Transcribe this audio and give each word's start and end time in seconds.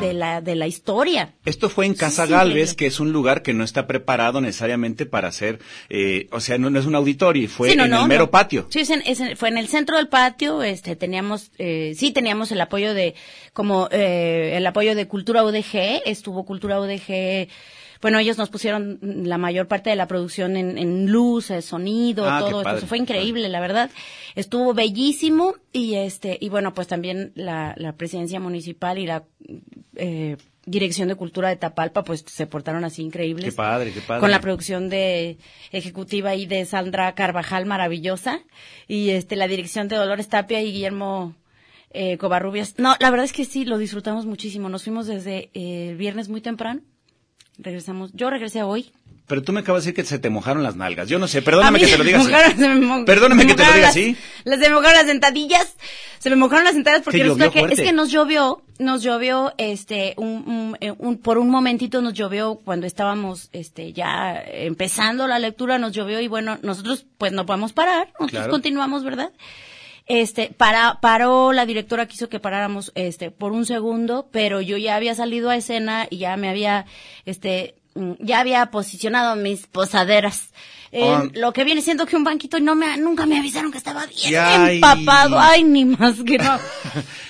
De 0.00 0.12
la, 0.14 0.40
de 0.40 0.56
la 0.56 0.66
historia. 0.66 1.34
Esto 1.44 1.68
fue 1.70 1.86
en 1.86 1.94
Casa 1.94 2.26
sí, 2.26 2.32
Galvez, 2.32 2.70
sí. 2.70 2.76
que 2.76 2.86
es 2.86 2.98
un 3.00 3.12
lugar 3.12 3.42
que 3.42 3.54
no 3.54 3.62
está 3.62 3.86
preparado 3.86 4.40
necesariamente 4.40 5.06
para 5.06 5.28
hacer, 5.28 5.60
eh, 5.88 6.26
o 6.32 6.40
sea, 6.40 6.58
no, 6.58 6.70
no 6.70 6.78
es 6.80 6.86
un 6.86 6.94
auditorio, 6.96 7.48
fue 7.48 7.70
Sí, 7.70 7.76
no, 7.76 7.84
en 7.84 7.90
no, 7.90 8.02
el 8.02 8.08
mero 8.08 8.30
patio. 8.30 8.66
Sí, 8.70 8.80
es 8.80 8.90
en- 8.90 9.02
es 9.06 9.20
en- 9.20 9.36
fue 9.36 9.48
en 9.48 9.58
el 9.58 9.68
centro 9.68 9.96
del 9.96 10.08
patio, 10.08 10.62
este, 10.64 10.96
teníamos, 10.96 11.52
eh, 11.58 11.94
sí 11.96 12.10
teníamos 12.10 12.50
el 12.50 12.60
apoyo 12.60 12.94
de, 12.94 13.14
como, 13.52 13.88
eh, 13.92 14.54
el 14.56 14.66
apoyo 14.66 14.94
de 14.96 15.06
Cultura 15.06 15.44
UDG, 15.44 16.02
estuvo 16.04 16.44
Cultura 16.44 16.80
UDG, 16.80 17.48
bueno, 18.02 18.18
ellos 18.18 18.36
nos 18.36 18.50
pusieron 18.50 18.98
la 19.00 19.38
mayor 19.38 19.68
parte 19.68 19.88
de 19.88 19.96
la 19.96 20.08
producción 20.08 20.56
en, 20.56 20.76
en 20.76 21.10
luces, 21.10 21.64
sonido, 21.64 22.28
Ah, 22.28 22.40
todo 22.40 22.60
esto, 22.60 22.86
fue 22.86 22.98
increíble, 22.98 23.48
la 23.48 23.60
verdad. 23.60 23.90
Estuvo 24.34 24.74
bellísimo 24.74 25.54
y 25.72 25.94
este, 25.94 26.36
y 26.40 26.48
bueno, 26.50 26.74
pues 26.74 26.88
también 26.88 27.32
la, 27.36 27.74
la 27.78 27.94
presidencia 27.94 28.40
municipal 28.40 28.98
y 28.98 29.06
la, 29.06 29.24
eh, 29.96 30.36
Dirección 30.64 31.08
de 31.08 31.16
Cultura 31.16 31.48
de 31.48 31.56
Tapalpa, 31.56 32.04
pues 32.04 32.24
se 32.24 32.46
portaron 32.46 32.84
así 32.84 33.02
increíbles 33.02 33.46
Qué 33.46 33.52
padre, 33.56 33.92
qué 33.92 34.00
padre. 34.00 34.20
con 34.20 34.30
la 34.30 34.40
producción 34.40 34.88
de 34.88 35.36
ejecutiva 35.72 36.36
y 36.36 36.46
de 36.46 36.64
Sandra 36.66 37.16
Carvajal 37.16 37.66
maravillosa 37.66 38.40
y 38.86 39.10
este 39.10 39.34
la 39.34 39.48
dirección 39.48 39.88
de 39.88 39.96
Dolores 39.96 40.28
Tapia 40.28 40.62
y 40.62 40.70
Guillermo 40.70 41.34
eh, 41.90 42.16
Covarrubias. 42.16 42.78
No, 42.78 42.94
la 43.00 43.10
verdad 43.10 43.24
es 43.24 43.32
que 43.32 43.44
sí 43.44 43.64
lo 43.64 43.76
disfrutamos 43.76 44.24
muchísimo. 44.24 44.68
Nos 44.68 44.84
fuimos 44.84 45.08
desde 45.08 45.50
eh, 45.52 45.88
el 45.90 45.96
viernes 45.96 46.28
muy 46.28 46.40
temprano. 46.40 46.80
Regresamos. 47.58 48.10
Yo 48.14 48.30
regresé 48.30 48.62
hoy. 48.62 48.92
Pero 49.28 49.42
tú 49.42 49.52
me 49.52 49.60
acabas 49.60 49.84
de 49.84 49.92
decir 49.92 49.94
que 50.04 50.08
se 50.08 50.18
te 50.18 50.30
mojaron 50.30 50.62
las 50.62 50.74
nalgas. 50.76 51.08
Yo 51.08 51.18
no 51.18 51.28
sé, 51.28 51.42
perdóname 51.42 51.78
que 51.78 51.86
te 51.86 51.96
lo 51.98 52.04
diga 52.04 52.18
así. 52.18 52.28
mojaron- 52.30 52.56
se 52.58 52.68
me 52.68 52.74
mo- 52.86 53.04
Perdóname 53.04 53.46
que 53.46 53.54
te 53.54 53.62
lo 53.64 53.68
diga 53.72 53.80
las- 53.82 53.90
así. 53.90 54.16
las- 54.44 54.58
se 54.60 54.68
me 54.68 54.74
mojaron 54.74 54.94
las 54.96 55.06
sentadillas, 55.06 55.74
se 56.18 56.28
me 56.30 56.36
mojaron 56.36 56.64
las 56.64 56.74
sentadillas 56.74 57.04
porque 57.04 57.18
Que 57.18 57.24
resulta 57.24 57.50
que 57.50 57.58
fuerte. 57.60 57.74
es 57.82 57.88
que 57.88 57.92
nos 57.94 58.10
llovió, 58.10 58.62
nos 58.78 59.02
llovió, 59.02 59.54
este, 59.58 60.14
un, 60.16 60.28
un- 60.48 60.76
eh, 60.80 60.92
un- 60.98 61.18
por 61.18 61.38
un 61.38 61.50
momentito 61.50 62.02
nos 62.02 62.14
llovió 62.14 62.56
cuando 62.64 62.86
estábamos, 62.86 63.48
este, 63.52 63.92
ya 63.92 64.42
empezando 64.44 65.28
la 65.28 65.38
lectura, 65.38 65.78
nos 65.78 65.92
llovió 65.92 66.20
y 66.20 66.26
bueno, 66.26 66.58
nosotros 66.62 67.06
pues 67.16 67.32
no 67.32 67.46
podemos 67.46 67.72
parar, 67.72 68.08
nosotros 68.18 68.30
Claro. 68.30 68.50
continuamos, 68.50 69.04
¿verdad? 69.04 69.30
Este, 70.14 70.52
para, 70.54 71.00
paró, 71.00 71.54
la 71.54 71.64
directora 71.64 72.04
quiso 72.06 72.28
que 72.28 72.38
paráramos, 72.38 72.92
este, 72.94 73.30
por 73.30 73.52
un 73.52 73.64
segundo, 73.64 74.28
pero 74.30 74.60
yo 74.60 74.76
ya 74.76 74.94
había 74.94 75.14
salido 75.14 75.48
a 75.48 75.56
escena 75.56 76.06
y 76.10 76.18
ya 76.18 76.36
me 76.36 76.50
había, 76.50 76.84
este, 77.24 77.76
mm, 77.94 78.12
ya 78.18 78.40
había 78.40 78.66
posicionado 78.66 79.36
mis 79.36 79.66
posaderas. 79.66 80.50
En 80.92 81.02
Oh. 81.04 81.28
lo 81.32 81.52
que 81.54 81.64
viene 81.64 81.80
siendo 81.80 82.04
que 82.04 82.16
un 82.16 82.22
banquito 82.24 82.58
y 82.58 82.60
no 82.60 82.74
me, 82.74 82.96
nunca 82.98 83.24
me 83.24 83.38
avisaron 83.38 83.72
que 83.72 83.78
estaba 83.78 84.04
bien 84.06 84.34
Ay. 84.38 84.74
empapado. 84.76 85.40
Ay, 85.40 85.64
ni 85.64 85.86
más 85.86 86.16
que 86.22 86.36
no. 86.38 86.58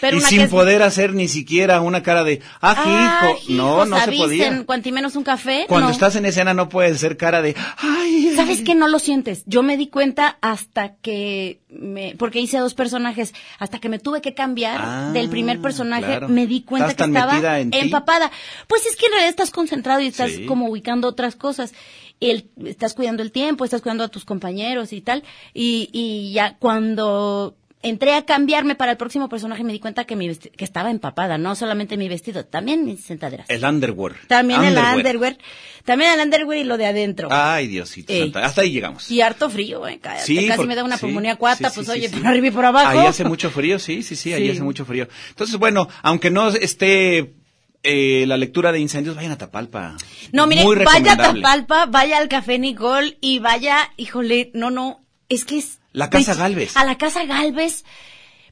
Pero 0.01 0.17
y 0.19 0.19
una 0.19 0.29
sin 0.29 0.39
que 0.39 0.45
es- 0.47 0.51
poder 0.51 0.83
hacer 0.83 1.15
ni 1.15 1.29
siquiera 1.29 1.81
una 1.81 2.03
cara 2.03 2.25
de, 2.25 2.43
ah, 2.61 2.75
Ah, 2.77 3.31
hijo. 3.39 3.53
No, 3.55 3.85
no 3.87 3.99
se 4.01 4.13
podía. 4.13 4.65
Cuanti 4.65 4.91
menos 4.91 5.15
un 5.15 5.23
café. 5.23 5.67
Cuando 5.69 5.87
no. 5.89 5.93
estás 5.93 6.17
en 6.17 6.27
escena 6.27 6.55
no 6.55 6.69
puedes 6.69 6.99
ser 7.01 7.17
cara 7.17 7.41
de, 7.41 7.55
ay. 7.79 8.33
¿Sabes 8.35 8.63
que 8.63 8.75
no 8.75 8.89
lo 8.89 8.99
sientes? 8.99 9.45
Yo 9.47 9.63
me 9.63 9.77
di 9.77 9.87
cuenta 9.87 10.39
hasta 10.41 10.97
que 10.97 11.61
me, 11.71 12.17
porque 12.19 12.41
hice 12.41 12.59
dos 12.59 12.75
personajes, 12.75 13.33
hasta 13.61 13.79
que 13.79 13.89
me 13.89 13.99
tuve 14.01 14.21
que 14.21 14.35
cambiar 14.35 14.81
Ah, 14.83 15.11
del 15.13 15.29
primer 15.29 15.61
personaje, 15.61 16.05
claro. 16.05 16.29
me 16.29 16.47
di 16.49 16.63
cuenta 16.63 16.95
que 16.95 17.05
estaba 17.05 17.39
ti. 17.39 17.69
empapada. 17.79 18.31
Pues 18.67 18.87
es 18.87 18.97
que 18.97 19.07
en 19.07 19.13
realidad 19.13 19.31
estás 19.31 19.51
concentrado 19.53 20.01
y 20.01 20.09
estás 20.09 20.33
Sí. 20.33 20.47
como 20.47 20.69
ubicando 20.69 21.07
otras 21.07 21.37
cosas. 21.37 21.73
El, 22.31 22.49
estás 22.67 22.95
cuidando 22.95 23.23
el 23.23 23.33
tiempo, 23.33 23.65
estás 23.65 23.83
cuidando 23.83 24.05
a 24.05 24.09
tus 24.09 24.25
compañeros 24.25 24.93
y 24.93 25.01
tal. 25.01 25.23
Y, 25.55 25.89
y 25.93 26.33
ya 26.33 26.57
cuando 26.59 27.57
entré 27.85 28.15
a 28.15 28.25
cambiarme 28.25 28.77
para 28.77 28.93
el 28.93 28.97
próximo 28.97 29.29
personaje 29.29 29.65
me 29.65 29.73
di 29.73 29.81
cuenta 29.81 30.05
que 30.05 30.15
mi 30.15 30.33
que 30.37 30.65
estaba 30.65 30.93
empapada, 30.93 31.37
no 31.37 31.57
solamente 31.57 31.97
mi 31.97 32.09
vestido, 32.09 32.45
también 32.45 32.85
mis 32.85 33.01
sentaderas. 33.05 33.51
El 33.51 33.65
underwear. 33.65 34.13
También 34.29 34.63
el 34.63 34.79
Underwear. 34.79 35.37
También 35.85 36.13
el 36.13 36.21
underwear 36.21 36.59
y 36.61 36.65
lo 36.65 36.79
de 36.79 36.87
adentro. 36.87 37.27
Ay, 37.33 37.67
Diosito. 37.67 38.13
Ey. 38.13 38.21
santa. 38.21 38.45
Hasta 38.47 38.61
ahí 38.61 38.71
llegamos. 38.71 39.11
Y 39.11 39.21
harto 39.21 39.51
frío, 39.51 39.85
eh, 39.89 39.99
Sí, 40.25 40.47
casi 40.47 40.59
por- 40.59 40.67
me 40.69 40.77
da 40.77 40.85
una 40.85 40.97
sí, 40.97 41.07
pulmonía 41.07 41.35
cuata, 41.35 41.71
sí, 41.71 41.75
pues 41.75 41.89
oye, 41.89 42.09
por 42.09 42.25
arriba 42.25 42.47
y 42.47 42.51
por 42.53 42.65
abajo. 42.65 42.89
Ahí 43.01 43.05
hace 43.07 43.25
mucho 43.25 43.51
frío, 43.51 43.81
sí, 43.81 44.05
sí, 44.05 44.15
sí, 44.15 44.33
ahí 44.33 44.49
hace 44.49 44.63
mucho 44.63 44.85
frío. 44.85 45.09
Entonces, 45.31 45.57
bueno, 45.57 45.89
aunque 46.03 46.31
no 46.31 46.51
esté 46.51 47.33
eh, 47.83 48.25
la 48.27 48.37
lectura 48.37 48.73
de 48.73 48.81
incendios, 48.81 49.17
vayan 49.17 49.33
a 49.33 49.39
Tapalpa. 49.39 49.97
No, 50.33 50.47
mire, 50.47 50.65
vaya 50.85 51.13
a. 51.13 51.17
Tapalpa, 51.17 51.87
vaya 51.87 52.19
al 52.19 52.29
Café 52.29 52.59
Nicole 52.59 53.19
y 53.21 53.39
vaya, 53.39 53.93
híjole, 53.97 54.51
no, 54.55 54.71
no, 54.71 55.05
es 55.29 55.45
que 55.45 55.59
es... 55.59 55.81
La 55.93 56.09
Casa 56.09 56.35
Galvez. 56.35 56.77
A 56.77 56.85
la 56.85 56.97
Casa 56.97 57.25
Galvez. 57.25 57.85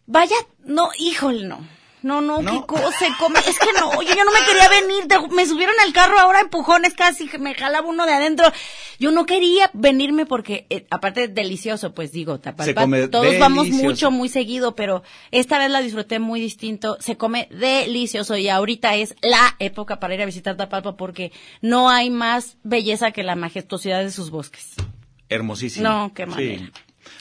Vaya, 0.07 0.37
no, 0.65 0.91
híjole, 0.99 1.47
no. 1.47 1.67
No, 2.03 2.21
no, 2.21 2.41
No. 2.41 2.61
qué 2.61 2.67
cosa 2.67 2.91
se 2.99 3.09
come. 3.19 3.39
Es 3.41 3.59
que 3.59 3.73
no, 3.79 4.01
yo, 4.03 4.09
yo 4.15 4.25
no 4.25 4.33
me 4.33 4.41
quería 4.47 4.69
venir. 4.69 5.07
te- 5.09 5.35
me 5.35 5.47
subieron 5.47 5.75
al 5.85 5.93
carro 5.93 6.19
ahora 6.19 6.39
a 6.39 6.43
empujones 6.43 6.95
casi, 6.95 7.29
me 7.39 7.55
jalaba 7.55 7.87
uno 7.87 8.07
de 8.07 8.13
adentro. 8.15 8.51
Yo 8.99 9.11
no 9.13 9.27
quería 9.27 9.71
venirme 9.73 10.27
porque, 10.27 10.67
eh, 10.71 10.87
aparte 10.91 11.29
delicioso, 11.29 11.93
pues 11.95 12.13
digo, 12.13 12.37
Se 12.37 12.43
Tapalpa, 12.43 12.87
todos 13.11 13.39
vamos 13.39 13.65
delicioso. 13.67 13.89
mucho, 13.89 14.11
muy 14.11 14.29
seguido, 14.29 14.75
pero 14.75 15.03
esta 15.31 15.59
vez 15.59 15.71
la 15.71 15.81
disfruté 15.83 16.19
muy 16.19 16.41
distinto. 16.41 16.97
Se 17.01 17.17
come 17.17 17.49
delicioso 17.51 18.37
y 18.37 18.49
ahorita 18.49 18.95
es 18.97 19.15
la 19.23 19.57
época 19.59 20.01
para 20.01 20.15
ir 20.15 20.23
a 20.23 20.27
visitar 20.27 20.57
Tapalpa 20.57 20.97
porque 20.97 21.33
no 21.61 21.91
hay 21.91 22.11
más 22.11 22.57
belleza 22.63 23.11
que 23.13 23.23
la 23.23 23.37
majestuosidad 23.37 24.03
de 24.03 24.11
sus 24.11 24.31
bosques. 24.31 24.75
Hermosísimo. 25.29 25.89
No, 25.89 26.13
qué 26.15 26.27
Sí. 26.37 26.71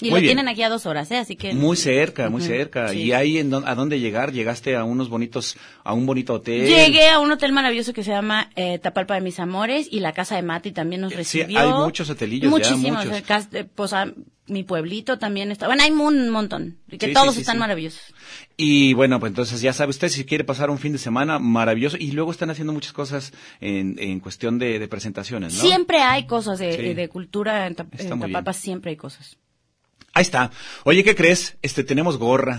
Y 0.01 0.05
Muy 0.05 0.09
lo 0.11 0.15
bien. 0.21 0.25
tienen 0.35 0.47
aquí 0.47 0.63
a 0.63 0.69
dos 0.69 0.85
horas, 0.85 1.09
¿eh? 1.11 1.17
Así 1.17 1.35
que... 1.35 1.53
Muy 1.53 1.75
cerca, 1.77 2.29
muy 2.29 2.41
Ujú, 2.41 2.49
cerca. 2.49 2.89
sí. 2.89 3.03
¿Y 3.03 3.11
ahí 3.11 3.37
en 3.37 3.49
dónde- 3.49 3.69
a 3.69 3.75
dónde 3.75 3.99
llegar? 3.99 4.31
¿Llegaste 4.31 4.75
a 4.75 4.83
unos 4.83 5.09
bonitos, 5.09 5.57
a 5.83 5.93
un 5.93 6.05
bonito 6.05 6.33
hotel? 6.35 6.67
Llegué 6.67 7.09
a 7.09 7.19
un 7.19 7.31
hotel 7.31 7.51
maravilloso 7.51 7.93
que 7.93 8.03
se 8.03 8.11
llama 8.11 8.49
eh, 8.55 8.79
Tapalpa 8.79 9.15
de 9.15 9.21
mis 9.21 9.39
amores 9.39 9.87
y 9.91 9.99
la 9.99 10.13
casa 10.13 10.35
de 10.35 10.41
Mati 10.43 10.71
también 10.71 11.01
nos 11.01 11.11
Sí, 11.11 11.17
recibió. 11.17 11.59
hay 11.59 11.71
muchos 11.73 12.09
hotelillos 12.09 12.43
ya, 12.51 12.57
Muchísimos. 12.57 13.03
muchos. 13.05 13.17
el 13.17 13.23
cas- 13.23 13.49
eh, 13.53 13.65
pues, 13.75 13.93
ah, 13.93 14.11
mi 14.47 14.63
pueblito 14.63 15.19
también 15.19 15.51
está. 15.51 15.67
Bueno, 15.67 15.83
hay 15.83 15.91
un 15.91 16.29
montón. 16.31 16.79
Que 16.97 17.07
Sí, 17.07 17.13
todos 17.13 17.29
sí, 17.29 17.35
sí, 17.35 17.39
están 17.41 17.57
sí. 17.57 17.59
maravillosos. 17.59 18.01
Y 18.57 18.93
bueno, 18.93 19.19
pues 19.19 19.29
entonces 19.29 19.61
ya 19.61 19.73
sabe 19.73 19.91
usted, 19.91 20.09
si 20.09 20.25
quiere 20.25 20.43
pasar 20.43 20.71
un 20.71 20.79
fin 20.79 20.91
de 20.91 20.97
semana 20.97 21.37
maravilloso, 21.37 21.97
y 21.99 22.11
luego 22.13 22.31
están 22.31 22.49
haciendo 22.49 22.73
muchas 22.73 22.91
cosas 22.91 23.31
en, 23.61 23.95
en 23.99 24.19
cuestión 24.19 24.57
de, 24.57 24.79
de 24.79 24.87
presentaciones, 24.87 25.53
¿no? 25.53 25.61
Siempre 25.61 25.99
hay 25.99 26.25
cosas 26.25 26.57
de, 26.57 26.75
Sí. 26.75 26.93
de 26.95 27.07
cultura 27.09 27.67
en, 27.67 27.75
en 27.99 28.19
Tapalpa, 28.19 28.53
siempre 28.53 28.89
hay 28.91 28.97
cosas. 28.97 29.37
Ahí 30.13 30.21
está. 30.23 30.51
Oye, 30.83 31.03
¿qué 31.03 31.15
crees? 31.15 31.57
Este, 31.61 31.83
tenemos 31.83 32.17
gorra. 32.17 32.57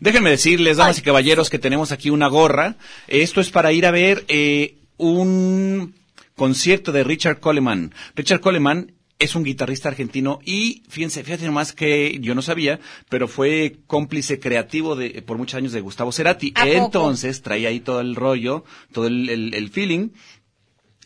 Déjenme 0.00 0.30
decirles, 0.30 0.76
damas 0.76 0.98
y 0.98 1.02
caballeros, 1.02 1.50
que 1.50 1.58
tenemos 1.58 1.90
aquí 1.92 2.10
una 2.10 2.28
gorra. 2.28 2.76
Esto 3.08 3.40
es 3.40 3.50
para 3.50 3.72
ir 3.72 3.84
a 3.86 3.90
ver 3.90 4.24
eh, 4.28 4.76
un 4.96 5.94
concierto 6.36 6.92
de 6.92 7.02
Richard 7.04 7.40
Coleman. 7.40 7.92
Richard 8.14 8.40
Coleman 8.40 8.92
es 9.18 9.34
un 9.34 9.42
guitarrista 9.42 9.88
argentino 9.88 10.38
y 10.44 10.84
fíjense, 10.88 11.24
fíjate 11.24 11.44
nomás 11.46 11.72
que 11.72 12.18
yo 12.20 12.36
no 12.36 12.42
sabía, 12.42 12.78
pero 13.08 13.26
fue 13.26 13.78
cómplice 13.88 14.38
creativo 14.38 14.94
de, 14.94 15.22
por 15.22 15.36
muchos 15.38 15.56
años 15.56 15.72
de 15.72 15.80
Gustavo 15.80 16.12
Cerati. 16.12 16.52
Entonces 16.84 17.42
traía 17.42 17.70
ahí 17.70 17.80
todo 17.80 18.00
el 18.00 18.14
rollo, 18.14 18.64
todo 18.92 19.08
el, 19.08 19.28
el- 19.28 19.54
el 19.54 19.70
feeling. 19.70 20.10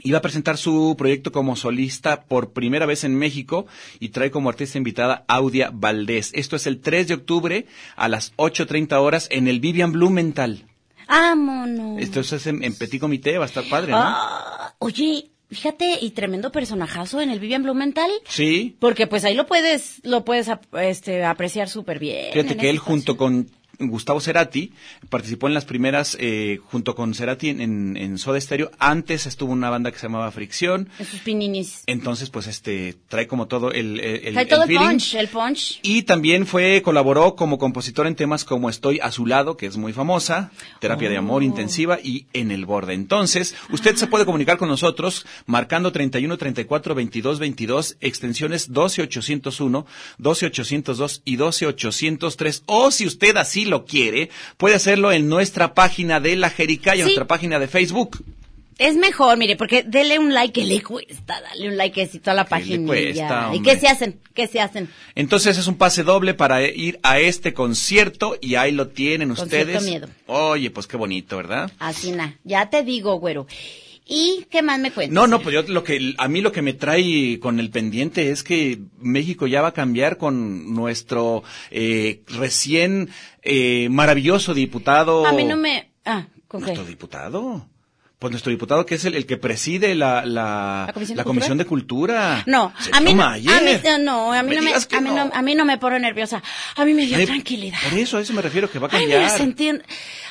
Iba 0.04 0.18
a 0.18 0.22
presentar 0.22 0.56
su 0.56 0.94
proyecto 0.98 1.30
como 1.32 1.54
solista 1.54 2.22
por 2.22 2.52
primera 2.52 2.86
vez 2.86 3.04
en 3.04 3.14
México 3.14 3.66
y 4.00 4.08
trae 4.08 4.30
como 4.30 4.48
artista 4.48 4.78
invitada 4.78 5.24
Audia 5.28 5.70
Valdés. 5.72 6.30
Esto 6.34 6.56
es 6.56 6.66
el 6.66 6.80
3 6.80 7.08
de 7.08 7.14
octubre 7.14 7.66
a 7.96 8.08
las 8.08 8.34
8.30 8.36 8.94
horas 9.00 9.28
en 9.30 9.46
el 9.48 9.60
Vivian 9.60 9.92
Blumenthal. 9.92 10.64
¡Vámonos! 11.08 12.00
Esto 12.00 12.20
es 12.20 12.46
en, 12.46 12.64
en 12.64 12.74
Petit 12.74 13.00
Comité, 13.00 13.36
va 13.38 13.44
a 13.44 13.48
estar 13.48 13.64
padre, 13.68 13.92
¿no? 13.92 13.98
Ah, 14.00 14.74
oye, 14.78 15.30
fíjate, 15.50 15.98
y 16.00 16.10
tremendo 16.12 16.50
personajazo 16.50 17.20
en 17.20 17.30
el 17.30 17.38
Vivian 17.38 17.62
Blumenthal. 17.62 18.10
Sí. 18.26 18.76
Porque 18.80 19.06
pues 19.06 19.24
ahí 19.24 19.34
lo 19.34 19.46
puedes, 19.46 20.00
lo 20.04 20.24
puedes 20.24 20.48
ap- 20.48 20.74
este, 20.76 21.22
apreciar 21.24 21.68
súper 21.68 21.98
bien. 21.98 22.32
Fíjate 22.32 22.56
que 22.56 22.70
él 22.70 22.78
junto 22.78 23.16
con 23.18 23.50
Gustavo 23.78 24.20
Cerati, 24.20 24.72
participó 25.08 25.48
en 25.48 25.54
las 25.54 25.64
primeras, 25.64 26.16
eh, 26.20 26.60
junto 26.66 26.94
con 26.94 27.14
Cerati 27.14 27.48
en, 27.48 27.60
en, 27.60 27.96
en 27.96 28.18
Soda 28.18 28.40
Stereo. 28.40 28.70
Antes 28.78 29.26
estuvo 29.26 29.52
una 29.52 29.70
banda 29.70 29.90
que 29.90 29.98
se 29.98 30.06
llamaba 30.06 30.30
Fricción. 30.30 30.88
Esos 30.98 31.20
pininis. 31.20 31.82
Entonces, 31.86 32.30
pues, 32.30 32.46
este, 32.46 32.94
trae 33.08 33.26
como 33.26 33.48
todo 33.48 33.72
el, 33.72 33.98
el, 34.00 34.26
el- 34.28 34.34
Trae 34.34 34.46
todo 34.46 34.62
el 34.62 34.68
feeling. 34.68 34.86
punch, 34.86 35.14
el 35.14 35.28
punch. 35.28 35.80
Y 35.82 36.02
también 36.02 36.46
fue, 36.46 36.82
colaboró 36.82 37.34
como 37.34 37.58
compositor 37.58 38.06
en 38.06 38.14
temas 38.14 38.44
como 38.44 38.70
Estoy 38.70 39.00
a 39.00 39.10
su 39.10 39.26
lado, 39.26 39.56
que 39.56 39.66
es 39.66 39.76
muy 39.76 39.92
famosa, 39.92 40.52
Terapia 40.80 41.08
de 41.10 41.16
Amor 41.16 41.42
Oh. 41.42 41.44
Intensiva 41.44 41.98
y 42.02 42.26
En 42.32 42.50
el 42.50 42.66
Borde. 42.66 42.94
Entonces, 42.94 43.54
usted 43.70 43.96
se 43.96 44.06
puede 44.06 44.24
comunicar 44.26 44.58
con 44.58 44.68
nosotros 44.68 45.26
marcando 45.46 45.92
31 45.92 46.36
34 46.38 46.94
22 46.94 47.38
22, 47.38 47.96
extensiones 48.00 48.72
12 48.72 49.02
801, 49.02 49.86
12 50.18 50.46
802 50.46 51.22
y 51.24 51.36
12 51.36 51.66
803. 51.66 52.62
O 52.66 52.90
si 52.90 53.06
usted 53.06 53.36
así 53.36 53.61
lo 53.64 53.84
quiere, 53.84 54.30
puede 54.56 54.74
hacerlo 54.76 55.12
en 55.12 55.28
nuestra 55.28 55.74
página 55.74 56.20
de 56.20 56.36
La 56.36 56.50
Jericaya, 56.50 56.96
Sí. 56.98 57.02
nuestra 57.02 57.26
página 57.26 57.58
de 57.58 57.68
Facebook. 57.68 58.24
Es 58.78 58.96
mejor, 58.96 59.36
mire, 59.36 59.54
porque 59.54 59.82
dele 59.84 60.18
un 60.18 60.32
like, 60.34 60.58
que 60.60 60.66
le 60.66 60.82
cuesta, 60.82 61.40
dale 61.40 61.68
un 61.68 61.76
likecito 61.76 62.30
a 62.30 62.34
la 62.34 62.44
¿Qué 62.46 62.56
le 62.64 62.78
página. 62.80 63.50
¿Y 63.54 63.60
qué 63.62 63.78
se 63.78 63.86
hacen? 63.86 64.18
¿Qué 64.34 64.48
se 64.48 64.60
hacen? 64.60 64.88
Entonces 65.14 65.58
es 65.58 65.66
un 65.68 65.76
pase 65.76 66.02
doble 66.02 66.34
para 66.34 66.62
ir 66.66 66.98
a 67.02 67.20
este 67.20 67.52
concierto 67.52 68.36
y 68.40 68.54
ahí 68.56 68.72
lo 68.72 68.88
tienen 68.88 69.28
Concierto 69.34 69.72
ustedes. 69.72 69.84
miedo. 69.88 70.08
Oye, 70.26 70.70
pues 70.70 70.86
qué 70.86 70.96
bonito, 70.96 71.36
¿verdad? 71.36 71.70
Así 71.78 72.12
na, 72.12 72.38
ya 72.44 72.70
te 72.70 72.82
digo, 72.82 73.14
güero. 73.20 73.46
¿Y 74.04 74.46
qué 74.50 74.62
más 74.62 74.78
me 74.80 74.90
cuentas? 74.90 75.14
No, 75.14 75.26
no, 75.26 75.40
pues 75.40 75.54
yo 75.54 75.62
lo 75.62 75.84
que 75.84 76.14
a 76.18 76.28
mí 76.28 76.40
lo 76.40 76.50
que 76.52 76.60
me 76.62 76.72
trae 76.72 77.38
con 77.40 77.60
el 77.60 77.70
pendiente 77.70 78.30
es 78.30 78.42
que 78.42 78.80
México 78.98 79.46
ya 79.46 79.62
va 79.62 79.68
a 79.68 79.72
cambiar 79.72 80.16
con 80.18 80.74
nuestro 80.74 81.44
eh, 81.70 82.22
recién 82.26 83.10
eh, 83.42 83.88
maravilloso 83.90 84.54
diputado. 84.54 85.24
A 85.26 85.32
mí 85.32 85.44
no 85.44 85.56
me... 85.56 85.92
Ah, 86.04 86.26
¿con 86.48 86.60
qué? 86.60 86.66
¿Nuestro 86.66 86.84
diputado? 86.84 87.68
Pues 88.18 88.30
nuestro 88.30 88.50
diputado 88.50 88.86
que 88.86 88.94
es 88.96 89.04
el, 89.04 89.14
el 89.16 89.26
que 89.26 89.36
preside 89.36 89.94
la, 89.96 90.24
la, 90.24 90.84
¿La 90.86 90.92
Comisión 90.92 91.16
de 91.16 91.20
la 91.20 91.24
Cultura? 91.24 91.24
Comisión 91.24 91.58
de 91.58 91.64
Cultura. 91.64 92.42
No, 92.46 92.72
a 92.92 93.00
mí 93.00 93.14
no, 93.14 93.22
a 93.24 93.36
mí, 93.36 93.44
no, 94.00 94.32
a 94.32 94.42
mí 94.44 94.48
Me 94.50 94.56
no 94.56 94.62
me, 94.62 94.72
a 94.74 95.00
mí 95.00 95.10
no, 95.10 95.30
a 95.32 95.42
mí 95.42 95.54
no 95.56 95.64
me 95.64 95.78
pone 95.78 95.98
nerviosa. 95.98 96.40
A 96.76 96.84
mí 96.84 96.94
me 96.94 97.04
dio 97.06 97.16
Ay, 97.18 97.26
tranquilidad. 97.26 97.78
Por 97.88 97.98
eso, 97.98 98.18
a 98.18 98.20
eso 98.20 98.32
me 98.32 98.42
refiero 98.42 98.70
que 98.70 98.78
va 98.78 98.86
a 98.86 98.90
Ay, 98.92 99.00
cambiar. 99.00 99.22
mira, 99.22 99.36
sentí, 99.36 99.70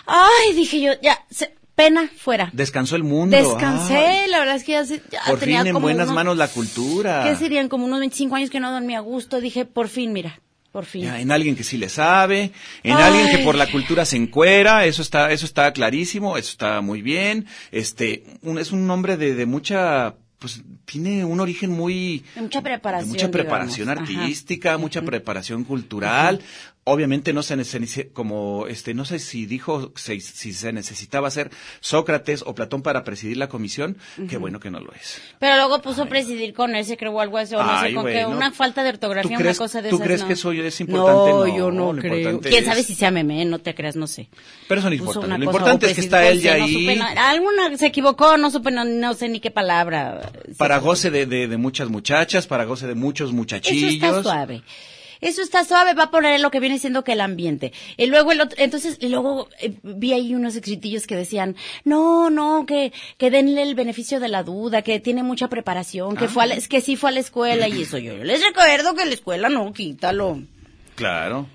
ay, 0.05 0.53
dije 0.55 0.79
yo, 0.81 0.91
ya, 1.01 1.19
se- 1.29 1.53
pena, 1.75 2.09
fuera. 2.15 2.49
Descansó 2.53 2.95
el 2.95 3.03
mundo. 3.03 3.35
Descansé, 3.37 3.97
Ay, 3.97 4.29
la 4.29 4.39
verdad 4.39 4.55
es 4.55 4.63
que 4.63 4.73
ya, 4.73 4.85
se- 4.85 5.01
ya 5.11 5.21
por 5.27 5.39
tenía 5.39 5.59
fin 5.61 5.67
en 5.67 5.73
como 5.73 5.85
buenas 5.85 6.05
unos- 6.07 6.15
manos 6.15 6.37
la 6.37 6.47
cultura. 6.47 7.23
¿Qué 7.23 7.35
serían? 7.35 7.69
Como 7.69 7.85
unos 7.85 7.99
25 7.99 8.35
años 8.35 8.49
que 8.49 8.59
no 8.59 8.71
dormía 8.71 8.97
a 8.99 9.01
gusto. 9.01 9.41
Dije, 9.41 9.65
por 9.65 9.87
fin, 9.87 10.13
mira, 10.13 10.39
por 10.71 10.85
fin. 10.85 11.03
Ya, 11.03 11.19
en 11.19 11.31
alguien 11.31 11.55
que 11.55 11.63
sí 11.63 11.77
le 11.77 11.89
sabe, 11.89 12.51
en 12.83 12.93
Ay. 12.97 13.03
alguien 13.03 13.29
que 13.35 13.43
por 13.43 13.55
la 13.55 13.67
cultura 13.71 14.05
se 14.05 14.17
encuera, 14.17 14.85
eso 14.85 15.01
está, 15.01 15.31
eso 15.31 15.45
está 15.45 15.71
clarísimo, 15.73 16.37
eso 16.37 16.49
está 16.51 16.81
muy 16.81 17.01
bien. 17.01 17.45
Este, 17.71 18.23
un- 18.41 18.59
es 18.59 18.71
un 18.71 18.89
hombre 18.89 19.17
de, 19.17 19.33
de 19.35 19.45
mucha, 19.45 20.15
pues, 20.39 20.61
tiene 20.85 21.23
un 21.23 21.39
origen 21.39 21.71
muy, 21.71 22.23
De 22.35 22.41
mucha 22.41 22.59
de 22.59 22.63
preparación. 22.63 23.09
mucha 23.09 23.31
preparación 23.31 23.87
digamos. 23.87 24.09
Ajá. 24.09 24.21
artística, 24.21 24.77
mucha 24.77 25.01
preparación 25.01 25.63
cultural. 25.63 26.41
Obviamente 26.83 27.31
no 27.31 27.43
se 27.43 27.55
como, 28.11 28.65
este, 28.65 28.95
no 28.95 29.05
sé 29.05 29.19
si 29.19 29.45
dijo 29.45 29.91
si, 29.95 30.19
si 30.19 30.51
se 30.51 30.73
necesitaba 30.73 31.29
ser 31.29 31.51
Sócrates 31.79 32.43
o 32.43 32.55
Platón 32.55 32.81
para 32.81 33.03
presidir 33.03 33.37
la 33.37 33.49
comisión, 33.49 33.97
qué 34.27 34.37
bueno 34.37 34.59
que 34.59 34.71
no 34.71 34.79
lo 34.79 34.91
es. 34.93 35.21
Pero 35.39 35.57
luego 35.57 35.79
puso 35.83 36.07
presidir 36.07 36.55
con 36.55 36.75
ese, 36.75 36.97
creo, 36.97 37.11
o 37.11 37.21
algo 37.21 37.37
así, 37.37 37.53
o 37.53 37.61
no 37.63 37.69
Ay, 37.71 37.89
sé 37.89 37.93
con 37.95 38.03
bueno. 38.05 38.29
una 38.29 38.51
falta 38.51 38.81
de 38.83 38.89
ortografía, 38.89 39.29
¿Tú 39.29 39.35
una 39.35 39.43
crees- 39.43 39.57
cosa 39.59 39.83
de 39.83 39.89
tú 39.89 39.97
esas, 39.97 40.05
crees 40.07 40.21
no. 40.21 40.27
que 40.27 40.33
eso 40.33 40.51
es 40.53 40.81
importante? 40.81 41.29
No, 41.31 41.45
No, 41.45 41.57
yo 41.57 41.71
no 41.71 41.91
creo. 42.01 42.39
¿Quién 42.39 42.53
es- 42.55 42.65
sabe 42.65 42.83
si 42.83 42.95
sea 42.95 43.11
meme? 43.11 43.45
No 43.45 43.59
te 43.59 43.75
creas, 43.75 43.95
no 43.95 44.07
sé. 44.07 44.27
Pero 44.67 44.79
eso 44.79 44.89
no 44.89 44.95
importa. 44.95 45.27
Lo 45.37 45.43
importante 45.45 45.85
es 45.85 45.93
que 45.93 46.01
está 46.01 46.27
él 46.27 46.41
ya 46.41 46.57
no 46.57 46.63
ahí. 46.65 46.73
supe. 46.73 46.99
Alguna 47.19 47.77
se 47.77 47.85
equivocó, 47.85 48.37
no 48.37 48.49
supe, 48.49 48.71
no, 48.71 48.85
no 48.85 49.13
sé 49.13 49.29
ni 49.29 49.39
qué 49.39 49.51
palabra. 49.51 50.31
para 50.57 50.79
goce 50.79 51.11
de, 51.11 51.27
de, 51.27 51.47
de 51.47 51.57
muchas 51.57 51.89
muchachas, 51.89 52.47
para 52.47 52.63
goce 52.65 52.87
de 52.87 52.95
muchos 52.95 53.29
Eso 53.29 53.35
muchachillos. 53.35 53.93
está 53.93 54.23
suave. 54.23 54.63
Eso 55.21 55.41
está 55.41 55.63
suave, 55.63 55.93
va 55.93 56.03
a 56.05 56.11
poner 56.11 56.39
lo 56.39 56.51
que 56.51 56.59
viene 56.59 56.79
siendo 56.79 57.03
que 57.03 57.13
el 57.13 57.21
ambiente. 57.21 57.71
Y 57.95 58.07
luego 58.07 58.31
el 58.31 58.41
otro, 58.41 58.57
entonces, 58.61 58.97
y 58.99 59.09
luego 59.09 59.47
eh, 59.59 59.73
vi 59.83 60.13
ahí 60.13 60.33
unos 60.35 60.55
escritillos 60.55 61.07
que 61.07 61.15
decían, 61.15 61.55
no, 61.85 62.29
no, 62.29 62.65
que, 62.65 62.91
que 63.17 63.29
denle 63.31 63.61
el 63.63 63.75
beneficio 63.75 64.19
de 64.19 64.27
la 64.29 64.43
duda, 64.43 64.81
que 64.81 64.99
tiene 64.99 65.23
mucha 65.23 65.47
preparación, 65.47 66.17
que 66.17 66.27
fue 66.27 66.43
a 66.43 66.47
la- 66.47 66.55
es 66.55 66.67
que 66.67 66.81
sí 66.81 66.95
fue 66.95 67.11
a 67.11 67.13
la 67.13 67.19
escuela 67.19 67.67
y 67.67 67.83
eso. 67.83 67.97
Yo, 67.97 68.15
yo 68.17 68.23
les 68.23 68.43
recuerdo 68.43 68.95
que 68.95 69.05
la 69.05 69.13
escuela 69.13 69.47
no, 69.49 69.71
quítalo. 69.73 70.39
Claro. 70.95 71.47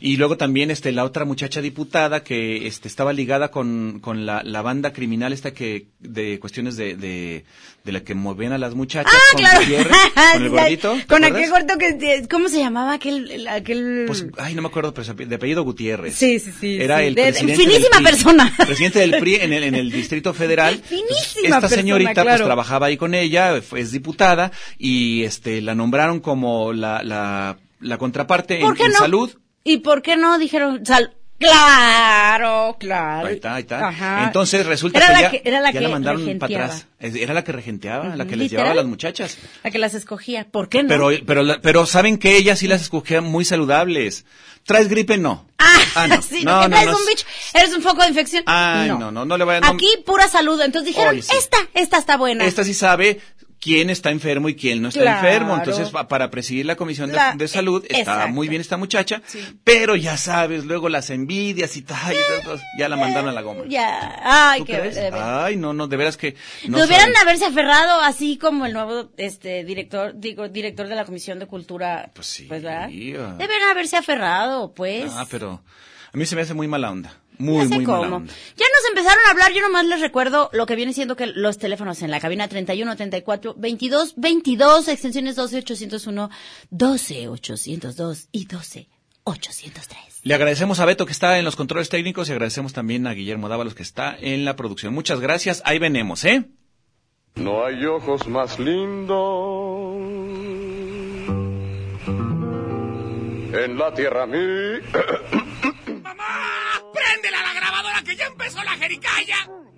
Y 0.00 0.16
luego 0.16 0.36
también 0.36 0.70
este 0.70 0.92
la 0.92 1.04
otra 1.04 1.24
muchacha 1.24 1.60
diputada 1.60 2.22
que 2.24 2.66
este 2.66 2.88
estaba 2.88 3.12
ligada 3.12 3.50
con, 3.50 4.00
con 4.00 4.24
la, 4.26 4.42
la 4.44 4.62
banda 4.62 4.92
criminal 4.92 5.32
esta 5.32 5.52
que 5.52 5.86
de 5.98 6.38
cuestiones 6.40 6.76
de, 6.76 6.96
de, 6.96 7.44
de 7.84 7.92
la 7.92 8.00
que 8.00 8.14
movían 8.14 8.52
a 8.52 8.58
las 8.58 8.74
muchachas 8.74 9.12
Ah, 9.14 9.32
con 9.32 9.40
claro. 9.42 9.90
Con 10.32 10.42
el 10.42 10.48
gordito. 10.50 10.94
¿te 10.94 11.06
Con 11.06 11.24
aquel 11.24 11.50
gordo 11.50 11.78
que, 11.78 12.26
¿cómo 12.30 12.48
se 12.48 12.58
llamaba 12.60 12.94
aquel, 12.94 13.30
el- 13.30 13.48
aquel? 13.48 14.04
Pues, 14.06 14.26
ay, 14.38 14.54
no 14.54 14.62
me 14.62 14.68
acuerdo, 14.68 14.94
pero 14.94 15.12
de 15.14 15.34
apellido 15.34 15.62
Gutiérrez. 15.64 16.14
Sí, 16.14 16.38
sí, 16.38 16.50
sí, 16.58 16.78
Era 16.80 16.98
sí. 17.00 17.04
el 17.06 17.14
De- 17.14 17.22
presidente 17.24 17.56
finísima 17.56 17.96
del 17.96 18.04
PRI, 18.04 18.04
persona. 18.12 18.54
Presidente 18.66 18.98
del 19.00 19.10
PRI 19.20 19.34
en 19.36 19.52
el, 19.52 19.64
en 19.64 19.74
el 19.74 19.90
Distrito 19.90 20.32
Federal. 20.32 20.76
Finísima 20.84 21.16
Esta 21.44 21.60
persona, 21.60 21.82
señorita 21.82 22.22
pues 22.22 22.36
trabajaba 22.36 22.86
ahí 22.86 22.96
con 22.96 23.14
ella, 23.14 23.56
es 23.76 23.92
diputada 23.92 24.50
y 24.78 25.24
este 25.24 25.60
la 25.60 25.74
nombraron 25.74 26.20
como 26.20 26.72
la, 26.72 27.02
la, 27.02 27.58
la 27.80 27.98
contraparte 27.98 28.56
en, 28.60 28.62
¿Por 28.62 28.76
qué 28.76 28.84
en 28.84 28.92
no? 28.92 28.98
salud. 28.98 29.30
¿Y 29.64 29.78
por 29.78 30.02
qué 30.02 30.16
no 30.16 30.38
dijeron 30.38 30.84
sal? 30.86 31.16
Claro, 31.38 32.76
claro. 32.78 33.26
Ahí 33.28 33.34
está, 33.36 33.54
ahí 33.54 33.62
está. 33.62 33.88
Ajá. 33.88 34.24
Entonces 34.24 34.66
resulta 34.66 34.98
Era 34.98 35.06
que, 35.08 35.12
la 35.14 35.20
ya, 35.22 35.30
que- 35.30 35.42
era 35.44 35.60
la 35.60 35.68
ya 35.70 35.78
que 35.78 35.80
la 35.80 35.88
mandaron 35.88 36.38
para 36.38 36.64
atrás. 36.66 36.86
Era 36.98 37.32
la 37.34 37.44
que 37.44 37.52
regenteaba, 37.52 38.14
la 38.16 38.26
que 38.26 38.36
les 38.36 38.50
llevaba 38.50 38.70
a 38.70 38.72
literal. 38.72 38.76
las 38.76 38.86
muchachas. 38.86 39.38
La 39.62 39.70
que 39.70 39.78
las 39.78 39.94
escogía. 39.94 40.46
¿Por 40.50 40.68
qué 40.68 40.82
no? 40.82 40.88
Pero, 40.88 41.08
pero, 41.26 41.44
pero 41.62 41.86
saben 41.86 42.18
que 42.18 42.36
ellas 42.36 42.58
sí 42.58 42.68
las 42.68 42.82
escogían 42.82 43.24
muy 43.24 43.44
saludables. 43.46 44.26
¿Traes 44.64 44.88
gripe? 44.88 45.16
No. 45.16 45.46
Ah, 45.58 46.06
no. 46.08 46.20
sí, 46.22 46.44
no, 46.44 46.68
no, 46.68 46.84
no. 46.84 46.96
un 46.98 47.06
bicho, 47.06 47.26
eres 47.54 47.74
un 47.74 47.80
foco 47.82 48.02
de 48.02 48.08
infección. 48.08 48.42
Ay, 48.46 48.88
no, 48.90 49.10
no, 49.10 49.24
no 49.24 49.38
le 49.38 49.44
vayan- 49.44 49.62
no- 49.62 49.68
Aquí 49.68 49.88
pura 50.04 50.28
salud. 50.28 50.60
Entonces 50.60 50.88
dijeron, 50.88 51.12
Oye, 51.14 51.22
sí. 51.22 51.34
esta, 51.38 51.56
esta 51.74 51.96
está 51.98 52.16
buena. 52.18 52.44
Esta 52.44 52.64
sí 52.64 52.74
sabe 52.74 53.18
quién 53.60 53.90
está 53.90 54.10
enfermo 54.10 54.48
y 54.48 54.56
quién 54.56 54.80
no 54.82 54.88
está 54.88 55.00
Claro. 55.02 55.26
enfermo. 55.28 55.56
Entonces, 55.56 55.90
pa- 55.90 56.08
para 56.08 56.30
presidir 56.30 56.64
la 56.66 56.76
Comisión 56.76 57.10
de, 57.10 57.16
La- 57.16 57.34
de 57.36 57.46
Salud, 57.46 57.84
está 57.84 57.98
exacto. 57.98 58.32
muy 58.32 58.48
bien 58.48 58.60
esta 58.60 58.76
muchacha. 58.76 59.20
Pero 59.64 59.96
ya 59.96 60.16
sabes, 60.16 60.64
luego 60.64 60.88
las 60.88 61.10
envidias 61.10 61.76
y 61.76 61.82
tal, 61.82 62.16
ya 62.78 62.88
la 62.88 62.96
mandaron 62.96 63.28
a 63.28 63.32
la 63.32 63.42
goma. 63.42 63.64
Ya, 63.68 64.20
ay, 64.24 64.60
¿Tú 64.60 64.66
qué. 64.66 65.10
Ay, 65.12 65.56
no, 65.56 65.72
no, 65.72 65.86
de 65.86 65.96
veras 65.96 66.16
que... 66.16 66.34
No 66.66 66.78
Debieran 66.78 67.12
haberse 67.20 67.44
aferrado 67.44 68.00
así 68.00 68.38
como 68.38 68.64
el 68.66 68.72
nuevo 68.72 69.10
este 69.18 69.62
director, 69.64 70.12
digo, 70.16 70.48
director 70.48 70.88
de 70.88 70.94
la 70.96 71.04
Comisión 71.04 71.38
de 71.38 71.46
Cultura. 71.46 72.10
Pues 72.14 72.26
sí, 72.26 72.46
¿verdad? 72.46 72.84
ah. 72.86 73.34
Deben 73.38 73.62
haberse 73.70 73.96
aferrado, 73.96 74.72
pues. 74.74 75.12
Ah, 75.14 75.26
pero 75.30 75.62
a 76.12 76.16
mí 76.16 76.24
se 76.26 76.34
me 76.34 76.42
hace 76.42 76.54
muy 76.54 76.66
mala 76.66 76.90
onda. 76.90 77.14
Ya 77.40 77.46
Muy, 77.46 77.66
sé 77.68 77.74
muy 77.74 77.86
mala 77.86 77.98
cómo. 78.04 78.16
onda. 78.16 78.32
Ya 78.56 78.66
nos 78.66 78.88
empezaron 78.90 79.24
a 79.26 79.30
hablar, 79.30 79.52
yo 79.52 79.62
nomás 79.62 79.86
les 79.86 80.00
recuerdo 80.00 80.50
lo 80.52 80.66
que 80.66 80.76
viene 80.76 80.92
siendo 80.92 81.16
que 81.16 81.26
los 81.26 81.58
teléfonos 81.58 82.02
en 82.02 82.10
la 82.10 82.20
cabina 82.20 82.46
31 82.48 82.96
34 82.96 83.54
22 83.56 84.14
22 84.16 84.88
extensiones 84.88 85.36
12 85.36 85.58
801 85.58 86.30
12 86.70 87.28
802 87.28 88.28
y 88.32 88.44
12 88.46 88.88
803. 89.24 90.20
Le 90.22 90.34
agradecemos 90.34 90.80
a 90.80 90.84
Beto 90.84 91.06
que 91.06 91.12
está 91.12 91.38
en 91.38 91.44
los 91.46 91.56
controles 91.56 91.88
técnicos 91.88 92.28
y 92.28 92.32
agradecemos 92.32 92.72
también 92.74 93.06
a 93.06 93.14
Guillermo 93.14 93.48
Dávalos 93.48 93.74
que 93.74 93.82
está 93.82 94.16
en 94.20 94.44
la 94.44 94.54
producción. 94.56 94.92
Muchas 94.92 95.20
gracias. 95.20 95.62
Ahí 95.64 95.78
venemos, 95.78 96.24
¿eh? 96.24 96.44
No 97.36 97.64
hay 97.64 97.84
ojos 97.86 98.26
más 98.28 98.58
lindos 98.58 99.16
en 103.62 103.78
la 103.78 103.94
tierra 103.94 104.26
mí. 104.26 104.38
¡Préndela 106.92 107.40
a 107.40 107.42
la 107.42 107.54
grabadora 107.54 107.98
que 108.10 108.16
ya 108.16 108.26
empezó 108.26 108.62
la 108.64 108.72
jericaya! 108.72 109.36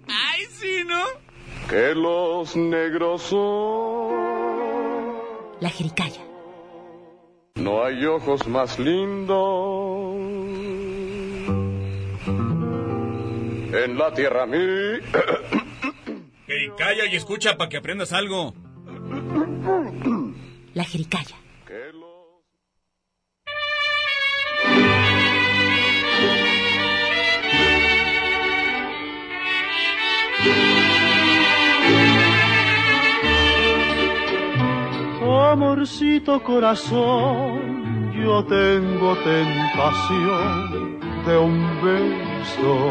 ¡Ay, 0.09 0.47
sí, 0.51 0.85
¿no? 0.87 1.05
que 1.69 1.95
los 1.95 2.57
negros 2.57 3.23
son. 3.23 4.13
La 5.61 5.71
jericaya. 5.71 6.23
No 7.55 7.85
hay 7.85 8.05
ojos 8.05 8.47
más 8.49 8.79
lindos 8.79 10.17
en 13.73 13.99
la 13.99 14.13
tierra 14.15 14.47
mí. 14.47 14.59
calla 16.77 17.07
y 17.11 17.17
escucha 17.17 17.57
para 17.57 17.69
que 17.69 17.77
aprendas 17.77 18.13
algo. 18.13 18.55
La 20.75 20.85
jericaya. 20.85 21.42
Amorcito 35.53 36.43
corazón, 36.43 38.11
yo 38.15 38.43
tengo 38.47 39.15
tentación 39.17 40.99
de 41.27 41.37
un 41.37 41.83
beso 41.83 42.91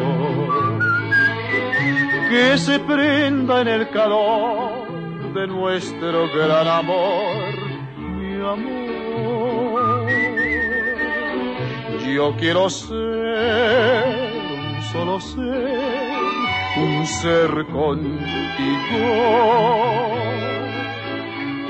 que 2.29 2.59
se 2.59 2.77
prenda 2.81 3.61
en 3.61 3.67
el 3.67 3.89
calor 3.89 5.33
de 5.33 5.47
nuestro 5.47 6.29
gran 6.35 6.67
amor, 6.67 7.55
mi 7.97 8.35
amor. 8.35 10.07
Yo 12.15 12.35
quiero 12.37 12.69
ser 12.69 12.93
un 14.51 14.83
solo 14.91 15.19
ser, 15.19 16.19
un 16.77 17.07
ser 17.07 17.65
contigo. 17.71 19.31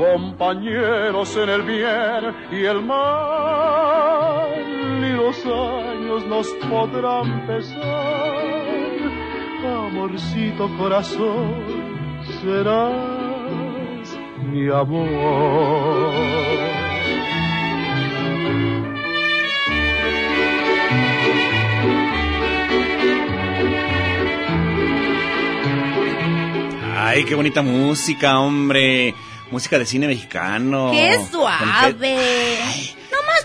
compañeros 0.00 1.36
en 1.36 1.48
el 1.50 1.62
bien 1.62 2.34
y 2.50 2.64
el 2.64 2.80
mal 2.82 4.48
y 5.04 5.12
los 5.12 5.44
años 5.44 6.24
nos 6.26 6.48
podrán 6.70 7.46
pesar 7.46 8.80
amorcito 9.66 10.68
corazón, 10.78 11.54
serás 12.40 14.16
mi 14.50 14.68
amor. 14.70 15.10
Ay, 26.96 27.24
qué 27.24 27.34
bonita 27.34 27.60
música, 27.60 28.38
hombre. 28.38 29.14
Música 29.50 29.78
de 29.78 29.86
cine 29.86 30.06
mexicano. 30.06 30.92
¡Qué 30.92 31.18
suave! 31.30 32.79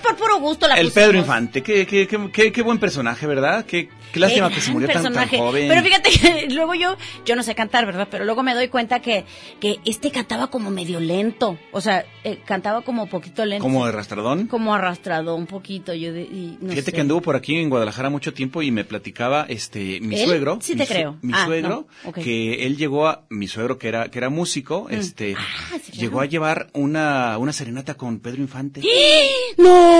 Por 0.07 0.15
puro 0.17 0.39
gusto 0.39 0.67
la 0.67 0.75
El 0.75 0.88
pusimos. 0.88 1.07
Pedro 1.07 1.17
Infante, 1.19 1.62
qué, 1.63 1.85
qué, 1.85 2.07
qué, 2.07 2.29
qué, 2.31 2.51
qué 2.51 2.62
buen 2.62 2.77
personaje, 2.79 3.25
¿verdad? 3.27 3.65
Qué, 3.65 3.89
qué 4.13 4.19
lástima 4.19 4.50
Qué 4.50 4.55
que 4.55 4.62
se 4.62 4.71
murió 4.71 4.88
tan, 4.89 5.13
tan 5.13 5.27
joven. 5.29 5.67
Pero 5.67 5.81
fíjate 5.83 6.09
que 6.09 6.47
luego 6.53 6.74
yo, 6.75 6.95
yo 7.25 7.35
no 7.35 7.43
sé 7.43 7.55
cantar, 7.55 7.85
¿verdad? 7.85 8.07
Pero 8.09 8.25
luego 8.25 8.43
me 8.43 8.53
doy 8.53 8.67
cuenta 8.67 9.00
que, 9.01 9.25
que 9.59 9.77
este 9.85 10.12
cantaba 10.12 10.47
como 10.50 10.69
medio 10.71 11.00
lento. 11.00 11.57
O 11.71 11.81
sea, 11.81 12.05
eh, 12.24 12.39
cantaba 12.45 12.81
como 12.81 13.07
poquito 13.07 13.45
lento. 13.45 13.63
Como 13.63 13.85
de 13.85 13.91
rastradón. 13.91 14.47
Como 14.47 14.74
arrastrado 14.74 15.35
un 15.35 15.47
poquito. 15.47 15.93
Yo 15.93 16.13
de- 16.13 16.21
y 16.24 16.57
no 16.62 16.69
Fíjate 16.69 16.85
sé. 16.85 16.93
que 16.93 17.01
anduvo 17.01 17.21
por 17.21 17.35
aquí 17.35 17.55
en 17.55 17.69
Guadalajara 17.69 18.09
mucho 18.09 18.33
tiempo 18.33 18.62
y 18.62 18.71
me 18.71 18.83
platicaba 18.85 19.45
este 19.50 20.00
mi 20.01 20.15
¿Él? 20.19 20.25
suegro. 20.27 20.59
Sí 20.62 20.75
te 20.75 20.85
creo. 20.88 21.17
Mi 21.21 21.33
Ah, 21.33 21.45
suegro, 21.45 21.88
no, 22.05 22.12
que 22.13 22.65
él 22.65 22.77
llegó 22.77 23.07
a, 23.07 23.25
mi 23.29 23.47
suegro 23.47 23.77
que 23.77 23.88
era, 23.88 24.09
que 24.09 24.17
era 24.17 24.29
músico, 24.29 24.88
este, 24.89 25.35
Ah, 25.38 25.77
sí, 25.83 25.91
llegó 25.93 26.13
claro. 26.13 26.24
a 26.24 26.25
llevar 26.29 26.67
una, 26.74 27.38
una 27.38 27.51
serenata 27.53 27.95
con 27.95 28.19
Pedro 28.19 28.41
Infante. 28.41 28.81
¡No! 29.57 29.94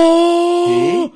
Sí. 0.66 1.12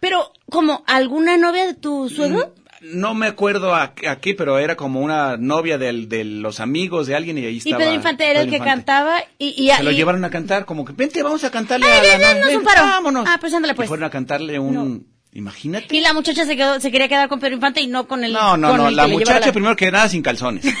Pero, 0.00 0.32
¿como 0.50 0.82
alguna 0.86 1.36
novia 1.36 1.66
de 1.66 1.74
tu 1.74 2.08
suegro? 2.08 2.54
No 2.82 3.12
me 3.12 3.26
acuerdo 3.26 3.74
a, 3.74 3.92
a 4.08 4.16
qué, 4.20 4.34
pero 4.34 4.58
era 4.58 4.74
como 4.74 5.00
una 5.00 5.36
novia 5.36 5.76
del, 5.76 6.08
de 6.08 6.24
los 6.24 6.60
amigos 6.60 7.06
de 7.06 7.14
alguien 7.14 7.36
y 7.36 7.44
ahí 7.44 7.54
Y 7.56 7.58
estaba. 7.58 7.78
Pedro 7.78 7.92
Infante 7.94 8.24
era 8.30 8.40
el 8.40 8.46
Pedro 8.46 8.50
que 8.52 8.56
Infante. 8.56 8.84
cantaba 8.86 9.18
y... 9.38 9.48
y 9.66 9.70
Se 9.70 9.82
lo 9.82 9.90
y- 9.90 9.96
llevaron 9.96 10.24
a 10.24 10.30
cantar, 10.30 10.64
como 10.64 10.86
que, 10.86 10.94
vente, 10.94 11.22
vamos 11.22 11.44
a 11.44 11.50
cantarle 11.50 11.84
Ay, 11.86 11.92
a 12.08 12.18
la 12.18 12.34
ven, 12.48 12.54
no- 12.62 12.62
vámonos. 12.64 13.26
Ah, 13.28 13.36
pues 13.38 13.52
ándale, 13.52 13.74
pues. 13.74 13.86
Y 13.86 13.88
fueron 13.88 14.04
a 14.04 14.10
cantarle 14.10 14.58
un, 14.58 15.06
imagínate. 15.34 15.94
Y 15.94 16.00
la 16.00 16.14
muchacha 16.14 16.46
se, 16.46 16.56
quedó, 16.56 16.80
se 16.80 16.90
quería 16.90 17.08
quedar 17.08 17.28
con 17.28 17.38
Pedro 17.38 17.56
Infante 17.56 17.82
y 17.82 17.86
no 17.86 18.08
con 18.08 18.24
el... 18.24 18.32
No, 18.32 18.56
no, 18.56 18.68
con 18.68 18.76
no, 18.78 18.88
el 18.88 18.96
la 18.96 19.04
que 19.06 19.12
muchacha 19.12 19.46
la- 19.46 19.52
primero 19.52 19.76
que 19.76 19.90
nada 19.90 20.08
sin 20.08 20.22
calzones. 20.22 20.64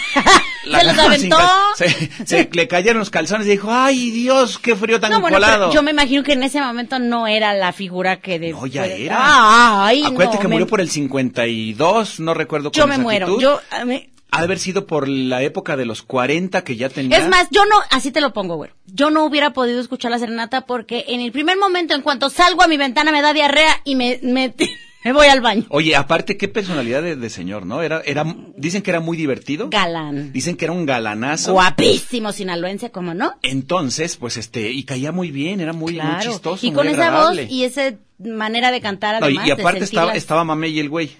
Se 0.64 0.84
los 0.84 0.98
aventó. 0.98 1.38
Se, 1.76 2.10
se 2.26 2.50
le 2.52 2.68
cayeron 2.68 2.98
los 3.00 3.10
calzones 3.10 3.46
y 3.46 3.50
dijo, 3.50 3.68
ay 3.70 4.10
Dios, 4.10 4.58
qué 4.58 4.76
frío 4.76 5.00
tan 5.00 5.10
No, 5.12 5.20
bueno, 5.20 5.36
colado. 5.36 5.72
yo 5.72 5.82
me 5.82 5.90
imagino 5.92 6.22
que 6.22 6.32
en 6.32 6.42
ese 6.42 6.60
momento 6.60 6.98
no 6.98 7.26
era 7.26 7.54
la 7.54 7.72
figura 7.72 8.20
que 8.20 8.38
de... 8.38 8.50
No, 8.52 8.66
ya 8.66 8.84
fue- 8.84 9.04
era. 9.06 9.86
Ay, 9.86 10.02
Acuérdate 10.04 10.36
no, 10.36 10.42
que 10.42 10.48
me- 10.48 10.54
murió 10.54 10.66
por 10.66 10.80
el 10.80 10.90
52, 10.90 12.20
no 12.20 12.34
recuerdo 12.34 12.70
Yo 12.72 12.86
me 12.86 12.98
muero. 12.98 13.38
Yo... 13.40 13.60
a 13.70 13.84
mí- 13.84 14.10
Ha 14.32 14.38
de 14.38 14.44
haber 14.44 14.58
sido 14.58 14.86
por 14.86 15.08
la 15.08 15.42
época 15.42 15.76
de 15.76 15.86
los 15.86 16.02
40 16.02 16.62
que 16.62 16.76
ya 16.76 16.88
tenía. 16.88 17.18
Es 17.18 17.28
más, 17.28 17.48
yo 17.50 17.64
no, 17.66 17.76
así 17.90 18.10
te 18.12 18.20
lo 18.20 18.32
pongo, 18.32 18.56
güey. 18.56 18.70
Yo 18.86 19.10
no 19.10 19.24
hubiera 19.24 19.52
podido 19.52 19.80
escuchar 19.80 20.10
la 20.10 20.18
serenata 20.18 20.62
porque 20.66 21.04
en 21.08 21.20
el 21.20 21.32
primer 21.32 21.56
momento, 21.58 21.94
en 21.94 22.02
cuanto 22.02 22.30
salgo 22.30 22.62
a 22.62 22.68
mi 22.68 22.76
ventana, 22.76 23.10
me 23.12 23.22
da 23.22 23.32
diarrea 23.32 23.80
y 23.84 23.96
me, 23.96 24.20
me, 24.22 24.54
me 25.04 25.12
voy 25.12 25.26
al 25.26 25.40
baño. 25.40 25.64
Oye, 25.70 25.96
aparte, 25.96 26.36
qué 26.36 26.48
personalidad 26.48 27.02
de, 27.02 27.16
de 27.16 27.30
señor, 27.30 27.64
¿no? 27.66 27.82
Era, 27.82 28.02
era, 28.04 28.24
dicen 28.56 28.82
que 28.82 28.90
era 28.90 29.00
muy 29.00 29.16
divertido. 29.16 29.68
Galán. 29.70 30.32
Dicen 30.32 30.56
que 30.56 30.66
era 30.66 30.72
un 30.72 30.86
galanazo. 30.86 31.52
Guapísimo 31.52 32.32
sinaloense, 32.32 32.90
¿cómo 32.90 33.14
no? 33.14 33.32
Entonces, 33.42 34.16
pues 34.16 34.36
este, 34.36 34.70
y 34.70 34.84
caía 34.84 35.12
muy 35.12 35.30
bien, 35.30 35.60
era 35.60 35.72
muy, 35.72 35.92
muy 35.92 36.00
Claro. 36.00 36.30
chistoso. 36.30 36.66
y 36.66 36.70
muy 36.70 36.76
con 36.76 36.88
esa 36.88 37.10
voz 37.28 37.38
y 37.48 37.64
esa 37.64 37.94
manera 38.18 38.70
de 38.70 38.80
cantar 38.80 39.20
No, 39.20 39.28
y, 39.28 39.38
además. 39.38 39.46
y 39.46 39.48
de 39.48 39.62
aparte 39.62 39.84
estaba, 39.84 40.12
estaba 40.14 40.44
Mamey 40.44 40.72
y 40.72 40.80
el 40.80 40.88
güey. 40.88 41.10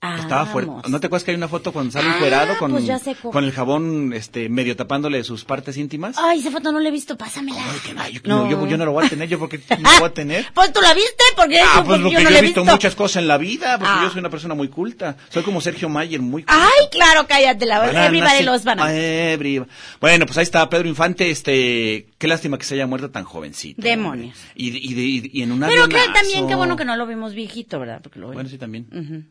Ah, 0.00 0.16
Estaba 0.20 0.46
fuerte. 0.46 0.70
¿No 0.88 1.00
te 1.00 1.06
acuerdas 1.08 1.24
que 1.24 1.32
hay 1.32 1.36
una 1.36 1.48
foto 1.48 1.72
con 1.72 1.90
sale 1.90 2.08
Ah, 2.08 2.14
encuerado 2.14 2.56
con, 2.58 2.70
pues 2.70 2.84
con 3.32 3.42
el 3.42 3.50
jabón 3.50 4.12
este 4.14 4.48
medio 4.48 4.76
tapándole 4.76 5.24
sus 5.24 5.44
partes 5.44 5.76
íntimas? 5.76 6.14
Ay, 6.18 6.38
esa 6.38 6.52
foto 6.52 6.70
no 6.70 6.78
la 6.78 6.88
he 6.88 6.92
visto, 6.92 7.16
pásamela. 7.18 7.58
Ay, 7.60 7.94
no, 7.94 8.08
yo, 8.08 8.20
no, 8.24 8.48
yo, 8.48 8.66
yo 8.68 8.76
no 8.78 8.84
lo 8.84 8.92
voy 8.92 9.06
a 9.06 9.08
tener, 9.08 9.28
yo 9.28 9.40
porque 9.40 9.58
no 9.70 9.90
lo 9.90 9.98
voy 9.98 10.08
a 10.08 10.14
tener. 10.14 10.46
Pues 10.54 10.72
tú 10.72 10.80
la 10.80 10.94
viste, 10.94 11.24
porque, 11.34 11.58
Ah, 11.60 11.78
yo- 11.78 11.84
pues 11.84 12.00
porque 12.00 12.14
yo 12.14 12.22
no 12.22 12.30
la 12.30 12.38
he 12.38 12.42
visto 12.42 12.64
muchas 12.64 12.94
cosas 12.94 13.22
en 13.22 13.26
la 13.28 13.38
vida, 13.38 13.76
porque 13.76 13.92
Ah. 13.92 14.00
yo 14.04 14.10
soy 14.10 14.20
una 14.20 14.30
persona 14.30 14.54
muy 14.54 14.68
culta. 14.68 15.16
Soy 15.30 15.42
como 15.42 15.60
Sergio 15.60 15.88
Mayer, 15.88 16.20
muy 16.22 16.44
Ay, 16.46 16.86
claro, 16.92 17.26
cállate, 17.26 17.66
la 17.66 17.80
Bananas, 17.80 18.06
everybody 18.06 18.44
los 18.44 18.62
bananas. 18.62 18.92
Every- 18.92 19.64
Bueno, 20.00 20.26
pues 20.26 20.38
ahí 20.38 20.44
está 20.44 20.70
Pedro 20.70 20.86
Infante, 20.88 21.28
este, 21.28 22.06
qué 22.18 22.28
lástima 22.28 22.56
que 22.56 22.64
se 22.66 22.74
haya 22.74 22.86
muerto 22.86 23.10
tan 23.10 23.24
jovencito. 23.24 23.82
Demonios. 23.82 24.36
Y, 24.54 24.68
y, 24.68 24.94
y- 25.26 25.30
y 25.32 25.42
en 25.42 25.50
un 25.50 25.58
Pero 25.58 25.88
que 25.88 25.96
avionazo. 25.96 26.12
también, 26.12 26.46
qué 26.46 26.54
bueno 26.54 26.76
que 26.76 26.84
no 26.84 26.94
lo 26.96 27.04
vimos 27.04 27.34
viejito, 27.34 27.80
¿verdad? 27.80 27.98
Porque 28.00 28.20
lo 28.20 28.28
Bueno, 28.32 28.48
sí, 28.48 28.58
también. 28.58 28.86
Ujú. 28.92 29.24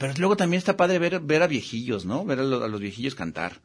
Pero 0.00 0.14
luego 0.16 0.34
también 0.34 0.56
está 0.58 0.78
padre 0.78 0.98
ver, 0.98 1.20
ver 1.20 1.42
a 1.42 1.46
viejillos, 1.46 2.06
¿no? 2.06 2.24
Ver 2.24 2.38
a, 2.40 2.42
a 2.42 2.68
los 2.68 2.80
viejillos 2.80 3.14
cantar. 3.14 3.60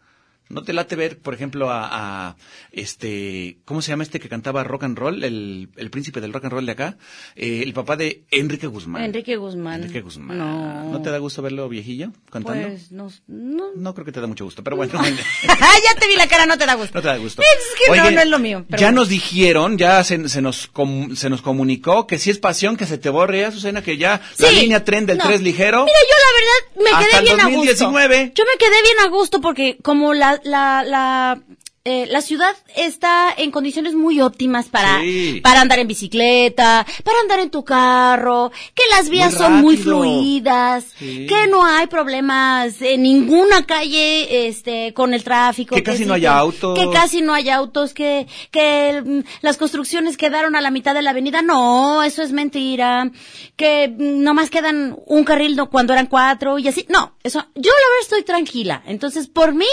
¿No 0.47 0.63
te 0.63 0.73
late 0.73 0.95
ver, 0.95 1.17
por 1.17 1.33
ejemplo, 1.33 1.71
a, 1.71 1.87
a, 2.29 2.35
este, 2.71 3.57
¿cómo 3.65 3.81
se 3.81 3.89
llama 3.91 4.03
este 4.03 4.19
que 4.19 4.29
cantaba 4.29 4.63
rock 4.63 4.83
and 4.83 4.97
roll? 4.97 5.23
El, 5.23 5.69
el 5.75 5.89
príncipe 5.89 6.21
del 6.21 6.31
rock 6.33 6.45
and 6.45 6.53
roll 6.53 6.65
de 6.65 6.71
acá. 6.71 6.97
Eh, 7.35 7.61
el 7.63 7.73
papá 7.73 7.95
de 7.95 8.23
Enrique 8.29 8.67
Guzmán. 8.67 9.03
Enrique 9.05 9.35
Guzmán. 9.37 9.81
Enrique 9.81 10.01
Guzmán. 10.01 10.37
No. 10.37 11.01
te 11.01 11.09
da 11.09 11.17
gusto 11.17 11.41
verlo 11.41 11.67
viejillo 11.67 12.11
cantando? 12.29 12.67
Pues, 12.67 12.91
no, 12.91 13.11
no. 13.27 13.71
No 13.75 13.93
creo 13.95 14.05
que 14.05 14.11
te 14.11 14.21
da 14.21 14.27
mucho 14.27 14.45
gusto, 14.45 14.63
pero 14.63 14.75
bueno. 14.75 14.93
ya 15.03 15.99
te 15.99 16.07
vi 16.07 16.15
la 16.15 16.27
cara, 16.27 16.45
no 16.45 16.57
te 16.57 16.65
da 16.65 16.75
gusto. 16.75 16.93
No 16.93 17.01
te 17.01 17.07
da 17.07 17.17
gusto. 17.17 17.41
Es 17.41 17.75
que 17.91 17.97
no, 17.97 18.11
no 18.11 18.21
es 18.21 18.29
lo 18.29 18.39
mío. 18.39 18.65
pero 18.69 18.79
ya 18.79 18.87
bueno. 18.87 19.01
nos 19.01 19.09
dijeron, 19.09 19.77
ya 19.77 20.03
se, 20.03 20.29
se 20.29 20.41
nos 20.41 20.67
com- 20.67 21.15
se 21.15 21.29
nos 21.29 21.41
comunicó 21.41 22.05
que 22.07 22.19
si 22.19 22.29
es 22.29 22.37
pasión 22.37 22.77
que 22.77 22.85
se 22.85 22.97
te 22.97 23.09
borre, 23.09 23.39
ya 23.41 23.51
Susana, 23.51 23.81
que 23.81 23.97
ya 23.97 24.21
la 24.37 24.51
línea 24.51 24.83
tren 24.83 25.05
del 25.05 25.17
No. 25.17 25.23
3 25.25 25.41
ligero. 25.41 25.85
Mira, 25.85 25.97
yo 26.09 26.15
la 26.17 26.35
verdad 26.39 26.83
me 26.83 26.97
Hasta 26.97 27.09
quedé 27.09 27.21
bien 27.23 27.39
a 27.39 27.43
2019. 27.43 28.17
gusto. 28.25 28.33
Yo 28.35 28.43
me 28.51 28.57
quedé 28.59 28.81
bien 28.83 28.99
a 29.05 29.07
gusto 29.09 29.41
porque 29.41 29.77
como 29.81 30.13
la, 30.13 30.34
la, 30.43 30.83
la, 30.83 31.39
eh, 31.87 32.07
la 32.09 32.21
ciudad 32.21 32.55
está 32.75 33.31
en 33.37 33.51
condiciones 33.51 33.93
muy 33.93 34.19
óptimas 34.19 34.69
para, 34.69 34.99
Sí. 35.01 35.39
para 35.43 35.61
andar 35.61 35.77
en 35.77 35.87
bicicleta, 35.87 36.83
para 37.03 37.19
andar 37.19 37.39
en 37.39 37.51
tu 37.51 37.63
carro, 37.63 38.51
que 38.73 38.81
las 38.89 39.07
vías 39.09 39.33
Muy 39.33 39.37
son 39.39 39.53
muy 39.61 39.77
fluidas, 39.77 40.85
Sí. 40.97 41.27
que 41.27 41.45
no 41.47 41.63
hay 41.63 41.85
problemas 41.85 42.81
en 42.81 43.03
ninguna 43.03 43.65
calle, 43.67 44.47
este, 44.47 44.93
con 44.95 45.13
el 45.13 45.23
tráfico. 45.23 45.75
Que 45.75 45.83
casi 45.83 45.99
sí, 45.99 46.05
no 46.05 46.15
haya 46.15 46.31
que- 46.31 46.37
autos. 46.39 46.79
Que 46.79 46.89
casi 46.91 47.21
no 47.21 47.33
hay 47.35 47.49
autos, 47.49 47.93
que, 47.93 48.25
que 48.49 49.03
mm, 49.05 49.19
las 49.41 49.57
construcciones 49.57 50.17
quedaron 50.17 50.55
a 50.55 50.61
la 50.61 50.71
mitad 50.71 50.95
de 50.95 51.03
la 51.03 51.11
avenida. 51.11 51.41
No, 51.43 52.01
eso 52.01 52.23
es 52.23 52.31
mentira. 52.31 53.11
Que 53.55 53.89
mm, 53.89 54.23
nomás 54.23 54.49
quedan 54.49 54.97
un 55.05 55.23
carril 55.23 55.55
no- 55.55 55.69
cuando 55.69 55.93
eran 55.93 56.07
cuatro 56.07 56.57
y 56.57 56.67
así. 56.67 56.85
No, 56.89 57.15
eso, 57.23 57.39
yo 57.53 57.71
la 57.71 57.89
verdad 57.89 58.01
estoy 58.01 58.23
tranquila. 58.23 58.81
Entonces, 58.87 59.27
por 59.27 59.53
mí, 59.53 59.67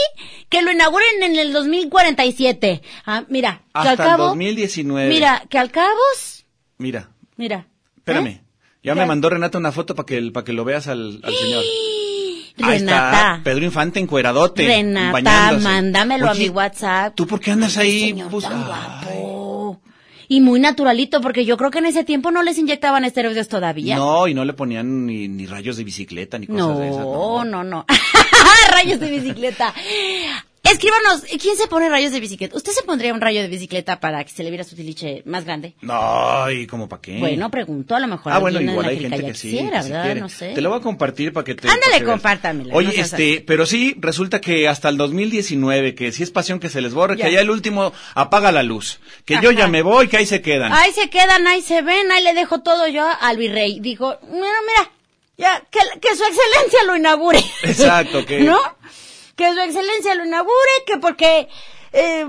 que 0.51 0.61
lo 0.61 0.71
inauguren 0.71 1.23
en 1.23 1.37
el 1.39 1.53
2047. 2.05 2.83
Ah, 3.07 3.25
mira, 3.29 3.63
que 3.65 3.71
Hasta 3.75 3.91
al 3.91 3.97
cabo. 3.97 4.25
el 4.25 4.29
2019. 4.31 5.09
Mira, 5.09 5.43
que 5.49 5.59
al 5.59 5.71
cabo, 5.71 5.99
Mira, 6.79 7.11
mira. 7.37 7.67
espérame. 7.97 8.27
¿eh? 8.29 8.43
Ya 8.83 8.95
¿Qué? 8.95 9.01
me 9.01 9.07
mandó 9.07 9.31
Renata 9.31 9.59
una 9.59 9.71
foto 9.73 9.95
para 9.95 10.07
que, 10.07 10.21
para 10.33 10.45
que 10.45 10.53
lo 10.53 10.65
veas 10.65 10.89
al, 10.89 11.21
al 11.23 11.35
señor. 11.35 11.63
Ahí 12.63 12.79
Renata. 12.81 13.11
está, 13.37 13.41
Pedro 13.45 13.65
Infante 13.65 13.99
encueradote. 14.01 14.67
Renata, 14.67 15.13
bañándose. 15.13 15.65
mándamelo 15.65 16.29
a 16.31 16.35
mi 16.35 16.49
WhatsApp. 16.51 17.15
¿Tú 17.15 17.27
por 17.27 17.41
qué 17.41 17.51
andas 17.53 17.79
ahí? 17.79 18.09
Señor 18.11 18.31
Pues, 18.31 18.45
tan 18.45 18.59
ay. 18.59 18.65
guapo. 18.67 19.81
y 20.29 20.41
muy 20.43 20.61
naturalito, 20.61 21.21
porque 21.23 21.47
yo 21.47 21.57
creo 21.57 21.71
que 21.71 21.79
en 21.79 21.87
ese 21.87 22.05
tiempo 22.05 22.31
no 22.31 22.43
les 22.43 22.59
inyectaban 22.59 23.05
esteroides 23.07 23.49
todavía. 23.49 23.97
No, 23.97 24.29
y 24.29 24.35
no 24.35 24.45
le 24.45 24.53
ponían 24.53 25.07
ni, 25.07 25.29
ni 25.29 25.47
rayos 25.47 25.77
de 25.79 25.85
bicicleta 25.85 26.39
ni 26.39 26.47
cosas 26.47 26.61
no, 26.61 26.79
de 26.79 26.89
esas. 26.89 27.05
no, 27.05 27.65
no. 27.65 27.87
Rayos 28.73 29.01
de 29.01 29.11
bicicleta. 29.11 29.73
Escríbanos, 30.73 31.23
¿quién 31.41 31.57
se 31.57 31.67
pone 31.69 31.89
rayos 31.89 32.13
de 32.13 32.21
bicicleta? 32.21 32.57
¿Usted 32.57 32.73
se 32.73 32.83
pondría 32.83 33.13
un 33.13 33.21
rayo 33.21 33.43
de 33.43 33.49
bicicleta 33.49 34.01
para 34.01 34.25
que 34.25 34.31
se 34.33 34.43
le 34.43 34.51
viera 34.51 34.65
su 34.65 34.75
tiliche 34.75 35.23
más 35.27 35.45
grande? 35.45 35.75
No, 35.83 36.51
¿y 36.51 36.67
cómo 36.67 36.89
para 36.89 37.03
qué? 37.03 37.19
Bueno, 37.19 37.51
pregunto, 37.51 37.95
a 37.95 38.01
lo 38.01 38.07
mejor 38.09 38.33
Ah, 38.33 38.39
bueno, 38.39 38.61
igual 38.61 38.87
hay 38.89 38.99
gente 39.01 39.25
que 39.25 39.35
sí. 39.35 39.51
quisiera, 39.51 39.83
que 39.83 39.89
¿verdad? 39.91 40.15
No 40.17 40.29
sé. 40.29 40.53
Te 40.55 40.61
lo 40.61 40.71
voy 40.71 40.79
a 40.79 40.83
compartir 40.83 41.33
para 41.33 41.45
que 41.45 41.55
te. 41.55 41.69
Ándale, 41.69 42.05
compártamelo, 42.05 42.75
Oye, 42.75 42.89
no 42.97 43.03
este, 43.03 43.45
pero 43.47 43.67
sí, 43.67 43.95
resulta 43.99 44.41
que 44.41 44.67
hasta 44.69 44.89
el 44.89 44.97
2019, 44.97 45.95
que 45.95 46.13
si 46.13 46.23
es 46.23 46.31
pasión 46.31 46.59
que 46.61 46.69
se 46.69 46.81
les 46.81 46.95
borre, 46.95 47.17
Ya. 47.17 47.27
que 47.27 47.33
ya 47.33 47.41
el 47.41 47.51
último 47.51 47.93
apaga 48.15 48.51
la 48.53 48.63
luz. 48.63 49.01
Que 49.25 49.39
yo 49.43 49.51
ya 49.53 49.69
me 49.69 49.83
voy, 49.83 50.09
que 50.09 50.17
ahí 50.17 50.27
se 50.27 50.41
quedan. 50.43 50.73
Ahí 50.73 50.93
se 50.93 51.11
quedan, 51.11 51.47
ahí 51.47 51.63
se 51.63 51.83
ven, 51.83 52.11
ahí 52.11 52.23
le 52.25 52.35
dejo 52.35 52.61
todo 52.63 52.89
yo 52.89 53.07
al 53.21 53.37
virrey. 53.37 53.81
Digo, 53.81 54.19
mira, 54.23 54.47
mira, 54.67 54.91
ya, 55.37 55.63
que, 55.71 55.79
que 56.01 56.17
su 56.17 56.23
excelencia 56.25 56.85
lo 56.87 56.97
inaugure. 56.97 57.39
Exacto, 57.63 58.25
que- 58.27 58.41
¿No? 58.41 58.59
Que 59.37 59.53
su 59.53 59.61
excelencia 59.61 60.15
lo 60.15 60.25
inaugure, 60.25 60.53
que 60.87 60.99
porque 60.99 61.49
eh, 61.93 62.27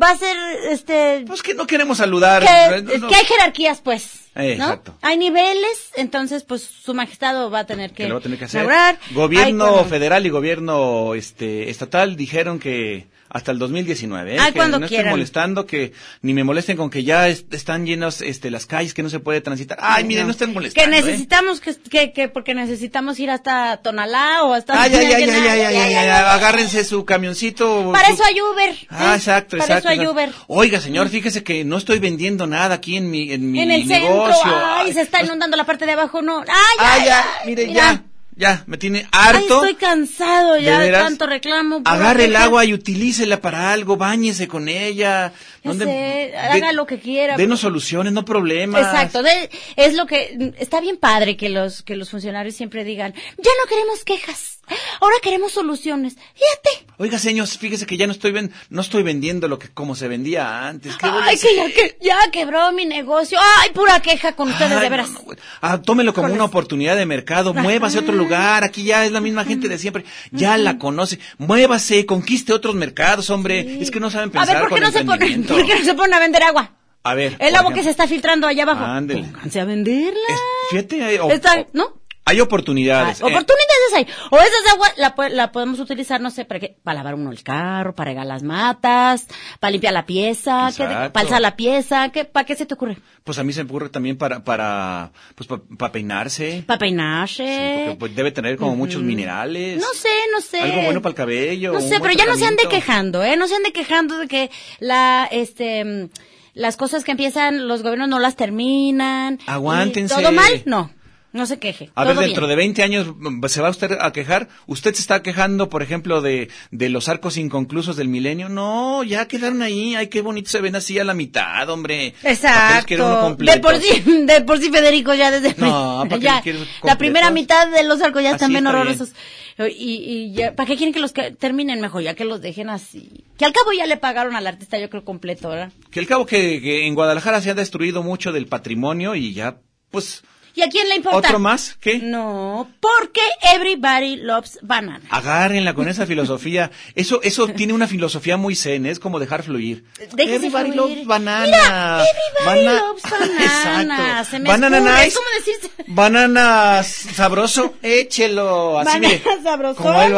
va 0.00 0.10
a 0.10 0.16
ser, 0.16 0.36
este, 0.70 1.24
Pues 1.26 1.42
que 1.42 1.54
no 1.54 1.66
queremos 1.66 1.98
saludar. 1.98 2.42
que, 2.42 2.82
No, 2.82 2.98
no. 2.98 3.08
que 3.08 3.14
hay 3.16 3.24
jerarquías, 3.24 3.80
pues. 3.80 4.26
Eh, 4.36 4.56
¿no? 4.58 4.64
exacto. 4.64 4.94
Hay 5.02 5.16
niveles, 5.16 5.90
entonces, 5.96 6.42
pues, 6.44 6.62
su 6.62 6.92
majestad 6.94 7.50
va 7.50 7.60
a 7.60 7.66
tener 7.66 7.90
que, 7.90 8.02
que 8.04 8.08
lo 8.08 8.16
va 8.16 8.20
a 8.20 8.22
tener 8.22 8.38
que 8.38 8.44
hacer. 8.44 8.60
inaugurar. 8.64 8.98
Gobierno 9.12 9.84
federal 9.86 10.26
y 10.26 10.28
gobierno 10.28 11.14
este 11.14 11.70
estatal 11.70 12.16
dijeron 12.16 12.58
que 12.58 13.06
hasta 13.28 13.52
el 13.52 13.58
2019, 13.58 14.34
¿eh? 14.34 14.38
Ay, 14.40 14.52
que 14.52 14.58
cuando 14.58 14.78
no 14.78 14.86
quieran. 14.88 15.06
estén 15.06 15.10
molestando, 15.16 15.66
que 15.66 15.92
ni 16.22 16.34
me 16.34 16.44
molesten 16.44 16.76
con 16.76 16.90
que 16.90 17.04
ya 17.04 17.28
es- 17.28 17.44
están 17.50 17.86
llenas 17.86 18.20
este, 18.20 18.50
las 18.50 18.66
calles, 18.66 18.94
que 18.94 19.02
no 19.02 19.10
se 19.10 19.20
puede 19.20 19.40
transitar. 19.40 19.78
Ay, 19.80 20.04
miren, 20.04 20.24
no, 20.26 20.30
estén 20.32 20.48
Que 20.48 20.54
molestando. 20.54 20.96
¿eh? 20.96 21.00
necesitamos, 21.02 21.60
que, 21.60 21.74
que, 21.74 22.12
que, 22.12 22.28
porque 22.28 22.54
necesitamos 22.54 23.18
ir 23.18 23.30
hasta 23.30 23.78
Tonalá 23.78 24.42
o 24.44 24.52
hasta... 24.54 24.80
Ay, 24.80 24.94
ay, 24.94 25.06
ay, 25.06 25.22
ay, 25.24 25.30
ay, 25.30 25.60
ay, 25.60 25.76
ay, 25.76 25.94
ay, 25.94 26.08
agárrense 26.08 26.84
su 26.84 27.04
camioncito. 27.04 27.92
Para 27.92 28.08
su- 28.08 28.14
eso 28.14 28.24
hay 28.24 28.40
Uber. 28.40 28.76
Ah, 28.90 29.12
¿eh? 29.12 29.16
exacto, 29.16 29.56
Para 29.58 29.64
exacto. 29.64 29.78
eso 29.78 29.88
hay 29.88 29.96
exacto. 29.98 30.12
Uber. 30.12 30.30
Oiga, 30.48 30.80
señor, 30.80 31.08
fíjese 31.08 31.42
que 31.42 31.64
no 31.64 31.76
estoy 31.78 31.98
vendiendo 31.98 32.46
nada 32.46 32.74
aquí 32.76 32.96
en 32.96 33.10
mi, 33.10 33.32
en 33.32 33.50
mi 33.50 33.60
en 33.60 33.70
el 33.70 33.86
negocio. 33.86 34.34
centro, 34.34 34.60
ay, 34.64 34.92
se 34.92 35.00
está 35.02 35.22
inundando 35.22 35.56
la 35.56 35.64
parte 35.64 35.86
de 35.86 35.92
abajo, 35.92 36.22
no. 36.22 36.40
Ay, 36.40 36.46
Ah, 36.78 36.92
ay, 36.98 37.04
ya, 37.04 37.20
ay, 37.40 37.46
mire, 37.48 37.72
ya, 37.72 38.02
ya, 38.36 38.62
me 38.66 38.76
tiene 38.76 39.08
Ay, 39.12 39.36
harto. 39.36 39.64
estoy 39.64 39.74
cansado 39.76 40.58
ya 40.58 40.78
¿De 40.78 40.92
tanto 40.92 41.26
reclamo. 41.26 41.80
Agarre 41.86 42.26
el 42.26 42.36
agua 42.36 42.64
y 42.66 42.74
utilícela 42.74 43.40
para 43.40 43.72
algo, 43.72 43.96
báñese 43.96 44.46
con 44.46 44.68
ella. 44.68 45.32
Ya 45.64 45.72
sé, 45.74 46.34
haga 46.36 46.72
lo 46.72 46.86
que 46.86 47.00
quiera. 47.00 47.36
Denos 47.36 47.60
soluciones, 47.60 48.12
no 48.12 48.24
problemas. 48.24 48.82
Exacto, 48.82 49.22
de- 49.22 49.50
es 49.76 49.94
lo 49.94 50.06
que 50.06 50.52
está 50.58 50.80
bien 50.80 50.98
padre 50.98 51.36
que 51.36 51.48
los 51.48 51.82
que 51.82 51.96
los 51.96 52.10
funcionarios 52.10 52.54
siempre 52.54 52.84
digan, 52.84 53.14
ya 53.14 53.50
no 53.62 53.68
queremos 53.68 54.04
quejas, 54.04 54.60
ahora 55.00 55.16
queremos 55.22 55.52
soluciones. 55.52 56.16
Fíjate. 56.34 56.85
Oiga, 56.98 57.18
señor, 57.18 57.46
fíjese 57.46 57.84
que 57.86 57.96
ya 57.98 58.06
no 58.06 58.12
estoy 58.12 58.32
ven- 58.32 58.52
no 58.70 58.80
estoy 58.80 59.02
vendiendo 59.02 59.48
lo 59.48 59.58
que 59.58 59.68
como 59.68 59.94
se 59.94 60.08
vendía 60.08 60.66
antes. 60.66 60.96
¿Qué 60.96 61.06
a 61.06 61.24
Ay, 61.24 61.36
que 61.38 61.54
ya, 61.54 61.66
que 61.66 61.98
ya 62.00 62.16
quebró 62.32 62.72
mi 62.72 62.86
negocio. 62.86 63.38
Ay, 63.60 63.70
pura 63.72 64.00
queja 64.00 64.32
con 64.32 64.48
ustedes, 64.50 64.72
Ay, 64.72 64.80
de 64.80 64.88
veras. 64.88 65.10
no, 65.10 65.20
ah, 65.60 65.82
tómelo 65.82 66.14
como 66.14 66.32
una 66.32 66.44
oportunidad 66.44 66.96
de 66.96 67.04
mercado, 67.04 67.52
muévase 67.52 67.98
a 67.98 68.00
otro 68.00 68.14
lugar, 68.14 68.64
aquí 68.64 68.82
ya 68.84 69.04
es 69.04 69.12
la 69.12 69.20
misma 69.20 69.44
gente 69.44 69.68
de 69.68 69.78
siempre, 69.78 70.04
ya 70.32 70.56
la 70.56 70.78
conoce, 70.78 71.18
muévase, 71.38 72.06
conquiste 72.06 72.52
otros 72.54 72.74
mercados, 72.74 73.28
hombre, 73.30 73.78
es 73.80 73.90
que 73.90 74.00
no 74.00 74.10
saben 74.10 74.30
a 74.30 74.32
pensar 74.32 74.60
ver, 74.60 74.68
¿por 74.68 74.78
qué, 74.78 74.84
no 74.84 74.90
se 74.90 74.98
pone, 75.04 75.12
emprendimiento. 75.12 75.54
¿por 75.54 75.66
qué 75.66 75.78
no 75.78 75.84
se 75.84 75.94
pone 75.94 76.16
a 76.16 76.18
vender 76.18 76.42
agua? 76.44 76.72
A 77.02 77.14
ver. 77.14 77.36
El 77.38 77.54
agua 77.54 77.72
que 77.72 77.82
se 77.84 77.90
está 77.90 78.08
filtrando 78.08 78.46
allá 78.48 78.64
abajo. 78.64 78.84
Ándele. 78.84 79.22
Pónganse 79.24 79.60
a 79.60 79.64
venderla. 79.64 80.18
es- 80.28 80.40
fíjate, 80.70 81.04
hay, 81.04 81.18
o- 81.18 81.30
Está- 81.30 81.60
o- 81.60 81.66
¿no? 81.72 82.00
Hay 82.28 82.40
oportunidades. 82.40 83.22
Ah, 83.22 83.26
eh, 83.28 83.30
oportunidades 83.30 83.94
hay. 83.94 84.06
O 84.30 84.36
esas 84.36 84.72
agua 84.74 84.88
la, 84.96 85.14
la 85.30 85.52
podemos 85.52 85.78
utilizar, 85.78 86.20
no 86.20 86.30
sé, 86.30 86.44
para 86.44 86.58
qué, 86.60 86.76
para 86.82 86.96
lavar 86.98 87.14
uno 87.14 87.30
el 87.30 87.42
carro, 87.42 87.94
para 87.94 88.10
regar 88.10 88.26
las 88.26 88.42
matas, 88.42 89.26
para 89.60 89.70
limpiar 89.70 89.92
la 89.94 90.04
pieza, 90.06 90.66
¿qué- 90.76 90.82
Exacto. 90.82 91.12
para 91.12 91.24
alzar 91.24 91.40
la 91.40 91.56
pieza, 91.56 92.08
¿qué, 92.10 92.24
¿para 92.24 92.44
qué 92.44 92.56
se 92.56 92.66
te 92.66 92.74
ocurre? 92.74 92.98
Pues 93.24 93.38
a 93.38 93.44
mí 93.44 93.52
se 93.52 93.62
me 93.62 93.70
ocurre 93.70 93.88
también 93.88 94.18
para, 94.18 94.42
para, 94.44 95.12
pues 95.36 95.48
para 95.78 95.92
peinarse. 95.92 96.64
Para 96.66 96.78
peinarse. 96.78 97.82
porque, 97.86 97.96
pues, 97.98 98.16
debe 98.16 98.32
tener 98.32 98.56
como 98.56 98.74
muchos 98.76 99.02
minerales. 99.02 99.78
No 99.80 99.88
sé, 99.94 100.08
no 100.32 100.40
sé. 100.40 100.60
Algo 100.60 100.82
bueno 100.82 101.00
para 101.02 101.10
el 101.10 101.16
cabello. 101.16 101.72
No 101.72 101.80
sé, 101.80 102.00
pero 102.00 102.12
ya 102.12 102.26
no 102.26 102.34
se 102.36 102.44
ande 102.46 102.64
quejando, 102.68 103.22
¿eh? 103.22 103.36
No 103.36 103.46
se 103.46 103.54
ande 103.54 103.72
quejando 103.72 104.18
de 104.18 104.26
que 104.28 104.50
la, 104.80 105.28
este, 105.30 106.08
las 106.54 106.76
cosas 106.76 107.04
que 107.04 107.12
empiezan, 107.12 107.68
los 107.68 107.82
gobiernos 107.82 108.08
no 108.08 108.18
las 108.18 108.34
terminan. 108.34 109.38
Aguántense. 109.46 110.14
¿Todo 110.14 110.32
mal? 110.32 110.62
No. 110.66 110.90
No 111.36 111.44
se 111.44 111.58
queje. 111.58 111.90
A 111.94 112.04
ver, 112.04 112.16
dentro 112.16 112.46
bien. 112.46 112.50
de 112.50 112.56
20 112.56 112.82
años, 112.82 113.06
mm, 113.14 113.44
¿se 113.46 113.60
va 113.60 113.68
usted 113.68 113.98
a 114.00 114.10
quejar? 114.12 114.48
¿Usted 114.66 114.94
se 114.94 115.02
está 115.02 115.22
quejando, 115.22 115.68
por 115.68 115.82
ejemplo, 115.82 116.22
de, 116.22 116.48
de 116.70 116.88
los 116.88 117.08
arcos 117.10 117.36
inconclusos 117.36 117.96
del 117.96 118.08
milenio? 118.08 118.48
No, 118.48 119.04
ya 119.04 119.28
quedaron 119.28 119.60
ahí. 119.60 119.94
Ay, 119.94 120.06
qué 120.06 120.22
bonito 120.22 120.48
se 120.48 120.62
ven 120.62 120.76
así 120.76 120.98
a 120.98 121.04
la 121.04 121.12
mitad, 121.12 121.68
hombre. 121.68 122.14
¿Para 122.22 122.84
qué 122.86 122.94
Exacto. 122.94 123.36
De 123.38 123.58
por 123.58 123.76
sí, 123.76 124.02
de 124.26 124.40
por 124.40 124.58
sí 124.58 124.70
Federico 124.70 125.12
ya 125.12 125.30
desde 125.30 125.54
No, 125.60 126.04
¿para 126.08 126.18
qué 126.18 126.24
ya, 126.24 126.40
quieres 126.40 126.62
la 126.82 126.96
primera 126.96 127.30
mitad 127.30 127.70
de 127.70 127.84
los 127.84 128.00
arcos 128.00 128.22
ya 128.22 128.32
están 128.32 128.50
bien 128.50 128.66
está 128.66 128.78
horrorosos. 128.78 129.12
Y, 129.58 129.94
y 129.94 130.32
ya, 130.32 130.54
¿para 130.54 130.66
qué 130.66 130.76
quieren 130.76 130.92
que 130.92 131.00
los 131.00 131.12
que 131.12 131.32
terminen 131.32 131.80
mejor? 131.80 132.02
Ya 132.02 132.14
que 132.14 132.24
los 132.24 132.40
dejen 132.40 132.70
así. 132.70 133.24
Que 133.38 133.44
al 133.44 133.52
cabo 133.52 133.72
ya 133.72 133.86
le 133.86 133.96
pagaron 133.96 134.36
al 134.36 134.46
artista, 134.46 134.78
yo 134.78 134.90
creo, 134.90 135.04
completo, 135.04 135.48
¿verdad? 135.48 135.72
Que 135.90 136.00
al 136.00 136.06
cabo 136.06 136.26
que, 136.26 136.60
que 136.60 136.86
en 136.86 136.94
Guadalajara 136.94 137.40
se 137.40 137.50
ha 137.50 137.54
destruido 137.54 138.02
mucho 138.02 138.32
del 138.32 138.46
patrimonio 138.46 139.14
y 139.14 139.32
ya, 139.32 139.58
pues, 139.90 140.22
¿Y 140.56 140.62
a 140.62 140.68
quién 140.70 140.88
le 140.88 140.96
importa? 140.96 141.18
¿otro 141.18 141.38
más? 141.38 141.76
¿Qué? 141.80 141.98
No, 141.98 142.68
porque 142.80 143.20
everybody 143.54 144.16
loves 144.16 144.58
banana. 144.62 145.02
Agárrenla 145.10 145.74
con 145.74 145.86
esa 145.88 146.06
filosofía. 146.06 146.70
Eso, 146.94 147.20
eso 147.22 147.46
tiene 147.48 147.72
una 147.74 147.86
filosofía 147.86 148.36
muy 148.38 148.56
zen, 148.56 148.86
es 148.86 148.98
como 148.98 149.20
dejar 149.20 149.42
fluir. 149.42 149.84
Déjese 150.14 150.36
everybody 150.46 150.72
fluir. 150.72 150.76
loves 150.96 151.06
banana. 151.06 151.46
Mira, 151.46 152.04
everybody 152.04 152.66
Bana- 152.66 152.80
loves 152.80 153.02
banana. 153.10 153.44
Exacto. 153.44 154.30
Se 154.30 154.38
me 154.38 154.48
banana 154.48 154.80
nice. 154.80 155.06
es 155.08 155.14
como 155.14 155.26
decirse- 155.38 155.84
Banana 155.88 156.82
sabroso, 156.82 157.74
échelo. 157.82 158.78
Así, 158.80 158.86
Banana 158.98 159.08
mire. 159.08 159.42
sabrosón. 159.42 159.82
Como 159.82 160.02
él. 160.02 160.16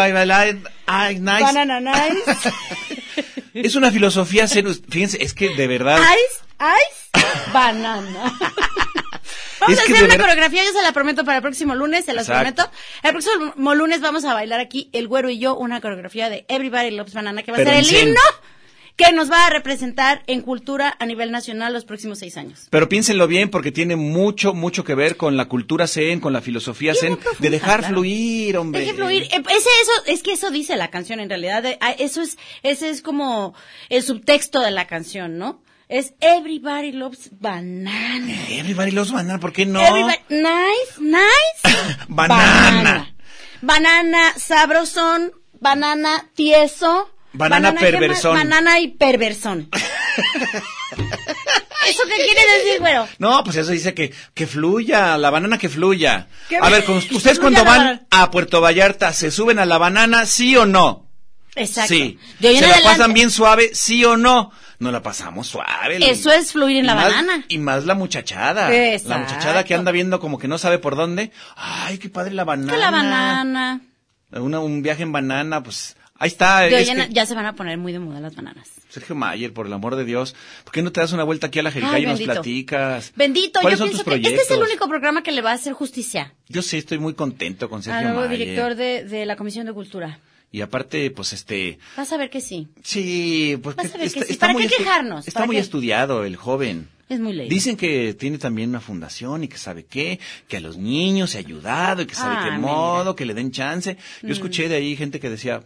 Ay, 0.87 1.18
nice. 1.18 1.42
Banana 1.42 1.81
nice. 1.81 2.22
Es 3.55 3.74
una 3.74 3.90
filosofía 3.90 4.46
zen. 4.46 4.72
Fíjense, 4.88 5.20
es 5.22 5.35
que 5.35 5.48
de 5.57 5.66
verdad. 5.66 5.98
Ice, 5.98 6.44
ice, 6.61 7.53
banana. 7.53 8.33
Vamos 9.61 9.77
Es 9.77 9.81
a 9.81 9.92
hacer 9.92 10.05
una 10.05 10.18
coreografía, 10.18 10.62
yo 10.64 10.73
se 10.73 10.83
la 10.83 10.92
prometo 10.92 11.25
para 11.25 11.38
el 11.38 11.42
próximo 11.42 11.75
lunes, 11.75 12.05
se 12.05 12.12
las 12.12 12.29
Exacto. 12.29 12.62
prometo. 12.64 12.79
El 13.03 13.11
próximo 13.12 13.75
lunes 13.75 14.01
vamos 14.01 14.25
a 14.25 14.35
bailar 14.35 14.61
aquí, 14.61 14.88
el 14.92 15.09
güero 15.09 15.31
y 15.31 15.38
yo, 15.38 15.57
una 15.57 15.81
coreografía 15.81 16.29
de 16.31 16.44
Everybody 16.49 16.90
Loves 16.92 17.14
Banana, 17.14 17.42
que 17.42 17.51
va 17.53 17.57
Pero 17.59 17.71
a 17.71 17.75
ser 17.83 17.85
el 17.85 18.09
himno 18.09 18.21
que 18.97 19.12
nos 19.12 19.31
va 19.31 19.47
a 19.47 19.51
representar 19.51 20.25
en 20.27 20.40
cultura 20.42 20.92
a 20.99 21.07
nivel 21.07 21.31
nacional 21.31 21.73
los 21.73 21.85
próximos 21.85 22.18
seis 22.18 22.37
años. 22.37 22.66
Pero 22.68 22.88
piénsenlo 22.88 23.29
bien 23.29 23.49
porque 23.49 23.71
tiene 23.71 23.94
mucho, 23.94 24.55
mucho 24.55 24.83
que 24.83 24.97
ver 24.97 25.16
con 25.16 25.37
la 25.37 25.44
cultura 25.44 25.87
zen, 25.87 26.18
con 26.18 26.33
la 26.33 26.40
filosofía 26.40 26.97
zen, 26.97 27.16
de 27.38 27.51
dejar 27.51 27.79
claro. 27.79 27.94
fluir, 27.94 28.57
hombre. 28.57 28.81
Deje 28.81 28.94
fluir. 28.94 29.23
Eh, 29.23 29.29
Ese, 29.37 29.68
eso, 29.83 29.92
es 30.07 30.25
que 30.25 30.33
eso 30.33 30.51
dice 30.51 30.75
la 30.77 30.90
canción 30.90 31.21
en 31.21 31.29
realidad. 31.29 31.64
eh, 31.64 31.79
ah, 31.81 31.92
Eso 31.92 32.23
es, 32.23 32.38
ese 32.64 32.90
es 32.90 33.01
como 33.01 33.55
el 33.88 34.03
subtexto 34.03 34.61
de 34.61 34.73
la 34.73 34.88
canción, 34.88 35.38
¿no? 35.38 35.62
Es 35.88 36.12
Everybody 36.20 36.92
Loves 36.92 37.31
Banana. 37.33 38.35
Everybody 38.51 38.90
loves 38.90 39.11
banana, 39.11 39.40
¿por 39.40 39.53
qué 39.55 39.64
no? 39.64 39.81
Everybody, 39.81 40.18
nice, 40.29 41.01
nice. 41.01 41.96
Banana. 42.09 43.14
Banana 43.62 44.35
sabrosón, 44.37 45.33
banana 45.61 46.29
tieso. 46.35 47.11
Banana 47.33 47.74
perversón. 47.74 48.37
Banana 48.37 48.81
y 48.81 48.88
perversón. 48.88 49.70
¿Eso 51.88 52.03
qué 52.07 52.16
quiere 52.24 52.59
decir, 52.59 52.81
güero? 52.81 53.09
No, 53.18 53.42
pues 53.44 53.57
eso 53.57 53.70
dice 53.70 53.94
que, 53.94 54.12
que 54.35 54.46
fluya, 54.46 55.16
la 55.16 55.31
banana 55.31 55.57
que 55.57 55.70
fluya. 55.70 56.29
A 56.61 56.68
ver, 56.68 56.85
ustedes 56.90 57.38
cuando 57.38 57.64
van 57.64 57.79
banana. 57.79 58.07
a 58.11 58.31
Puerto 58.31 58.61
Vallarta, 58.61 59.14
¿se 59.14 59.31
suben 59.31 59.59
a 59.59 59.64
la 59.64 59.79
banana, 59.79 60.27
sí 60.27 60.55
o 60.57 60.66
no? 60.66 61.07
Exacto. 61.55 61.94
Sí. 61.94 62.18
De 62.40 62.55
¿Se 62.57 62.61
la 62.61 62.66
adelante- 62.74 62.85
pasan 62.98 63.14
bien 63.14 63.31
suave, 63.31 63.70
sí 63.74 64.05
o 64.05 64.18
no? 64.18 64.53
No 64.79 64.93
la 64.93 65.03
pasamos 65.03 65.49
suave. 65.49 65.99
Eso 66.09 66.31
es 66.31 66.53
fluir 66.53 66.77
en 66.79 66.87
la 66.87 66.95
más- 66.95 67.05
banana. 67.07 67.45
Y 67.49 67.59
más 67.59 67.85
la 67.85 67.95
muchachada. 67.95 68.73
Exacto. 68.75 69.09
La 69.09 69.19
muchachada 69.19 69.64
que 69.64 69.75
anda 69.75 69.91
viendo 69.91 70.21
como 70.21 70.38
que 70.38 70.47
no 70.49 70.57
sabe 70.59 70.79
por 70.79 70.95
dónde. 70.95 71.33
Ay, 71.57 71.99
qué 71.99 72.09
padre 72.09 72.33
la 72.35 72.45
banana. 72.45 72.73
Que 72.73 72.79
la 72.79 72.91
banana. 72.91 73.81
Una- 74.33 74.61
un 74.61 74.83
viaje 74.83 75.03
en 75.03 75.11
banana, 75.11 75.62
pues 75.62 75.97
ahí 76.19 76.29
está. 76.29 76.69
Que- 76.69 77.09
ya 77.11 77.27
se 77.27 77.35
van 77.35 77.47
a 77.47 77.55
poner 77.55 77.77
muy 77.79 77.93
de 77.93 77.99
moda 77.99 78.21
las 78.21 78.37
bananas. 78.37 78.69
Sergio 78.88 79.14
Mayer, 79.14 79.53
por 79.53 79.67
el 79.67 79.73
amor 79.73 79.97
de 79.97 80.05
Dios, 80.05 80.35
¿por 80.64 80.73
qué 80.73 80.81
no 80.81 80.91
te 80.93 81.01
das 81.01 81.12
una 81.12 81.23
vuelta 81.25 81.49
aquí 81.49 81.59
a 81.59 81.62
la 81.62 81.71
Jericaya 81.71 81.97
Ay, 81.97 82.03
y 82.05 82.07
nos 82.07 82.21
platicas? 82.23 83.12
Bendito, 83.17 83.59
yo 83.59 83.62
¿Cuáles 83.62 83.79
son 83.79 83.88
pienso 83.88 83.99
tus 84.03 84.05
que 84.05 84.11
proyectos? 84.21 84.41
este 84.43 84.55
es 84.55 84.59
el 84.61 84.64
único 84.64 84.88
programa 84.88 85.23
que 85.23 85.31
le 85.33 85.43
va 85.43 85.51
a 85.51 85.55
hacer 85.55 85.75
justicia 85.75 86.33
Yo 86.49 86.62
sí 86.62 86.79
estoy 86.79 86.99
muy 86.99 87.12
contento 87.12 87.69
con 87.69 87.79
al 87.79 87.83
Sergio 87.83 88.09
nuevo 88.09 88.21
Mayer. 88.29 88.38
director 88.38 88.75
de, 88.77 89.05
de 89.05 89.27
la 89.27 89.37
Comisión 89.37 89.67
de 89.67 89.75
Cultura. 89.75 90.21
Y 90.51 90.63
aparte, 90.63 91.11
pues 91.11 91.33
este, 91.35 91.79
Vas 91.97 92.11
a 92.13 92.17
ver 92.17 92.31
que 92.31 92.41
sí. 92.41 92.69
sí, 92.83 93.59
pues 93.63 93.77
Vas 93.77 93.95
a 93.95 93.99
ver 93.99 94.07
está, 94.07 94.21
que 94.21 94.27
sí. 94.27 94.33
está 94.33 94.47
¿Para 94.47 94.53
muy 94.55 94.67
qué 94.67 94.77
quejarnos? 94.77 95.29
Está 95.29 95.41
¿Para 95.41 95.47
muy 95.47 95.57
qué? 95.57 95.61
estudiado 95.61 96.25
el 96.25 96.37
joven. 96.37 96.89
Es 97.11 97.21
muy 97.21 97.33
leído. 97.35 97.51
Dicen 97.51 97.77
que 97.77 98.15
tiene 98.15 98.39
también 98.39 98.71
una 98.71 98.81
fundación 98.81 99.45
y 99.45 99.49
que 99.49 99.59
sabe 99.59 99.85
qué, 99.87 100.21
que 100.47 100.57
a 100.59 100.61
los 100.61 100.77
niños 100.79 101.31
se 101.31 101.39
ha 101.39 101.41
ayudado 101.41 102.03
y 102.03 102.07
que 102.07 102.15
sabe 102.15 102.37
Ah, 102.37 102.41
qué 102.45 102.51
mira. 102.51 102.59
Mm. 102.59 102.63
modo, 102.63 103.17
que 103.17 103.25
le 103.27 103.35
den 103.35 103.51
chance. 103.51 103.97
Yo 104.23 104.33
escuché 104.33 104.69
de 104.69 104.77
ahí 104.77 104.97
gente 104.97 105.21
que 105.21 105.31
decía, 105.31 105.63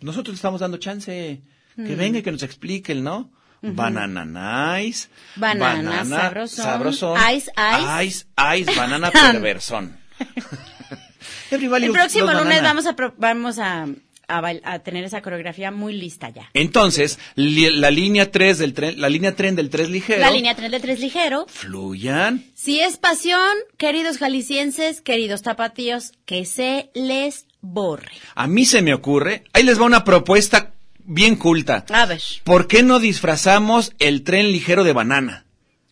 nosotros 0.00 0.34
le 0.34 0.36
estamos 0.36 0.60
dando 0.60 0.78
chance, 0.78 1.40
Mm. 1.76 1.86
que 1.86 1.94
venga 1.94 2.18
y 2.18 2.22
que 2.22 2.32
nos 2.32 2.42
expliquen, 2.42 3.04
¿no? 3.04 3.30
Banana 3.62 4.24
nice. 4.24 5.08
Banana 5.36 6.04
sabrosón, 6.04 6.64
sabrosón, 6.64 7.18
ice, 7.34 7.50
ice. 7.56 8.04
Ice, 8.04 8.26
ice, 8.60 8.74
banana 8.76 9.10
perversón. 9.32 9.96
Everybody 11.50 11.86
El 11.86 11.92
próximo 11.92 12.26
lunes 12.26 12.44
banana. 12.44 12.62
vamos 12.62 12.86
a 12.86 12.94
pro- 12.96 13.14
vamos 13.16 13.58
a, 13.58 13.86
a, 14.28 14.40
bail- 14.40 14.60
a 14.64 14.78
tener 14.80 15.04
esa 15.04 15.22
coreografía 15.22 15.70
muy 15.70 15.92
lista 15.94 16.28
ya. 16.30 16.50
Entonces, 16.54 17.18
li- 17.34 17.70
la 17.70 17.90
línea 17.90 18.30
3 18.30 18.58
del 18.58 18.74
tren, 18.74 19.00
la 19.00 19.08
línea 19.08 19.34
tren 19.34 19.56
del 19.56 19.70
3 19.70 19.88
ligero. 19.90 20.20
La 20.20 20.30
línea 20.30 20.54
3 20.54 20.70
de 20.70 20.80
3 20.80 21.00
ligero. 21.00 21.46
Fluyan. 21.48 22.44
Si 22.54 22.80
es 22.80 22.96
pasión, 22.96 23.48
queridos 23.76 24.18
jaliscienses, 24.18 25.00
queridos 25.00 25.42
tapatíos, 25.42 26.12
que 26.26 26.44
se 26.44 26.90
les 26.94 27.46
borre. 27.60 28.12
A 28.34 28.46
mí 28.46 28.64
se 28.64 28.82
me 28.82 28.94
ocurre, 28.94 29.44
ahí 29.52 29.62
les 29.64 29.80
va 29.80 29.84
una 29.86 30.04
propuesta 30.04 30.72
bien 31.10 31.36
culta. 31.36 31.84
A 31.92 32.04
ver, 32.06 32.20
¿Por 32.44 32.66
qué 32.68 32.82
no 32.82 32.98
disfrazamos 33.00 33.92
el 33.98 34.22
tren 34.24 34.52
ligero 34.52 34.84
de 34.84 34.92
banana? 34.92 35.44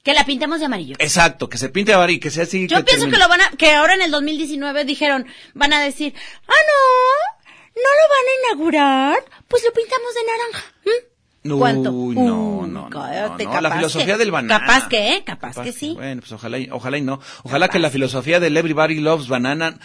Que 0.07 0.15
la 0.15 0.25
pintemos 0.25 0.61
de 0.61 0.67
amarillo. 0.67 0.95
Exacto, 1.01 1.49
que 1.49 1.59
se 1.59 1.69
pinte 1.69 1.93
a 1.93 1.97
bar 1.99 2.11
y 2.13 2.21
que 2.21 2.31
sea 2.31 2.45
así. 2.45 2.69
Yo 2.69 2.77
pienso 2.85 3.07
termine. 3.07 3.11
que 3.13 3.19
lo 3.23 3.29
van 3.29 3.41
a, 3.41 3.51
que 3.59 3.73
ahora 3.73 3.95
en 3.95 4.03
el 4.03 4.13
2019 4.13 4.85
dijeron, 4.85 5.27
van 5.55 5.73
a 5.73 5.81
decir, 5.81 6.15
ah, 6.47 6.53
no, 6.71 7.83
no 7.83 7.89
lo 7.91 8.09
van 8.15 8.27
a 8.29 8.55
inaugurar, 8.55 9.25
pues 9.49 9.65
lo 9.65 9.73
pintamos 9.73 10.15
de 10.15 10.21
naranja. 10.31 10.75
¿Mm? 10.85 11.51
Uy, 11.53 11.59
¿Cuánto? 11.59 11.91
no, 11.91 11.99
Uy, 11.99 12.15
no, 12.15 12.67
no, 12.69 12.89
cállate, 12.91 13.45
no, 13.47 13.61
la 13.61 13.71
filosofía 13.73 14.15
que- 14.15 14.19
del 14.19 14.31
banana. 14.31 14.61
Capaz 14.65 14.89
que, 14.89 15.17
¿eh? 15.17 15.23
Capaz, 15.25 15.61
que 15.61 15.73
sí. 15.73 15.93
Bueno, 15.95 16.21
pues 16.21 16.33
ojalá, 16.33 16.59
y- 16.59 16.69
ojalá 16.71 16.99
y 16.99 17.03
no. 17.03 17.21
Ojalá 17.43 17.69
que 17.69 17.79
la 17.81 17.91
filosofía 17.91 18.39
del 18.39 18.57
Everybody 18.57 19.01
Loves 19.01 19.27
Banana 19.29 19.79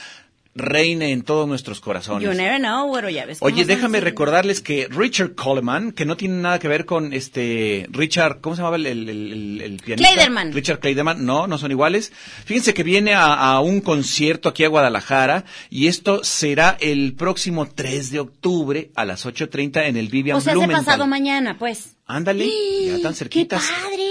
reine 0.53 1.11
en 1.11 1.21
todos 1.21 1.47
nuestros 1.47 1.79
corazones. 1.79 2.27
You 2.27 2.33
never 2.35 2.59
know, 2.59 2.93
ya 3.09 3.25
ves. 3.25 3.37
Oye, 3.41 3.63
déjame 3.65 3.99
así. 3.99 4.05
recordarles 4.05 4.59
que 4.59 4.87
Richard 4.89 5.33
Coleman, 5.33 5.91
que 5.93 6.05
no 6.05 6.17
tiene 6.17 6.35
nada 6.41 6.59
que 6.59 6.67
ver 6.67 6.85
con 6.85 7.13
este 7.13 7.87
Richard, 7.89 8.41
¿cómo 8.41 8.55
se 8.55 8.61
llamaba 8.61 8.75
el, 8.75 8.85
el, 8.85 9.07
el- 9.09 9.61
el 9.61 9.77
pianista? 9.77 10.11
Kleiderman. 10.13 10.51
Richard 10.51 10.79
Kleiderman, 10.79 11.25
no, 11.25 11.47
no 11.47 11.57
son 11.57 11.71
iguales. 11.71 12.11
Fíjense 12.45 12.73
que 12.73 12.83
viene 12.83 13.13
a, 13.13 13.33
a 13.33 13.59
un 13.61 13.79
concierto 13.81 14.49
aquí 14.49 14.63
a 14.65 14.67
Guadalajara 14.67 15.45
y 15.69 15.87
esto 15.87 16.23
será 16.23 16.77
el 16.81 17.13
próximo 17.13 17.67
3 17.67 18.11
de 18.11 18.19
octubre 18.19 18.91
a 18.95 19.05
las 19.05 19.25
8.30 19.25 19.87
en 19.87 19.95
el 19.97 20.09
Vivian 20.09 20.37
O 20.37 20.41
sea, 20.41 20.53
Blumenthal. 20.53 20.83
pasado 20.85 21.07
mañana, 21.07 21.57
pues. 21.57 21.95
Ándale, 22.07 22.45
ya 22.87 23.01
tan 23.01 23.15
cerquitas. 23.15 23.63
¡Qué 23.65 23.73
padre! 23.89 24.03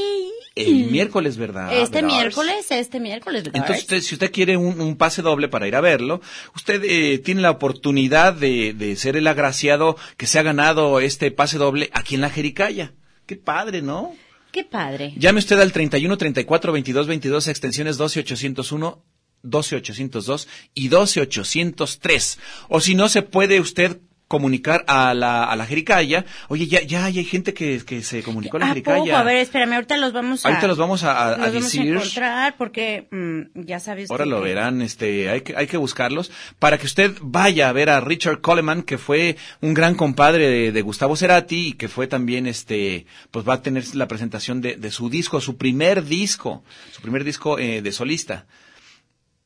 El 0.66 0.90
miércoles, 0.90 1.36
¿verdad? 1.36 1.72
Este 1.72 2.02
¿verdad? 2.02 2.08
miércoles, 2.08 2.66
este 2.70 3.00
miércoles. 3.00 3.44
¿verdad? 3.44 3.60
Entonces, 3.60 3.84
usted, 3.84 4.00
si 4.00 4.14
usted 4.14 4.32
quiere 4.32 4.56
un, 4.56 4.80
un 4.80 4.96
pase 4.96 5.22
doble 5.22 5.48
para 5.48 5.68
ir 5.68 5.76
a 5.76 5.80
verlo, 5.80 6.20
usted 6.54 6.82
eh, 6.84 7.18
tiene 7.18 7.40
la 7.40 7.50
oportunidad 7.50 8.34
de, 8.34 8.74
de 8.74 8.96
ser 8.96 9.16
el 9.16 9.26
agraciado 9.26 9.96
que 10.16 10.26
se 10.26 10.38
ha 10.38 10.42
ganado 10.42 11.00
este 11.00 11.30
pase 11.30 11.58
doble 11.58 11.90
aquí 11.92 12.14
en 12.14 12.20
la 12.20 12.30
Jericaya. 12.30 12.94
Qué 13.26 13.36
padre, 13.36 13.82
¿no? 13.82 14.14
Qué 14.52 14.64
padre. 14.64 15.14
Llame 15.16 15.38
usted 15.38 15.60
al 15.60 15.72
31 15.72 16.16
34 16.16 16.72
22 16.72 17.06
22 17.06 17.48
extensiones 17.48 17.96
12 17.96 18.20
801 18.20 19.04
12 19.42 19.76
802 19.76 20.48
y 20.74 20.88
12 20.88 21.20
803. 21.20 22.38
O 22.68 22.80
si 22.80 22.94
no, 22.94 23.08
se 23.08 23.22
puede 23.22 23.60
usted 23.60 24.00
comunicar 24.40 24.84
a 24.86 25.12
la, 25.12 25.42
a 25.42 25.56
la 25.56 25.66
Jericaya. 25.66 26.24
Oye, 26.46 26.68
ya, 26.68 26.82
ya 26.82 27.06
hay 27.06 27.24
gente 27.24 27.52
que, 27.52 27.82
que 27.84 28.00
se 28.04 28.22
comunicó 28.22 28.58
a 28.58 28.60
la 28.60 28.66
¿A 28.66 28.68
Jericaya. 28.68 28.98
poco? 29.02 29.16
A 29.16 29.24
ver, 29.24 29.38
espérame, 29.38 29.72
ahorita 29.72 29.96
los 29.96 30.12
vamos 30.12 30.46
a... 30.46 30.48
Ahorita 30.50 30.68
los 30.68 30.78
vamos 30.78 31.02
a, 31.02 31.10
a- 31.10 31.26
a 31.26 31.30
los 31.30 31.38
vamos 31.38 31.54
a 31.56 31.60
decir. 31.64 31.92
encontrar 31.92 32.54
porque 32.56 33.08
mm, 33.10 33.40
ya 33.66 33.80
sabes 33.80 34.08
Ahora 34.08 34.26
lo 34.26 34.36
que- 34.40 34.44
verán, 34.50 34.82
este, 34.82 35.28
hay 35.30 35.40
que, 35.40 35.56
hay 35.56 35.66
que 35.66 35.76
buscarlos 35.78 36.30
para 36.60 36.78
que 36.78 36.86
usted 36.86 37.12
vaya 37.20 37.68
a 37.68 37.72
ver 37.72 37.90
a 37.90 38.00
Richard 38.00 38.40
Coleman, 38.40 38.84
que 38.84 38.98
fue 38.98 39.36
un 39.60 39.74
gran 39.74 39.96
compadre 39.96 40.48
de, 40.48 40.70
de 40.70 40.82
Gustavo 40.82 41.16
Cerati 41.16 41.70
y 41.70 41.72
que 41.72 41.88
fue 41.88 42.06
también, 42.06 42.46
este, 42.46 43.06
pues 43.32 43.44
va 43.48 43.54
a 43.54 43.62
tener 43.62 43.96
la 43.96 44.06
presentación 44.06 44.60
de, 44.60 44.76
de 44.76 44.92
su 44.92 45.10
disco, 45.10 45.40
su 45.40 45.56
primer 45.56 46.04
disco, 46.04 46.62
su 46.92 47.02
primer 47.02 47.24
disco 47.24 47.58
eh, 47.58 47.82
de 47.82 47.90
solista. 47.90 48.46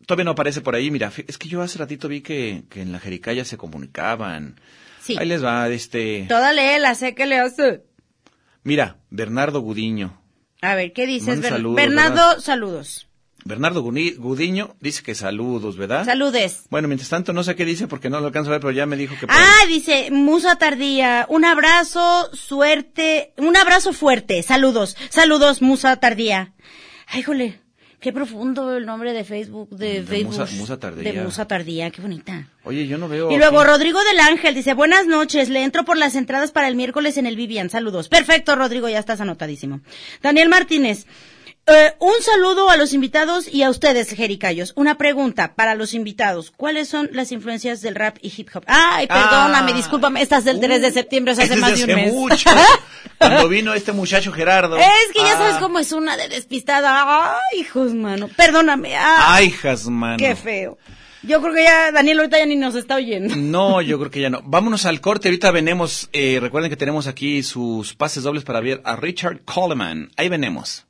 Todavía 0.06 0.24
no 0.24 0.32
aparece 0.32 0.60
por 0.60 0.74
ahí, 0.74 0.90
mira, 0.90 1.10
es 1.26 1.38
que 1.38 1.48
yo 1.48 1.62
hace 1.62 1.78
ratito 1.78 2.08
vi 2.08 2.20
que, 2.20 2.64
que 2.68 2.82
en 2.82 2.92
la 2.92 3.00
Jericaya 3.00 3.44
se 3.44 3.56
comunicaban. 3.56 4.60
Sí. 5.02 5.16
Ahí 5.18 5.26
les 5.26 5.44
va, 5.44 5.68
este, 5.68 6.26
Toda 6.28 6.52
la 6.52 6.94
sé 6.94 7.14
que 7.14 7.26
le 7.26 7.38
hace. 7.38 7.82
mira, 8.62 8.96
Bernardo 9.10 9.60
Gudiño. 9.60 10.20
A 10.62 10.74
ver, 10.74 10.92
¿qué 10.92 11.06
dices? 11.06 11.40
Ber- 11.40 11.50
saludos, 11.52 11.76
Bernardo, 11.76 12.14
¿verdad? 12.28 12.38
saludos. 12.40 13.08
Bernardo 13.46 13.82
Gudiño 13.82 14.74
dice 14.80 15.02
que 15.02 15.14
saludos, 15.14 15.76
¿verdad? 15.76 16.06
Saludes. 16.06 16.64
Bueno, 16.70 16.88
mientras 16.88 17.10
tanto 17.10 17.34
no 17.34 17.44
sé 17.44 17.54
qué 17.54 17.66
dice 17.66 17.86
porque 17.86 18.08
no 18.08 18.18
lo 18.20 18.28
alcanzo 18.28 18.48
a 18.48 18.52
ver, 18.52 18.60
pero 18.62 18.70
ya 18.70 18.86
me 18.86 18.96
dijo 18.96 19.14
que... 19.20 19.26
Ah, 19.28 19.66
dice 19.68 20.10
Musa 20.10 20.56
Tardía, 20.56 21.26
un 21.28 21.44
abrazo, 21.44 22.30
suerte, 22.32 23.34
un 23.36 23.54
abrazo 23.58 23.92
fuerte, 23.92 24.42
saludos, 24.42 24.96
saludos 25.10 25.60
Musa 25.60 25.96
Tardía. 25.96 26.54
Ay, 27.06 27.22
jole, 27.22 27.60
qué 28.00 28.12
profundo 28.12 28.76
el 28.76 28.84
nombre 28.86 29.12
de 29.12 29.24
Facebook, 29.24 29.70
de, 29.70 30.00
De 30.00 30.02
Facebook. 30.06 30.36
Musa- 30.38 30.56
Musa 30.56 30.78
Tardía. 30.78 31.12
De 31.12 31.22
Musa 31.22 31.46
Tardía, 31.46 31.90
qué 31.90 32.02
bonita. 32.02 32.48
Oye, 32.64 32.86
yo 32.86 32.98
no 32.98 33.08
veo... 33.08 33.30
Y 33.30 33.36
luego 33.38 33.60
aquí- 33.60 33.68
Rodrigo 33.70 33.98
del 34.04 34.20
Ángel 34.20 34.54
dice, 34.54 34.74
buenas 34.74 35.06
noches, 35.06 35.48
le 35.48 35.62
entro 35.64 35.84
por 35.84 35.96
las 35.96 36.14
entradas 36.14 36.50
para 36.52 36.68
el 36.68 36.76
miércoles 36.76 37.16
en 37.16 37.26
el 37.26 37.36
Vivian, 37.36 37.70
saludos. 37.70 38.08
Perfecto, 38.08 38.56
Rodrigo, 38.56 38.88
ya 38.88 38.98
estás 38.98 39.20
anotadísimo. 39.20 39.80
Daniel 40.22 40.48
Martínez, 40.48 41.06
eh, 41.66 41.94
un 41.98 42.12
saludo 42.20 42.68
a 42.70 42.76
los 42.76 42.92
invitados 42.92 43.48
y 43.48 43.62
a 43.62 43.70
ustedes, 43.70 44.08
Jericayos. 44.10 44.72
Una 44.76 44.96
pregunta 44.98 45.54
para 45.54 45.74
los 45.74 45.94
invitados, 45.94 46.50
¿cuáles 46.56 46.88
son 46.88 47.08
las 47.12 47.32
influencias 47.32 47.80
del 47.80 47.94
rap 47.94 48.18
y 48.20 48.32
hip 48.36 48.48
hop? 48.54 48.64
Ay, 48.66 49.06
perdóname, 49.06 49.72
Ah. 49.72 49.76
discúlpame, 49.76 50.20
estás 50.22 50.44
del 50.44 50.60
3 50.60 50.82
de 50.82 50.92
septiembre, 50.92 51.32
o 51.32 51.34
sea, 51.36 51.44
hace 51.44 51.56
más 51.56 51.78
de 51.78 51.84
un 51.84 51.90
hace 51.90 51.94
mes. 52.02 52.12
mucho. 52.12 52.50
Cuando 53.18 53.48
vino 53.48 53.72
este 53.74 53.92
muchacho 53.92 54.32
Gerardo. 54.32 54.76
Es 54.76 55.12
que 55.14 55.20
ya 55.20 55.36
sabes 55.36 55.54
Ah. 55.56 55.60
cómo 55.60 55.78
es 55.78 55.92
una 55.92 56.16
de 56.16 56.28
despistada. 56.28 57.32
Ay, 57.36 57.60
hijos, 57.60 57.94
mano, 57.94 58.28
perdóname. 58.36 58.96
Ay, 58.96 59.46
Ay, 59.46 59.50
Jasmano. 59.50 60.18
qué 60.18 60.36
feo. 60.36 60.76
Yo 61.22 61.40
creo 61.40 61.54
que 61.54 61.62
ya 61.64 61.90
Daniel 61.90 62.18
ahorita 62.18 62.38
ya 62.38 62.44
ni 62.44 62.56
nos 62.56 62.74
está 62.74 62.96
oyendo. 62.96 63.34
No, 63.36 63.80
yo 63.80 63.98
creo 63.98 64.10
que 64.10 64.20
ya 64.20 64.28
no. 64.28 64.42
Vámonos 64.44 64.84
al 64.84 65.00
corte. 65.00 65.28
Ahorita 65.28 65.50
venemos. 65.52 66.10
Eh, 66.12 66.36
recuerden 66.38 66.68
que 66.68 66.76
tenemos 66.76 67.06
aquí 67.06 67.42
sus 67.42 67.94
pases 67.94 68.24
dobles 68.24 68.44
para 68.44 68.60
ver 68.60 68.82
a 68.84 68.94
Richard 68.96 69.40
Coleman. 69.46 70.10
Ahí 70.18 70.28
venemos. 70.28 70.84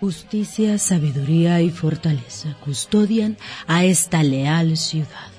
Justicia, 0.00 0.78
sabiduría 0.78 1.60
y 1.60 1.70
fortaleza 1.70 2.56
custodian 2.64 3.36
a 3.66 3.84
esta 3.84 4.22
leal 4.22 4.76
ciudad. 4.76 5.32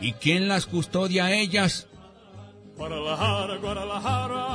¿Y 0.00 0.14
quién 0.14 0.48
las 0.48 0.64
custodia 0.64 1.26
a 1.26 1.32
ellas? 1.32 1.86
Guadalajara, 2.76 3.56
Guadalajara. 3.56 4.46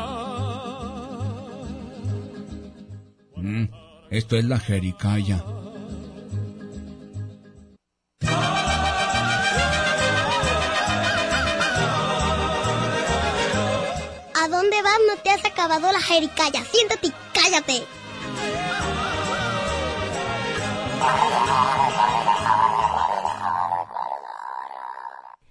Mm, 3.36 3.66
esto 4.10 4.36
es 4.38 4.46
la 4.46 4.60
Jericaya. 4.60 5.44
¿A 14.34 14.48
dónde 14.48 14.82
vas? 14.82 15.00
No 15.08 15.22
te 15.22 15.30
has 15.30 15.46
acabado 15.46 15.92
la 15.92 16.00
jericaya. 16.00 16.64
Siéntate 16.66 17.08
y 17.08 17.14
cállate. 17.34 17.95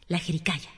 La 0.09 0.19
Jericaya. 0.19 0.71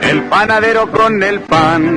El 0.00 0.22
panadero 0.24 0.90
con 0.90 1.22
el 1.22 1.40
pan, 1.40 1.96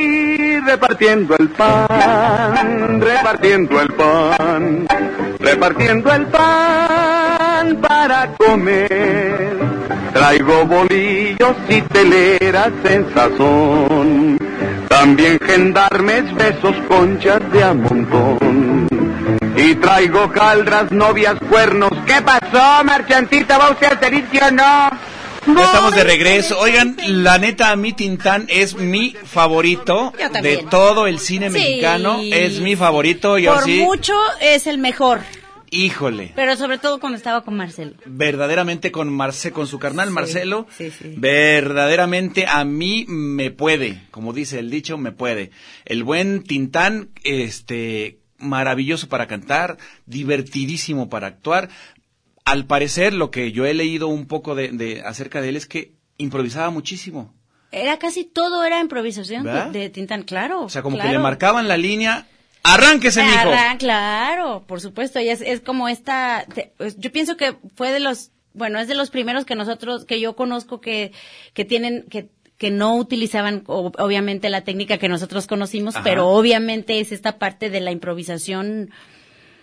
repartiendo 0.65 1.35
el 1.37 1.49
pan 1.49 2.71
repartiendo 3.01 3.81
el 3.81 3.87
pan, 3.93 4.87
repartiendo 5.39 6.13
el 6.13 6.25
pan 6.27 7.77
para 7.81 8.27
comer. 8.37 9.57
Traigo 10.13 10.65
bolillos 10.65 11.55
y 11.69 11.81
teleras 11.81 12.71
en 12.83 13.13
sazón, 13.13 14.37
también 14.87 15.39
gendarmes, 15.39 16.33
besos, 16.35 16.75
conchas 16.87 17.39
de 17.51 17.63
a 17.63 17.73
montón. 17.73 18.87
Y 19.55 19.75
traigo 19.75 20.31
caldras, 20.31 20.91
novias, 20.91 21.35
cuernos. 21.49 21.91
¿Qué 22.05 22.21
pasó, 22.21 22.83
marchantita? 22.83 23.57
¿Va 23.57 23.71
usted 23.71 23.87
al 23.87 23.99
servicio 23.99 24.41
o 24.47 24.51
no? 24.51 24.89
Ya 25.47 25.63
estamos 25.65 25.95
de 25.95 26.03
regreso. 26.03 26.59
Oigan, 26.59 26.95
la 27.07 27.37
neta, 27.39 27.71
a 27.71 27.75
mí 27.75 27.93
Tintán 27.93 28.45
es 28.47 28.75
mi 28.75 29.15
favorito 29.23 30.13
de 30.41 30.65
todo 30.69 31.07
el 31.07 31.19
cine 31.19 31.47
Sí. 31.49 31.53
mexicano. 31.53 32.19
Es 32.23 32.59
mi 32.59 32.75
favorito. 32.75 33.37
Yo 33.39 33.55
Por 33.55 33.63
sí, 33.63 33.79
mucho 33.79 34.13
es 34.39 34.67
el 34.67 34.77
mejor, 34.77 35.21
híjole. 35.71 36.31
pero 36.35 36.55
sobre 36.57 36.77
todo 36.77 36.99
cuando 36.99 37.17
estaba 37.17 37.43
con 37.43 37.55
Marcelo. 37.57 37.93
Verdaderamente 38.05 38.91
con 38.91 39.11
Marce, 39.11 39.51
con 39.51 39.65
su 39.65 39.79
carnal 39.79 40.09
Sí, 40.09 40.13
Marcelo, 40.13 40.67
sí, 40.77 40.91
sí. 40.91 41.15
verdaderamente 41.17 42.45
a 42.47 42.63
mí 42.63 43.05
me 43.07 43.49
puede, 43.49 44.03
como 44.11 44.33
dice 44.33 44.59
el 44.59 44.69
dicho, 44.69 44.97
me 44.99 45.11
puede. 45.11 45.49
El 45.85 46.03
buen 46.03 46.43
Tintán, 46.43 47.09
este, 47.23 48.19
maravilloso 48.37 49.09
para 49.09 49.27
cantar, 49.27 49.77
divertidísimo 50.05 51.09
para 51.09 51.27
actuar. 51.27 51.69
Al 52.45 52.65
parecer, 52.65 53.13
lo 53.13 53.31
que 53.31 53.51
yo 53.51 53.65
he 53.65 53.73
leído 53.73 54.07
un 54.07 54.25
poco 54.27 54.55
de, 54.55 54.69
de 54.69 55.01
acerca 55.01 55.41
de 55.41 55.49
él 55.49 55.55
es 55.55 55.65
que 55.67 55.93
improvisaba 56.17 56.69
muchísimo. 56.69 57.33
Era 57.71 57.97
casi 57.99 58.25
todo 58.25 58.63
era 58.65 58.79
improvisación 58.81 59.43
¿Verdad? 59.43 59.67
de, 59.67 59.89
Tintán, 59.89 60.23
claro. 60.23 60.63
O 60.63 60.69
sea, 60.69 60.81
como 60.81 60.97
que 60.97 61.07
le 61.07 61.19
marcaban 61.19 61.67
la 61.69 61.77
línea, 61.77 62.27
arránquese, 62.63 63.23
mijo. 63.23 63.37
Arran- 63.49 63.77
claro, 63.77 64.63
por 64.67 64.81
supuesto, 64.81 65.19
y 65.21 65.29
es, 65.29 65.41
es 65.41 65.61
como 65.61 65.87
esta, 65.87 66.45
te- 66.53 66.73
pues, 66.77 66.97
yo 66.97 67.11
pienso 67.11 67.37
que 67.37 67.55
fue 67.75 67.91
de 67.91 67.99
los, 68.01 68.31
bueno, 68.53 68.79
es 68.79 68.87
de 68.89 68.95
los 68.95 69.09
primeros 69.09 69.45
que 69.45 69.55
nosotros, 69.55 70.03
que 70.05 70.19
yo 70.19 70.35
conozco 70.35 70.81
que, 70.81 71.13
que 71.53 71.63
tienen, 71.63 72.03
que, 72.09 72.29
que 72.57 72.71
no 72.71 72.95
utilizaban 72.97 73.63
o- 73.67 73.91
obviamente 73.97 74.49
la 74.49 74.65
técnica 74.65 74.97
que 74.97 75.07
nosotros 75.07 75.47
conocimos, 75.47 75.95
Ajá. 75.95 76.03
pero 76.03 76.27
obviamente 76.27 76.99
es 76.99 77.13
esta 77.13 77.39
parte 77.39 77.69
de 77.69 77.79
la 77.79 77.91
improvisación, 77.91 78.91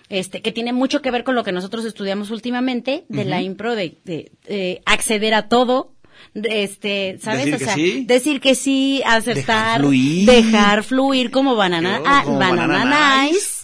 este, 0.09 0.43
que 0.43 0.53
tiene 0.53 0.73
mucho 0.73 1.03
que 1.03 1.11
ver 1.11 1.25
con 1.25 1.35
lo 1.35 1.45
que 1.45 1.53
nosotros 1.53 1.85
estudiamos 1.85 2.31
últimamente, 2.31 3.05
de 3.09 3.25
la 3.25 3.43
impro, 3.43 3.75
de, 3.75 3.97
de, 4.05 4.33
eh, 4.47 4.81
acceder 4.87 5.35
a 5.35 5.49
todo, 5.49 5.93
este, 6.35 7.19
¿sabes? 7.21 7.45
Decir 7.47 7.55
o 7.55 7.59
que 7.59 7.65
sea, 7.65 7.75
sí. 7.75 8.05
decir 8.07 8.41
que 8.41 8.55
sí, 8.55 9.03
acertar, 9.07 9.81
fluir. 9.81 10.27
dejar 10.27 10.83
fluir 10.85 11.31
como 11.31 11.57
banana, 11.57 11.99
Yo, 11.99 12.05
ah, 12.07 12.23
como 12.25 12.39
banana, 12.39 12.67
Banana 12.79 13.25
nice. 13.25 13.59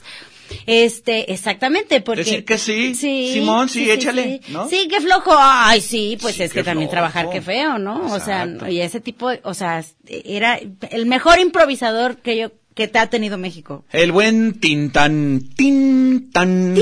Este, 0.67 1.33
exactamente, 1.33 2.01
porque... 2.01 2.23
Decir 2.25 2.45
que 2.45 2.59
sí. 2.59 2.95
Simón, 2.95 3.69
sí, 3.69 3.91
échale, 3.91 4.41
Sí, 4.45 4.53
¿no? 4.53 4.69
Sí, 4.69 4.87
qué 4.89 5.01
flojo. 5.01 5.33
Ay, 5.37 5.81
sí, 5.81 6.17
pues 6.21 6.37
Sí, 6.37 6.43
es 6.45 6.53
que 6.53 6.63
también 6.63 6.89
trabajar, 6.91 7.29
qué 7.31 7.41
feo, 7.43 7.79
¿no? 7.79 8.13
O 8.13 8.21
sea, 8.21 8.47
y 8.69 8.81
ese 8.81 9.01
tipo, 9.01 9.31
de- 9.31 9.41
o 9.43 9.55
sea, 9.55 9.85
era 10.07 10.61
el 10.91 11.07
mejor 11.07 11.39
improvisador 11.41 12.19
que 12.19 12.37
yo, 12.37 12.53
que 12.75 12.89
te 12.89 12.99
ha 12.99 13.09
tenido 13.09 13.39
México. 13.39 13.85
El 13.91 14.13
buen 14.13 14.61
Tintán, 14.61 15.41
Tintán. 15.57 16.75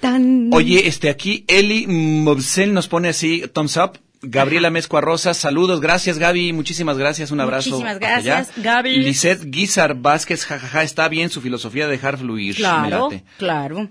Tan... 0.00 0.50
Oye, 0.52 0.88
este 0.88 1.08
aquí 1.08 1.44
Eli 1.48 1.86
Mobsel 1.86 2.74
nos 2.74 2.88
pone 2.88 3.08
así, 3.08 3.44
thumbs 3.52 3.76
up. 3.76 3.98
Gabriela 4.20 4.70
Mezcua 4.70 5.00
Rosas, 5.00 5.36
saludos, 5.36 5.80
gracias 5.80 6.18
Gaby, 6.18 6.52
muchísimas 6.52 6.98
gracias, 6.98 7.30
un 7.30 7.40
abrazo. 7.40 7.70
Muchísimas 7.70 8.00
gracias, 8.00 8.50
allá. 8.50 8.62
Gaby. 8.62 8.96
Lisette 8.96 9.44
Guizar 9.44 9.94
Vázquez, 9.94 10.44
jajaja, 10.44 10.82
está 10.82 11.08
bien 11.08 11.30
su 11.30 11.40
filosofía 11.40 11.86
de 11.86 11.92
dejar 11.92 12.18
fluir. 12.18 12.56
Claro, 12.56 13.10
claro. 13.38 13.88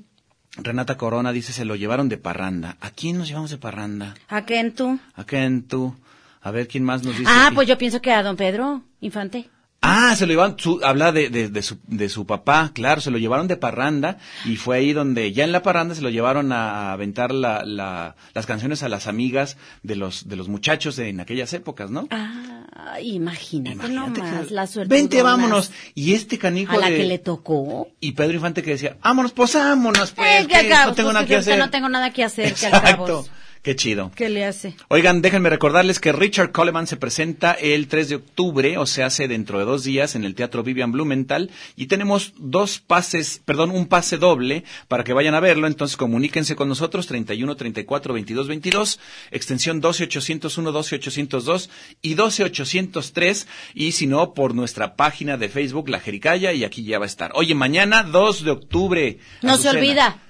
Renata 0.57 0.97
Corona 0.97 1.31
dice, 1.31 1.53
se 1.53 1.63
lo 1.63 1.75
llevaron 1.75 2.10
de 2.10 2.17
parranda. 2.17 2.77
¿A 2.81 2.89
quién 2.89 3.17
nos 3.17 3.29
llevamos 3.29 3.51
de 3.51 3.57
parranda? 3.57 4.15
¿A 4.27 4.43
quién 4.43 4.73
tú? 4.73 4.99
¿A 5.15 5.23
quién 5.23 5.63
tú? 5.63 5.95
A 6.41 6.51
ver, 6.51 6.67
¿quién 6.67 6.83
más 6.83 7.03
nos 7.03 7.17
dice? 7.17 7.29
Ah, 7.31 7.47
aquí? 7.47 7.55
pues 7.55 7.67
yo 7.67 7.77
pienso 7.77 8.01
que 8.01 8.12
a 8.12 8.23
don 8.23 8.36
Pedro 8.36 8.81
Infante. 8.99 9.49
Ah, 9.89 10.15
se 10.15 10.26
lo 10.26 10.34
llevaron, 10.34 10.56
su- 10.60 10.82
habla 10.84 11.12
de, 11.12 11.30
de, 11.30 11.50
de 11.50 11.62
su, 11.62 11.78
de 11.88 12.10
su 12.10 12.26
papá, 12.26 12.71
claro, 12.73 13.00
se 13.02 13.10
lo 13.12 13.17
llevaron 13.17 13.47
de 13.47 13.58
parranda 13.58 14.17
y 14.45 14.58
fue 14.58 14.78
ahí 14.78 14.93
donde 14.93 15.32
ya 15.32 15.43
en 15.43 15.52
la 15.52 15.62
parranda 15.63 15.95
se 15.95 16.02
lo 16.02 16.10
llevaron 16.10 16.52
a 16.52 16.91
aventar 16.91 17.32
la, 17.34 17.63
la, 17.63 18.15
las 18.34 18.45
canciones 18.45 18.84
a 18.84 18.89
las 18.89 19.08
amigas 19.08 19.58
de 19.84 19.95
los, 19.95 20.28
de 20.28 20.36
los 20.36 20.47
muchachos 20.50 20.95
de, 20.97 21.10
en 21.10 21.19
aquellas 21.19 21.54
épocas, 21.54 21.89
¿no? 21.89 22.08
Ah, 22.12 23.00
imagínate, 23.02 23.71
Imagínate 23.76 24.21
nomás, 24.21 24.47
que- 24.47 24.54
la 24.54 24.67
suerte. 24.67 24.93
Vente, 24.93 25.21
vámonos. 25.23 25.71
Y 25.95 26.13
este 26.13 26.38
canijo 26.38 26.73
A 26.73 26.78
la 26.78 26.89
de- 26.89 26.97
que 26.97 27.04
le 27.06 27.19
tocó. 27.19 27.88
Y 28.00 28.12
Pedro 28.12 28.34
Infante 28.36 28.62
que 28.63 28.71
decía, 28.71 28.97
vámonos, 29.02 29.32
pues 29.32 29.54
vámonos, 29.54 30.12
pues, 30.12 30.28
Eh, 30.43 30.47
que 30.47 30.60
que 30.67 30.73
acabos, 30.73 30.88
no 30.88 30.95
tengo 30.95 31.08
pues, 31.10 31.13
nada 31.15 31.26
que 31.26 31.36
hacer. 31.38 31.60
No 31.60 31.69
tengo 31.69 31.89
nada 31.89 32.12
que 32.12 32.23
hacer, 32.23 32.45
que 32.54 32.65
Exacto. 32.65 32.78
acabos. 33.04 33.32
Qué 33.67 33.75
chido. 33.75 34.13
¿Qué 34.15 34.30
le 34.30 34.45
hace? 34.45 34.75
Oigan, 34.88 35.21
déjenme 35.21 35.49
recordarles 35.49 35.99
que 35.99 36.13
Richard 36.13 36.53
Coleman 36.53 36.88
se 36.88 36.95
presenta 36.95 37.51
el 37.51 37.89
3 37.89 38.08
de 38.08 38.15
octubre, 38.15 38.77
o 38.77 38.86
se 38.86 39.03
hace 39.03 39.27
dentro 39.27 39.60
de 39.60 39.65
dos 39.65 39.84
días 39.84 40.15
en 40.15 40.23
el 40.23 40.36
Teatro 40.36 40.63
Vivian 40.63 40.93
Blumenthal, 40.93 41.51
y 41.75 41.88
tenemos 41.88 42.32
dos 42.38 42.80
pases, 42.80 43.41
perdón, 43.43 43.71
un 43.71 43.88
pase 43.88 44.17
doble 44.17 44.63
para 44.88 45.03
que 45.03 45.12
vayan 45.12 45.36
a 45.36 45.41
verlo, 45.41 45.67
entonces 45.67 45.97
comuníquense 45.97 46.56
con 46.56 46.69
nosotros, 46.69 47.08
31 47.08 47.58
34 47.58 48.13
22 48.13 48.47
22, 48.47 48.99
extensión 49.32 49.82
12 49.82 50.03
801, 50.06 50.71
12 50.71 50.95
802 50.95 51.69
y 52.01 52.13
12 52.13 52.43
803, 52.45 53.47
y 53.73 53.91
si 53.91 54.08
no, 54.08 54.34
por 54.34 54.56
nuestra 54.56 54.95
página 54.95 55.36
de 55.36 55.49
Facebook, 55.49 55.89
La 55.89 55.99
Jericaya, 55.99 56.53
y 56.53 56.63
aquí 56.63 56.86
ya 56.86 56.99
va 56.99 57.03
a 57.03 57.08
estar. 57.08 57.32
Oye, 57.36 57.53
mañana 57.53 58.03
2 58.03 58.45
de 58.45 58.51
octubre. 58.51 59.19
No 59.41 59.58
se 59.58 59.67
olvida. 59.67 60.21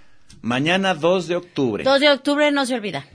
Mañana 0.41 0.93
2 0.93 1.28
de 1.28 1.36
octubre. 1.36 1.84
2 1.84 2.00
de 2.00 2.10
octubre 2.10 2.52
no 2.52 2.65
se 2.65 2.76
olvida. 2.76 3.06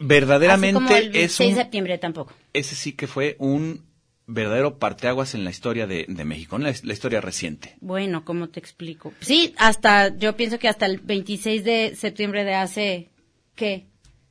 Verdaderamente 0.00 0.78
Así 0.78 0.86
como 0.86 0.96
el 0.96 1.16
es 1.16 1.32
6 1.34 1.48
un, 1.50 1.54
de 1.56 1.62
septiembre 1.62 1.98
tampoco. 1.98 2.34
ese 2.52 2.74
sí 2.74 2.92
que 2.92 3.06
fue 3.06 3.36
un 3.38 3.84
verdadero 4.26 4.78
parteaguas 4.78 5.34
en 5.34 5.44
la 5.44 5.50
historia 5.50 5.86
de, 5.86 6.06
de 6.08 6.24
México, 6.24 6.56
en 6.56 6.62
la, 6.64 6.74
la 6.82 6.92
historia 6.92 7.20
reciente. 7.20 7.76
Bueno, 7.80 8.24
¿cómo 8.24 8.48
te 8.48 8.60
explico? 8.60 9.12
Sí, 9.20 9.54
hasta, 9.58 10.16
yo 10.16 10.36
pienso 10.36 10.58
que 10.58 10.68
hasta 10.68 10.86
el 10.86 10.98
26 10.98 11.64
de 11.64 11.94
septiembre 11.96 12.44
de 12.44 12.54
hace, 12.54 13.10
¿qué? 13.54 13.86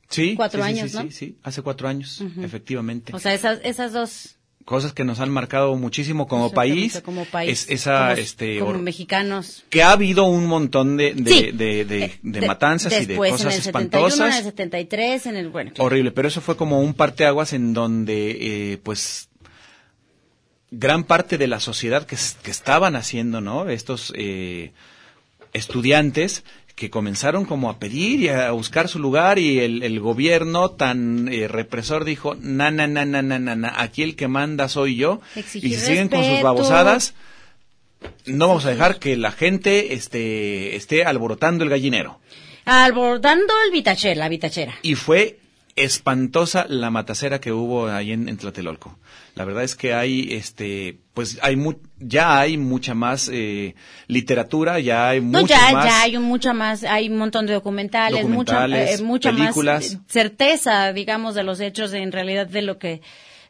Sí. 0.08 0.34
Cuatro 0.36 0.62
sí, 0.64 0.72
sí, 0.72 0.78
años, 0.78 0.90
sí, 0.90 0.96
¿no? 0.96 1.02
Sí, 1.04 1.10
sí, 1.12 1.38
hace 1.42 1.62
cuatro 1.62 1.88
años, 1.88 2.22
efectivamente. 2.42 3.14
O 3.14 3.18
sea, 3.18 3.32
esas, 3.34 3.60
esas 3.64 3.92
dos. 3.92 4.36
Cosas 4.64 4.92
que 4.92 5.02
nos 5.04 5.18
han 5.18 5.30
marcado 5.30 5.74
muchísimo 5.74 6.28
como 6.28 6.52
país. 6.52 7.00
Como 7.04 7.24
país. 7.24 7.64
Es 7.64 7.70
esa, 7.70 8.10
como, 8.10 8.20
este, 8.20 8.58
como 8.60 8.78
mexicanos. 8.78 9.64
que 9.70 9.82
ha 9.82 9.90
habido 9.90 10.24
un 10.24 10.46
montón 10.46 10.96
de, 10.96 11.14
de, 11.14 11.30
Sí. 11.32 11.50
de, 11.52 11.84
de- 11.84 12.04
Eh, 12.04 12.18
de 12.22 12.46
matanzas 12.46 12.92
y 13.02 13.06
de 13.06 13.16
cosas 13.16 13.40
en 13.42 13.46
el 13.48 13.52
71, 13.62 14.06
espantosas. 14.06 14.30
en 14.30 14.38
el 14.38 14.44
73, 14.44 15.26
en 15.26 15.36
el, 15.36 15.48
bueno. 15.48 15.72
Horrible, 15.78 16.12
pero 16.12 16.28
eso 16.28 16.40
fue 16.40 16.56
como 16.56 16.80
un 16.80 16.94
parteaguas 16.94 17.52
en 17.52 17.72
donde, 17.74 18.72
eh, 18.72 18.78
pues, 18.82 19.28
gran 20.70 21.04
parte 21.04 21.38
de 21.38 21.48
la 21.48 21.58
sociedad 21.60 22.06
que 22.06 22.14
estaban 22.50 22.94
haciendo, 22.96 23.40
¿no? 23.40 23.68
Estos 23.68 24.12
eh, 24.16 24.72
estudiantes 25.52 26.44
que 26.82 26.90
comenzaron 26.90 27.44
como 27.44 27.70
a 27.70 27.78
pedir 27.78 28.22
y 28.22 28.28
a 28.28 28.50
buscar 28.50 28.88
su 28.88 28.98
lugar 28.98 29.38
y 29.38 29.60
el, 29.60 29.84
el 29.84 30.00
gobierno 30.00 30.72
tan 30.72 31.28
eh, 31.32 31.46
represor 31.46 32.04
dijo, 32.04 32.34
na, 32.40 32.72
na, 32.72 32.88
na, 32.88 33.04
na, 33.04 33.22
na, 33.22 33.38
na, 33.38 33.54
na, 33.54 33.72
aquí 33.80 34.02
el 34.02 34.16
que 34.16 34.26
manda 34.26 34.68
soy 34.68 34.96
yo. 34.96 35.20
Exigir 35.36 35.70
y 35.70 35.74
si 35.76 35.80
siguen 35.80 36.08
con 36.08 36.24
sus 36.24 36.42
babosadas, 36.42 37.14
no 38.26 38.48
vamos 38.48 38.66
a 38.66 38.70
dejar 38.70 38.98
que 38.98 39.16
la 39.16 39.30
gente 39.30 39.94
este, 39.94 40.74
esté 40.74 41.04
alborotando 41.04 41.62
el 41.62 41.70
gallinero. 41.70 42.18
Albordando 42.64 43.54
el 43.64 43.70
vitachera, 43.70 44.16
la 44.16 44.28
vitachera. 44.28 44.74
Y 44.82 44.96
fue 44.96 45.38
espantosa 45.76 46.66
la 46.68 46.90
matacera 46.90 47.40
que 47.40 47.52
hubo 47.52 47.88
ahí 47.88 48.12
en, 48.12 48.28
en 48.28 48.36
Tlatelolco. 48.36 48.98
La 49.34 49.44
verdad 49.46 49.64
es 49.64 49.74
que 49.74 49.94
hay, 49.94 50.28
este, 50.32 50.98
pues 51.14 51.38
hay 51.42 51.56
mu- 51.56 51.78
ya 51.98 52.38
hay 52.38 52.58
mucha 52.58 52.94
más 52.94 53.30
eh, 53.32 53.74
literatura, 54.06 54.78
ya 54.80 55.08
hay 55.08 55.20
No, 55.22 55.40
mucho 55.40 55.46
ya, 55.54 55.72
más. 55.72 55.84
ya 55.86 56.02
hay 56.02 56.18
mucha 56.18 56.52
más, 56.52 56.84
hay 56.84 57.08
un 57.08 57.16
montón 57.16 57.46
de 57.46 57.54
documentales, 57.54 58.20
Documentales, 58.22 59.00
mucha, 59.00 59.30
eh, 59.30 59.30
mucha 59.32 59.44
películas. 59.44 59.94
más 59.94 60.02
certeza, 60.12 60.92
digamos, 60.92 61.34
de 61.34 61.44
los 61.44 61.60
hechos, 61.60 61.90
de, 61.90 62.02
en 62.02 62.12
realidad 62.12 62.46
de 62.46 62.60
lo 62.62 62.78
que, 62.78 63.00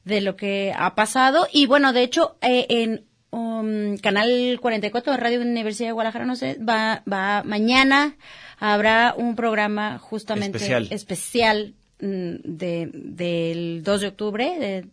de 0.04 0.20
lo 0.20 0.36
que 0.36 0.72
ha 0.76 0.94
pasado. 0.94 1.48
Y 1.52 1.66
bueno, 1.66 1.92
de 1.92 2.04
hecho, 2.04 2.36
eh, 2.42 2.66
en 2.68 3.04
um, 3.30 3.96
Canal 3.96 4.58
44 4.60 5.12
de 5.14 5.18
Radio 5.18 5.40
Universidad 5.40 5.88
de 5.88 5.92
Guadalajara, 5.92 6.26
no 6.26 6.36
sé, 6.36 6.58
va, 6.60 7.02
va, 7.12 7.42
mañana 7.44 8.16
habrá 8.60 9.14
un 9.16 9.34
programa 9.34 9.98
justamente 9.98 10.58
Especial. 10.58 10.86
especial, 10.92 11.74
de, 12.02 12.90
del 12.92 13.82
2 13.84 14.00
de 14.00 14.08
octubre, 14.08 14.58
de- 14.58 14.86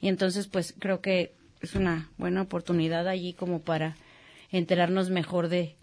y 0.00 0.08
entonces 0.08 0.46
pues 0.46 0.74
creo 0.78 1.00
que 1.00 1.32
es 1.60 1.74
una 1.74 2.08
buena 2.18 2.42
oportunidad 2.42 3.06
allí 3.08 3.32
como 3.34 3.60
para 3.60 3.96
enterarnos 4.50 5.10
mejor 5.10 5.48
de, 5.48 5.74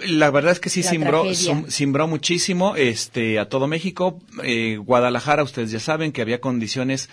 La 0.00 0.30
verdad 0.30 0.52
es 0.52 0.60
que 0.60 0.68
sí 0.70 0.82
simbró, 0.84 1.24
simbró 1.68 2.06
muchísimo 2.06 2.76
este, 2.76 3.38
a 3.40 3.48
todo 3.48 3.66
México. 3.66 4.20
Eh, 4.44 4.76
Guadalajara, 4.76 5.42
ustedes 5.42 5.72
ya 5.72 5.80
saben 5.80 6.12
que 6.12 6.22
había 6.22 6.40
condiciones 6.40 7.08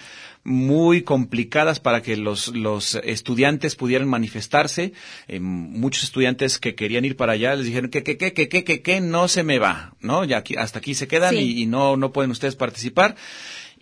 muy 0.46 1.02
complicadas 1.02 1.80
para 1.80 2.02
que 2.04 2.16
los, 2.16 2.50
los 2.56 2.96
estudiantes 3.04 3.76
pudieran 3.76 4.08
manifestarse. 4.08 4.94
Eh, 5.28 5.40
muchos 5.40 6.04
estudiantes 6.04 6.60
que 6.60 6.76
querían 6.76 7.04
ir 7.04 7.18
para 7.18 7.34
allá 7.34 7.56
les 7.56 7.66
dijeron 7.66 7.90
que, 7.90 8.04
que, 8.04 8.16
que, 8.16 8.32
que, 8.32 8.48
que, 8.48 8.64
que, 8.64 8.82
que 8.84 9.02
no 9.02 9.28
se 9.28 9.44
me 9.44 9.58
va, 9.60 9.96
¿no? 10.02 10.24
Ya 10.24 10.38
aquí, 10.38 10.56
hasta 10.56 10.80
aquí 10.80 10.94
se 10.94 11.08
quedan 11.08 11.34
Sí. 11.36 11.42
y, 11.58 11.64
y 11.64 11.66
no, 11.66 11.98
no 11.98 12.14
pueden 12.14 12.30
ustedes 12.32 12.56
participar. 12.56 13.16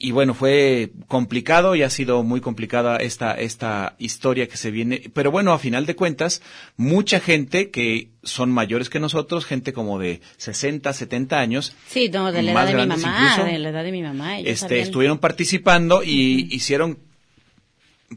Y 0.03 0.11
bueno, 0.11 0.33
fue 0.33 0.91
complicado 1.07 1.75
y 1.75 1.81
ha 1.81 1.89
sido 1.89 2.23
muy 2.23 2.41
complicada 2.41 2.97
esta, 2.97 3.35
esta 3.35 3.95
historia 3.99 4.49
que 4.49 4.57
se 4.57 4.69
viene. 4.69 5.09
Pero 5.13 5.31
bueno, 5.31 5.53
a 5.53 5.59
final 5.59 5.85
de 5.85 5.95
cuentas, 5.95 6.41
mucha 6.75 7.21
gente 7.21 7.71
que 7.71 8.09
son 8.21 8.51
mayores 8.51 8.89
que 8.89 8.99
nosotros, 8.99 9.45
gente 9.45 9.71
como 9.71 9.99
de 9.99 10.19
60, 10.35 10.91
70 10.91 11.39
años, 11.39 11.73
Sí, 11.87 12.09
no, 12.09 12.33
de 12.33 12.43
la 12.43 12.51
edad 12.51 12.67
de 12.67 12.73
mi 12.73 12.85
mamá, 12.85 12.95
incluso, 12.97 13.45
de 13.49 13.59
la 13.59 13.69
edad 13.69 13.83
de 13.85 13.91
mi 13.93 14.01
mamá. 14.01 14.39
ellos 14.39 14.61
este, 14.61 14.81
estuvieron 14.81 15.19
participando 15.19 16.03
y 16.03 16.53
hicieron 16.53 16.99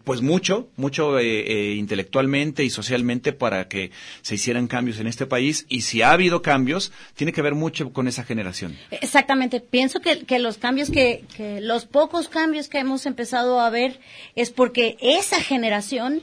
pues 0.04 0.22
mucho, 0.22 0.68
mucho 0.76 1.18
eh, 1.18 1.24
eh, 1.40 1.74
intelectualmente 1.74 2.64
y 2.64 2.70
socialmente 2.70 3.32
para 3.32 3.68
que 3.68 3.90
se 4.22 4.34
hicieran 4.36 4.66
cambios 4.66 4.98
en 5.00 5.06
este 5.06 5.26
país 5.26 5.66
y 5.68 5.82
si 5.82 6.02
ha 6.02 6.12
habido 6.12 6.42
cambios, 6.42 6.92
tiene 7.14 7.32
que 7.32 7.42
ver 7.42 7.54
mucho 7.54 7.92
con 7.92 8.08
esa 8.08 8.24
generación. 8.24 8.76
Exactamente. 8.90 9.60
Pienso 9.60 10.00
que, 10.00 10.38
los 10.38 10.58
cambios 10.58 10.90
que, 10.90 11.24
que 11.36 11.60
los 11.60 11.84
pocos 11.86 12.28
cambios 12.28 12.68
que 12.68 12.78
hemos 12.78 13.06
empezado 13.06 13.60
a 13.60 13.70
ver 13.70 14.00
es 14.34 14.50
porque 14.50 14.96
esa 15.00 15.40
generación 15.40 16.20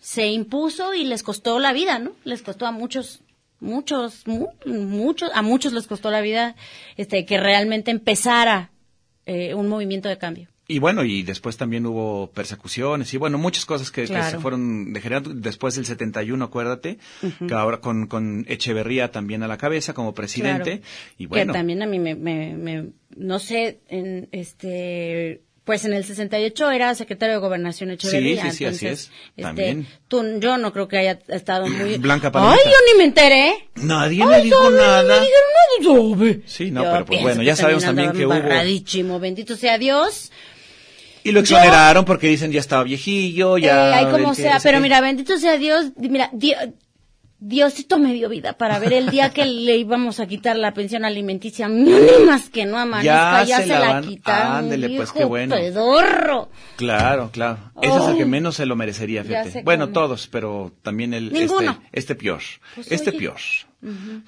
se 0.00 0.26
impuso 0.28 0.94
y 0.94 1.04
les 1.04 1.22
costó 1.22 1.58
la 1.58 1.72
vida, 1.72 1.98
¿no? 1.98 2.12
Les 2.24 2.42
costó 2.42 2.66
a 2.66 2.72
muchos, 2.72 3.20
muchos, 3.60 4.26
mu- 4.26 4.48
muchos, 4.66 5.30
a 5.32 5.42
muchos 5.42 5.72
les 5.72 5.86
costó 5.86 6.10
la 6.10 6.20
vida, 6.20 6.56
este, 6.96 7.24
que 7.24 7.38
realmente 7.38 7.90
empezara 7.90 8.70
eh, 9.26 9.54
un 9.54 9.68
movimiento 9.68 10.08
de 10.08 10.18
cambio. 10.18 10.48
Y 10.68 10.78
bueno, 10.78 11.04
y 11.04 11.22
después 11.22 11.56
también 11.56 11.84
hubo 11.86 12.30
persecuciones 12.30 13.12
y 13.12 13.16
bueno, 13.18 13.36
muchas 13.36 13.66
cosas 13.66 13.90
que, 13.90 14.02
que 14.02 14.08
Claro. 14.08 14.30
se 14.30 14.38
fueron 14.38 14.92
degenerando. 14.92 15.30
Después 15.34 15.74
del 15.74 15.84
71, 15.86 16.44
acuérdate, 16.44 16.98
que 17.46 17.52
ahora 17.54 17.80
con, 17.80 18.06
con 18.06 18.44
Echeverría 18.48 19.10
también 19.10 19.42
a 19.42 19.48
la 19.48 19.58
cabeza 19.58 19.92
como 19.92 20.14
presidente. 20.14 20.78
Claro. 20.80 21.14
Y 21.18 21.26
bueno, 21.26 21.52
Que 21.52 21.58
también 21.58 21.82
a 21.82 21.86
mí 21.86 21.98
me, 21.98 22.14
me, 22.14 22.54
me- 22.56 22.86
no 23.16 23.38
sé, 23.40 23.80
en 23.88 24.28
este, 24.32 25.42
pues 25.64 25.84
en 25.84 25.92
el 25.94 26.04
68 26.04 26.70
era 26.70 26.94
secretario 26.94 27.34
de 27.34 27.40
Gobernación 27.40 27.90
Echeverría. 27.90 28.36
sí, 28.36 28.42
sí, 28.42 28.46
así 28.48 28.64
entonces, 28.64 28.90
es. 28.92 29.10
este, 29.36 29.42
También. 29.42 29.86
tú, 30.08 30.24
yo 30.40 30.56
no 30.58 30.72
creo 30.72 30.88
que 30.88 30.98
haya 30.98 31.18
estado 31.28 31.68
muy... 31.68 31.96
Blanca 31.98 32.28
Ay, 32.28 32.32
Palomita. 32.32 32.64
yo 32.64 32.76
ni 32.92 32.98
me 32.98 33.04
enteré. 33.04 33.68
nadie 33.74 34.22
Ay, 34.22 34.28
me 34.28 34.42
dijo 34.44 34.60
no, 34.62 34.70
no, 34.70 34.76
nada. 34.76 35.02
No 35.02 35.08
me 35.08 35.14
dijeron 35.20 35.50
nada, 35.54 36.16
¿sabe? 36.16 36.42
Sí, 36.46 36.70
no, 36.70 36.84
Yo 36.84 36.92
pero 36.92 37.04
pues 37.04 37.20
bueno, 37.22 37.40
que 37.40 37.46
ya 37.46 37.56
sabemos 37.56 37.84
también 37.84 38.12
que 38.12 38.24
hubo... 38.26 39.18
bendito 39.18 39.56
sea 39.56 39.76
Dios. 39.78 40.30
Y 41.24 41.32
lo 41.32 41.40
Yo- 41.40 41.56
exoneraron 41.56 42.04
porque 42.04 42.26
dicen 42.28 42.52
ya 42.52 42.60
estaba 42.60 42.82
viejillo, 42.84 43.58
ya... 43.58 43.90
Eh, 43.90 43.94
ay, 43.94 44.04
como 44.12 44.30
que- 44.34 44.42
sea, 44.42 44.58
pero 44.62 44.80
mira, 44.80 45.00
bendito 45.00 45.38
sea 45.38 45.56
Dios, 45.58 45.92
di- 45.96 46.08
mira, 46.08 46.28
Di- 46.32 46.54
Diosito 47.44 47.98
me 47.98 48.14
dio 48.14 48.28
vida 48.28 48.52
para 48.52 48.78
ver 48.78 48.92
el 48.92 49.10
día 49.10 49.30
que 49.30 49.44
le 49.44 49.76
íbamos 49.76 50.20
a 50.20 50.26
quitar 50.28 50.54
la 50.56 50.72
pensión 50.74 51.04
alimenticia, 51.04 51.66
ni 51.68 51.90
más 52.26 52.48
que 52.48 52.66
no 52.66 52.78
amanezca, 52.78 53.42
Ya 53.44 53.58
ya, 53.58 53.62
se 53.62 53.66
la 53.66 54.00
quitaron, 54.00 54.52
ándele, 54.58 54.90
pues, 54.96 55.10
qué 55.10 55.24
bueno. 55.24 55.56
pedorro. 55.56 56.50
Claro, 56.76 57.30
claro. 57.32 57.58
Ese 57.82 57.96
es 57.96 58.04
el 58.10 58.16
que 58.16 58.26
menos 58.26 58.54
se 58.54 58.64
lo 58.64 58.76
merecería, 58.76 59.24
Ya 59.24 59.42
fíjate. 59.42 59.62
Bueno, 59.64 59.88
todos, 59.88 60.28
pero 60.28 60.72
también 60.82 61.14
el 61.14 61.32
Ninguno. 61.32 61.72
este, 61.72 61.98
este 61.98 62.14
pior. 62.14 62.40
Pues, 62.76 62.92
este 62.92 63.10
oye. 63.10 63.18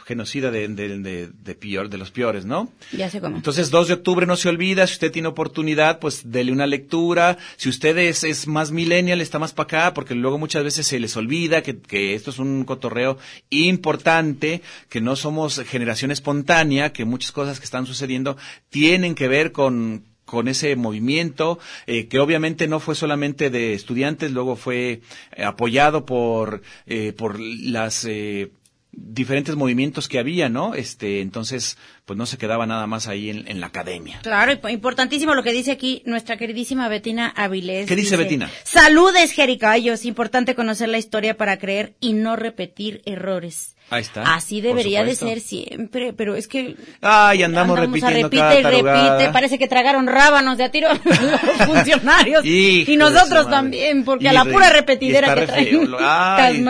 Genocida 0.04 0.50
de, 0.50 0.66
de, 0.66 0.98
de, 0.98 1.28
de 1.28 1.54
pior, 1.54 1.88
de 1.88 1.96
los 1.96 2.10
peores, 2.10 2.44
¿no? 2.44 2.72
Ya 2.92 3.08
sé 3.08 3.20
cómo. 3.20 3.36
Entonces, 3.36 3.70
2 3.70 3.88
de 3.88 3.94
octubre 3.94 4.26
no 4.26 4.36
se 4.36 4.48
olvida, 4.48 4.86
si 4.86 4.94
usted 4.94 5.12
tiene 5.12 5.28
oportunidad, 5.28 6.00
pues 6.00 6.30
dele 6.30 6.50
una 6.50 6.66
lectura. 6.66 7.38
Si 7.56 7.68
usted 7.68 7.96
es, 7.98 8.24
es 8.24 8.48
más 8.48 8.72
millennial, 8.72 9.20
está 9.20 9.38
más 9.38 9.52
para 9.52 9.64
acá, 9.64 9.94
porque 9.94 10.14
luego 10.16 10.38
muchas 10.38 10.64
veces 10.64 10.86
se 10.86 10.98
les 10.98 11.16
olvida 11.16 11.62
que, 11.62 11.78
que 11.78 12.14
esto 12.14 12.30
es 12.30 12.38
un 12.40 12.64
cotorreo 12.64 13.16
importante, 13.50 14.60
que 14.88 15.00
no 15.00 15.14
somos 15.14 15.60
generación 15.60 16.10
espontánea, 16.10 16.92
que 16.92 17.04
muchas 17.04 17.30
cosas 17.30 17.60
que 17.60 17.64
están 17.64 17.86
sucediendo 17.86 18.36
tienen 18.70 19.14
que 19.14 19.28
ver 19.28 19.52
con 19.52 20.02
con 20.24 20.48
ese 20.48 20.74
movimiento, 20.76 21.58
eh, 21.86 22.08
que 22.08 22.18
obviamente 22.18 22.66
no 22.66 22.80
fue 22.80 22.94
solamente 22.94 23.50
de 23.50 23.74
estudiantes, 23.74 24.32
luego 24.32 24.56
fue 24.56 25.02
eh, 25.36 25.44
apoyado 25.44 26.06
por, 26.06 26.62
eh, 26.86 27.12
por 27.12 27.38
las 27.38 28.04
eh, 28.06 28.50
diferentes 28.96 29.56
movimientos 29.56 30.08
que 30.08 30.18
había, 30.18 30.48
¿no? 30.48 30.74
Este, 30.74 31.20
entonces, 31.20 31.76
pues 32.04 32.16
no 32.16 32.26
se 32.26 32.38
quedaba 32.38 32.66
nada 32.66 32.86
más 32.86 33.06
ahí 33.08 33.30
en, 33.30 33.48
en 33.48 33.60
la 33.60 33.66
academia. 33.68 34.18
Claro, 34.22 34.58
po- 34.60 34.68
importantísimo 34.68 35.34
lo 35.34 35.42
que 35.42 35.52
dice 35.52 35.70
aquí 35.72 36.02
nuestra 36.06 36.36
queridísima 36.36 36.88
Betina 36.88 37.28
Avilés. 37.36 37.86
¿Qué 37.86 37.96
dice 37.96 38.16
Betina? 38.16 38.50
Saludes, 38.64 39.32
Jericayos. 39.32 40.04
Importante 40.04 40.54
conocer 40.54 40.88
la 40.88 40.98
historia 40.98 41.36
para 41.36 41.58
creer 41.58 41.94
y 42.00 42.12
no 42.12 42.36
repetir 42.36 43.02
errores. 43.06 43.70
Ahí 43.90 44.00
está. 44.00 44.34
Así 44.34 44.62
debería 44.62 45.04
de 45.04 45.14
ser 45.14 45.40
siempre, 45.40 46.14
pero 46.14 46.36
es 46.36 46.48
que 46.48 46.74
Ay, 47.02 47.42
andamos, 47.42 47.76
a 47.78 47.82
repitiendo 47.82 48.28
repite 48.30 48.60
y 48.60 48.62
repite. 48.62 49.30
Parece 49.30 49.58
que 49.58 49.68
tragaron 49.68 50.06
rábanos 50.06 50.56
de 50.56 50.64
a 50.64 50.70
tiro 50.70 50.88
los 51.04 51.66
funcionarios. 51.68 52.44
Y 52.46 52.96
nosotros 52.96 53.48
también, 53.50 54.04
porque 54.04 54.24
Y 54.24 54.28
a 54.28 54.32
la 54.32 54.44
pura 54.46 54.70
repetidera 54.70 55.34
que 55.34 55.46
traen. 55.46 55.66
feo, 55.68 55.84
lo- 55.84 55.98
ay. 56.00 56.64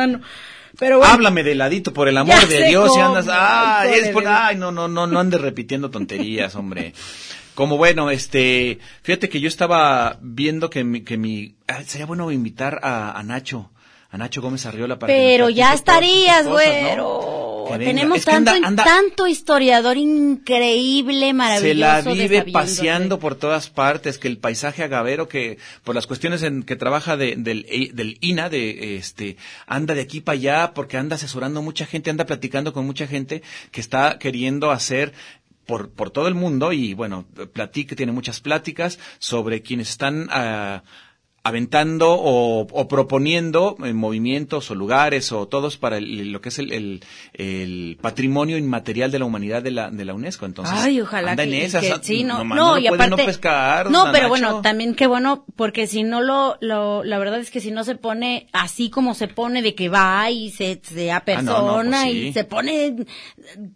Pero 0.78 0.98
bueno, 0.98 1.12
Háblame 1.14 1.42
de 1.42 1.54
ladito, 1.54 1.92
por 1.92 2.08
el 2.08 2.16
amor 2.16 2.46
de 2.48 2.64
Dios, 2.68 2.90
y 2.96 3.00
andas, 3.00 3.26
ay, 3.30 3.88
híjole 3.90 4.06
es 4.06 4.12
por, 4.12 4.26
ay, 4.26 4.56
no, 4.56 4.72
no, 4.72 4.88
no, 4.88 5.06
no 5.06 5.20
andes 5.20 5.40
repitiendo 5.40 5.90
tonterías, 5.90 6.54
hombre. 6.56 6.94
Como 7.54 7.76
bueno, 7.76 8.10
este, 8.10 8.80
fíjate 9.02 9.28
que 9.28 9.40
yo 9.40 9.46
estaba 9.48 10.18
viendo 10.20 10.70
que 10.70 10.82
mi, 10.82 11.02
que 11.02 11.16
mi, 11.16 11.54
ay, 11.68 11.84
sería 11.84 12.06
bueno 12.06 12.30
invitar 12.32 12.80
a, 12.82 13.16
a 13.16 13.22
Nacho, 13.22 13.70
a 14.10 14.18
Nacho 14.18 14.42
Gómez 14.42 14.66
Arriola 14.66 14.98
para 14.98 15.12
que 15.12 15.18
Pero 15.18 15.48
ya 15.50 15.72
estarías, 15.72 16.38
cosas, 16.38 16.46
¿no? 16.46 16.52
güero. 16.52 17.20
Que 17.20 17.33
Tenemos 17.78 18.18
Es 18.18 18.24
que 18.24 18.30
tanto, 18.30 18.50
anda- 18.52 18.68
anda- 18.68 18.84
tanto 18.84 19.26
historiador 19.26 19.96
increíble, 19.96 21.32
maravilloso. 21.32 21.66
se 21.66 21.74
la 21.74 22.02
vive 22.02 22.38
paseando 22.52 23.18
por 23.18 23.34
todas 23.34 23.70
partes, 23.70 24.18
que 24.18 24.28
el 24.28 24.38
paisaje 24.38 24.82
agavero, 24.82 25.28
que 25.28 25.58
por 25.82 25.94
las 25.94 26.06
cuestiones 26.06 26.42
en 26.42 26.62
que 26.62 26.76
trabaja 26.76 27.16
de- 27.16 27.34
del, 27.36 27.66
eh, 27.68 27.90
del 27.92 28.18
INA, 28.20 28.48
de 28.48 28.96
este, 28.96 29.36
anda 29.66 29.94
de 29.94 30.02
aquí 30.02 30.20
para 30.20 30.34
allá, 30.38 30.72
porque 30.74 30.96
anda 30.96 31.16
asesorando 31.16 31.62
mucha 31.62 31.86
gente, 31.86 32.10
anda 32.10 32.26
platicando 32.26 32.72
con 32.72 32.84
mucha 32.86 33.06
gente 33.06 33.42
que 33.70 33.80
está 33.80 34.18
queriendo 34.18 34.70
hacer 34.70 35.12
por, 35.66 35.90
por 35.90 36.10
todo 36.10 36.28
el 36.28 36.34
mundo 36.34 36.72
y 36.72 36.92
bueno, 36.94 37.24
platica, 37.52 37.96
tiene 37.96 38.12
muchas 38.12 38.40
pláticas 38.40 38.98
sobre 39.18 39.62
quienes 39.62 39.88
están 39.88 40.28
ah, 40.30 40.82
aventando 41.46 42.10
o, 42.12 42.60
o 42.70 42.88
proponiendo 42.88 43.76
eh, 43.84 43.92
movimientos 43.92 44.70
o 44.70 44.74
lugares 44.74 45.30
o 45.30 45.46
todos 45.46 45.76
para 45.76 45.98
el- 45.98 46.32
lo 46.32 46.40
que 46.40 46.48
es 46.48 46.58
el, 46.58 46.72
el, 46.72 47.04
el 47.34 47.98
patrimonio 48.00 48.56
inmaterial 48.56 49.10
de 49.10 49.18
la 49.18 49.26
humanidad 49.26 49.62
de 49.62 49.70
la, 49.70 49.90
de 49.90 50.04
la 50.06 50.14
UNESCO. 50.14 50.46
Entonces, 50.46 50.74
Ay, 50.76 51.00
ojalá 51.02 51.32
anda 51.32 51.44
que, 51.44 51.56
en 51.58 51.62
esas, 51.66 51.84
que 51.84 51.98
sí, 52.02 52.24
no, 52.24 52.42
no, 52.44 52.78
y 52.78 52.86
aparte, 52.86 53.10
no 53.10 53.16
pescar, 53.16 53.90
no, 53.90 54.06
pero 54.10 54.28
bueno, 54.30 54.62
también 54.62 54.94
qué 54.94 55.06
bueno, 55.06 55.44
porque 55.54 55.86
si 55.86 56.02
no 56.02 56.22
lo, 56.22 56.56
lo, 56.62 57.04
la 57.04 57.18
verdad 57.18 57.38
es 57.40 57.50
que 57.50 57.60
si 57.60 57.70
no 57.70 57.84
se 57.84 57.94
pone 57.94 58.46
así 58.52 58.88
como 58.88 59.14
se 59.14 59.28
pone 59.28 59.60
de 59.60 59.74
que 59.74 59.90
va 59.90 60.30
y 60.30 60.50
se, 60.50 60.80
se 60.82 61.10
Ah, 61.10 61.16
no, 61.16 61.18
apersona 61.18 62.02
pues 62.04 62.12
sí. 62.12 62.18
y 62.28 62.32
se 62.32 62.44
pone, 62.44 62.96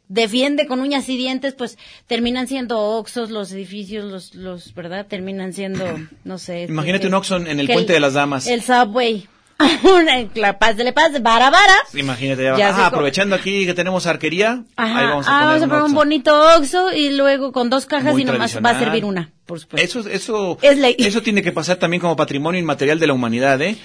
defiende 0.08 0.66
con 0.66 0.80
uñas 0.80 1.08
y 1.08 1.16
dientes, 1.16 1.54
pues 1.54 1.78
terminan 2.06 2.46
siendo 2.46 2.80
oxos 2.80 3.30
los 3.30 3.52
edificios, 3.52 4.04
los, 4.10 4.34
los, 4.34 4.74
¿verdad? 4.74 5.06
Terminan 5.06 5.52
siendo, 5.52 5.84
no 6.24 6.38
sé. 6.38 6.62
este, 6.62 6.72
Imagínate 6.72 7.02
que- 7.02 7.08
un 7.08 7.14
Oxxo 7.14 7.36
en 7.36 7.57
el 7.60 7.66
que 7.66 7.72
Puente 7.74 7.92
de 7.92 8.00
las 8.00 8.14
Damas. 8.14 8.46
El 8.46 8.62
subway. 8.62 9.26
Una- 9.82 10.28
la 10.34 10.58
paz 10.58 10.76
de 10.76 10.84
la 10.84 10.92
paz, 10.92 11.20
vara, 11.20 11.50
vara. 11.50 11.74
Imagínate, 11.94 12.44
ya, 12.44 12.56
Ya 12.56 12.68
ah, 12.76 12.86
aprovechando 12.86 13.34
aquí 13.34 13.66
que 13.66 13.74
tenemos 13.74 14.06
arquería, 14.06 14.62
Ajá, 14.76 14.98
ahí 14.98 15.06
vamos 15.06 15.26
a 15.26 15.30
ah, 15.30 15.40
poner, 15.40 15.46
vamos 15.46 15.62
a 15.62 15.68
poner 15.68 15.82
un 15.84 15.94
bonito 15.94 16.56
oxo 16.56 16.92
y 16.92 17.16
luego 17.16 17.50
con 17.50 17.68
dos 17.68 17.86
cajas 17.86 18.12
Muy 18.12 18.22
y 18.22 18.24
nomás 18.24 18.56
va 18.64 18.70
a 18.70 18.78
servir 18.78 19.04
una, 19.04 19.32
por 19.46 19.58
supuesto. 19.58 19.98
Eso, 20.00 20.08
eso, 20.08 20.58
Es 20.62 20.78
ley. 20.78 20.94
eso 20.98 21.22
tiene 21.22 21.42
que 21.42 21.50
pasar 21.50 21.76
también 21.76 22.00
como 22.00 22.14
patrimonio 22.14 22.60
inmaterial 22.60 23.00
de 23.00 23.08
la 23.08 23.14
humanidad, 23.14 23.60
¿eh? 23.62 23.76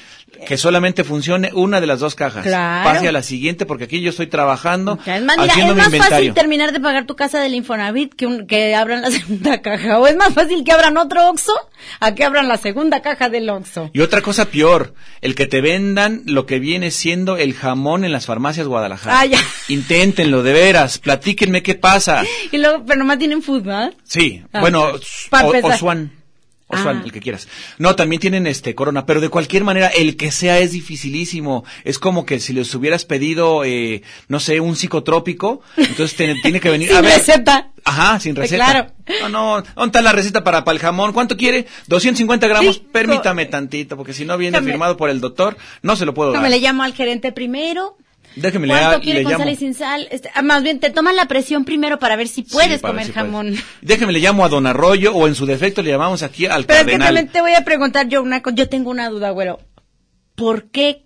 Que 0.45 0.57
solamente 0.57 1.03
funcione 1.03 1.51
una 1.53 1.79
de 1.79 1.87
las 1.87 1.99
dos 1.99 2.15
cajas. 2.15 2.43
Claro. 2.43 2.89
Pase 2.89 3.07
a 3.07 3.11
la 3.11 3.23
siguiente 3.23 3.65
porque 3.65 3.85
aquí 3.85 4.01
yo 4.01 4.09
estoy 4.09 4.27
trabajando, 4.27 4.99
Ya, 5.05 5.17
Es 5.17 5.23
más, 5.23 5.37
mira, 5.37 5.51
haciendo 5.53 5.73
es 5.73 5.77
más 5.77 6.09
fácil 6.09 6.33
terminar 6.33 6.71
de 6.73 6.79
pagar 6.79 7.05
tu 7.05 7.15
casa 7.15 7.39
del 7.39 7.53
Infonavit 7.55 8.13
que, 8.13 8.25
un- 8.27 8.45
que 8.47 8.75
abran 8.75 9.01
la 9.01 9.11
segunda 9.11 9.61
caja. 9.61 9.99
O 9.99 10.07
es 10.07 10.15
más 10.17 10.33
fácil 10.33 10.63
que 10.63 10.71
abran 10.71 10.97
otro 10.97 11.29
Oxxo 11.29 11.53
a 11.99 12.13
que 12.15 12.23
abran 12.23 12.47
la 12.47 12.57
segunda 12.57 13.01
caja 13.01 13.29
del 13.29 13.49
Oxxo. 13.49 13.89
Y 13.93 14.01
otra 14.01 14.21
cosa 14.21 14.45
peor, 14.45 14.93
el 15.21 15.35
que 15.35 15.45
te 15.47 15.61
vendan 15.61 16.23
lo 16.25 16.45
que 16.45 16.59
viene 16.59 16.91
siendo 16.91 17.37
el 17.37 17.53
jamón 17.53 18.03
en 18.03 18.11
las 18.11 18.25
farmacias 18.25 18.67
Guadalajara. 18.67 19.19
Ah, 19.21 19.25
ya. 19.25 19.39
Inténtenlo, 19.69 20.43
de 20.43 20.53
veras, 20.53 20.97
platíquenme 20.97 21.63
qué 21.63 21.75
pasa. 21.75 22.23
Y 22.51 22.57
luego, 22.57 22.83
pero 22.85 22.99
nomás 22.99 23.17
tienen 23.19 23.41
¿verdad? 23.47 23.93
Sí, 24.03 24.43
Ah, 24.51 24.59
bueno, 24.61 24.91
pa' 25.29 25.45
o, 25.45 25.53
empezar. 25.53 25.79
Osvaldo, 26.73 27.01
Ah. 27.01 27.05
el 27.05 27.11
que 27.11 27.19
quieras. 27.21 27.47
No, 27.77 27.95
también 27.95 28.19
tienen 28.19 28.47
este 28.47 28.75
corona, 28.75 29.05
pero 29.05 29.21
de 29.21 29.29
cualquier 29.29 29.63
manera, 29.63 29.87
el 29.87 30.17
que 30.17 30.31
sea 30.31 30.59
es 30.59 30.71
dificilísimo. 30.71 31.63
Es 31.83 31.99
como 31.99 32.25
que 32.25 32.39
si 32.39 32.53
les 32.53 32.73
hubieras 32.75 33.05
pedido, 33.05 33.63
eh, 33.63 34.01
no 34.27 34.39
sé, 34.39 34.59
un 34.59 34.75
psicotrópico, 34.75 35.61
entonces 35.77 36.15
tiene, 36.15 36.35
tiene 36.41 36.59
que 36.59 36.69
venir. 36.69 36.87
Sin 36.93 36.97
a 36.97 37.01
ver. 37.01 37.13
receta. 37.17 37.69
Ajá, 37.85 38.17
sin 38.19 38.33
receta. 38.35 38.63
Claro. 38.65 38.91
No, 39.23 39.29
no, 39.29 39.63
¿dónde 39.75 39.87
está 39.87 40.01
la 40.01 40.13
receta 40.13 40.41
para, 40.43 40.63
para 40.63 40.73
el 40.75 40.79
jamón? 40.81 41.11
¿Cuánto 41.11 41.35
quiere? 41.35 41.67
250 41.87 42.47
gramos. 42.47 42.75
Sí, 42.75 42.87
Permítame 42.91 43.45
tantito, 43.45 43.97
porque 43.97 44.13
si 44.13 44.23
no 44.23 44.37
viene 44.37 44.61
firmado 44.61 44.95
por 44.95 45.09
el 45.09 45.19
doctor, 45.19 45.57
no 45.81 45.97
se 45.97 46.05
lo 46.05 46.13
puedo 46.13 46.29
No, 46.29 46.35
dar. 46.35 46.43
me 46.43 46.49
le 46.49 46.59
llamo 46.59 46.83
al 46.83 46.93
gerente 46.93 47.33
primero. 47.33 47.97
Déjeme 48.35 48.67
le, 48.67 48.73
¿Cuánto 48.73 48.97
le 48.97 49.03
quiere 49.03 49.23
con 49.23 49.31
llamo. 49.33 49.43
sal 49.43 49.53
y 49.53 49.55
sin 49.57 49.73
sal? 49.73 50.07
Este, 50.11 50.29
ah, 50.33 50.41
más 50.41 50.63
bien, 50.63 50.79
te 50.79 50.89
toman 50.89 51.15
la 51.15 51.25
presión 51.27 51.65
primero 51.65 51.99
para 51.99 52.15
ver 52.15 52.27
si 52.27 52.41
puedes 52.43 52.75
Sí, 52.75 52.81
comer 52.81 52.95
puedes. 53.07 53.13
jamón. 53.13 53.55
Déjeme 53.81 54.11
le 54.13 54.19
llamo 54.19 54.43
a 54.45 54.49
Don 54.49 54.65
Arroyo 54.67 55.13
o 55.13 55.27
en 55.27 55.35
su 55.35 55.45
defecto 55.45 55.81
le 55.83 55.91
llamamos 55.91 56.23
aquí 56.23 56.45
al 56.45 56.65
Pero 56.65 56.79
es 56.79 56.85
que 56.85 56.91
cardenal. 56.91 57.07
también 57.15 57.27
te 57.31 57.41
voy 57.41 57.53
a 57.53 57.63
preguntar 57.63 58.07
yo 58.07 58.21
una 58.21 58.41
cosa. 58.41 58.55
Yo 58.55 58.69
tengo 58.69 58.89
una 58.89 59.09
duda, 59.09 59.29
güero. 59.31 59.59
¿Por 60.35 60.71
qué 60.71 61.05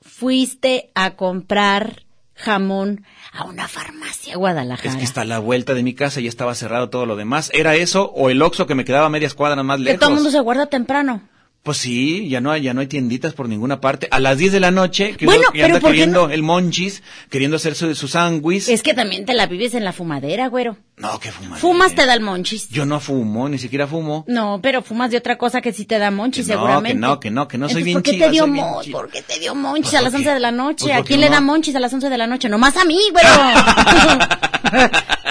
fuiste 0.00 0.90
a 0.94 1.12
comprar 1.16 2.04
jamón 2.34 3.04
a 3.32 3.44
una 3.44 3.68
farmacia 3.68 4.36
Guadalajara? 4.36 4.88
Es 4.90 4.96
que 4.96 5.04
está 5.04 5.22
a 5.22 5.24
la 5.24 5.38
vuelta 5.38 5.74
de 5.74 5.82
mi 5.82 5.94
casa 5.94 6.20
y 6.20 6.24
ya 6.24 6.28
estaba 6.28 6.54
cerrado 6.54 6.90
todo 6.90 7.06
lo 7.06 7.16
demás. 7.16 7.50
¿Era 7.54 7.74
eso 7.76 8.10
o 8.14 8.30
el 8.30 8.42
Oxxo 8.42 8.66
que 8.66 8.74
me 8.74 8.84
quedaba 8.84 9.06
a 9.06 9.10
medias 9.10 9.34
cuadras 9.34 9.64
más 9.64 9.78
Que 9.78 9.84
lejos? 9.84 10.00
todo 10.00 10.10
el 10.10 10.14
mundo 10.16 10.30
se 10.30 10.40
guarda 10.40 10.66
temprano. 10.66 11.22
Pues 11.68 11.76
sí, 11.76 12.30
ya 12.30 12.40
no 12.40 12.50
hay, 12.50 12.62
ya 12.62 12.72
no 12.72 12.80
hay 12.80 12.86
tienditas 12.86 13.34
por 13.34 13.46
ninguna 13.46 13.78
parte. 13.78 14.08
A 14.10 14.20
las 14.20 14.38
10 14.38 14.52
de 14.52 14.60
la 14.60 14.70
noche, 14.70 15.14
que 15.18 15.26
Bueno, 15.26 15.42
uno 15.42 15.52
que 15.52 15.58
pero 15.58 15.66
anda 15.66 15.80
¿por 15.80 15.90
qué 15.90 15.96
queriendo 15.96 16.28
no? 16.28 16.32
el 16.32 16.42
monchis, 16.42 17.02
queriendo 17.28 17.58
hacer 17.58 17.74
su, 17.74 17.94
su 17.94 18.08
sándwich. 18.08 18.70
Es 18.70 18.82
que 18.82 18.94
también 18.94 19.26
te 19.26 19.34
la 19.34 19.44
vives 19.46 19.74
en 19.74 19.84
la 19.84 19.92
fumadera, 19.92 20.46
güero. 20.46 20.78
No, 20.98 21.18
que 21.20 21.30
fumar. 21.32 21.58
Fumas 21.60 21.94
te 21.94 22.04
da 22.06 22.14
el 22.14 22.20
monchis. 22.20 22.68
Yo 22.70 22.84
no 22.84 22.98
fumo, 23.00 23.48
ni 23.48 23.58
siquiera 23.58 23.86
fumo. 23.86 24.24
No, 24.26 24.60
pero 24.62 24.82
fumas 24.82 25.10
de 25.10 25.16
otra 25.18 25.38
cosa 25.38 25.60
que 25.60 25.72
sí 25.72 25.84
te 25.84 25.98
da 25.98 26.10
monchis, 26.10 26.46
Que 26.46 26.52
no, 26.54 26.58
seguramente. 26.60 26.94
que 26.94 27.00
no, 27.00 27.20
que 27.20 27.30
no, 27.30 27.48
que 27.48 27.58
no, 27.58 27.68
soy 27.68 27.82
Entonces, 27.82 27.84
bien 27.84 27.94
¿por 27.94 28.02
qué 28.02 28.10
chiva, 28.12 28.26
te 28.26 28.32
dio 28.32 28.46
monchis? 28.46 28.92
¿Por 28.92 29.10
qué 29.10 29.22
te 29.22 29.38
dio 29.38 29.54
monchis 29.54 29.90
Pues, 29.90 29.94
a 29.94 30.02
las. 30.02 30.14
11 30.14 30.30
de 30.34 30.40
la 30.40 30.50
noche? 30.52 30.84
Pues, 30.86 30.96
¿A 30.98 31.02
quién 31.02 31.20
le 31.20 31.26
no. 31.28 31.32
da 31.36 31.40
monchis 31.40 31.74
a 31.76 31.80
las 31.80 31.92
11 31.92 32.08
de 32.10 32.18
la 32.18 32.26
noche? 32.26 32.48
Nomás 32.48 32.76
a 32.76 32.84
mí, 32.84 32.98
güero. 33.12 33.28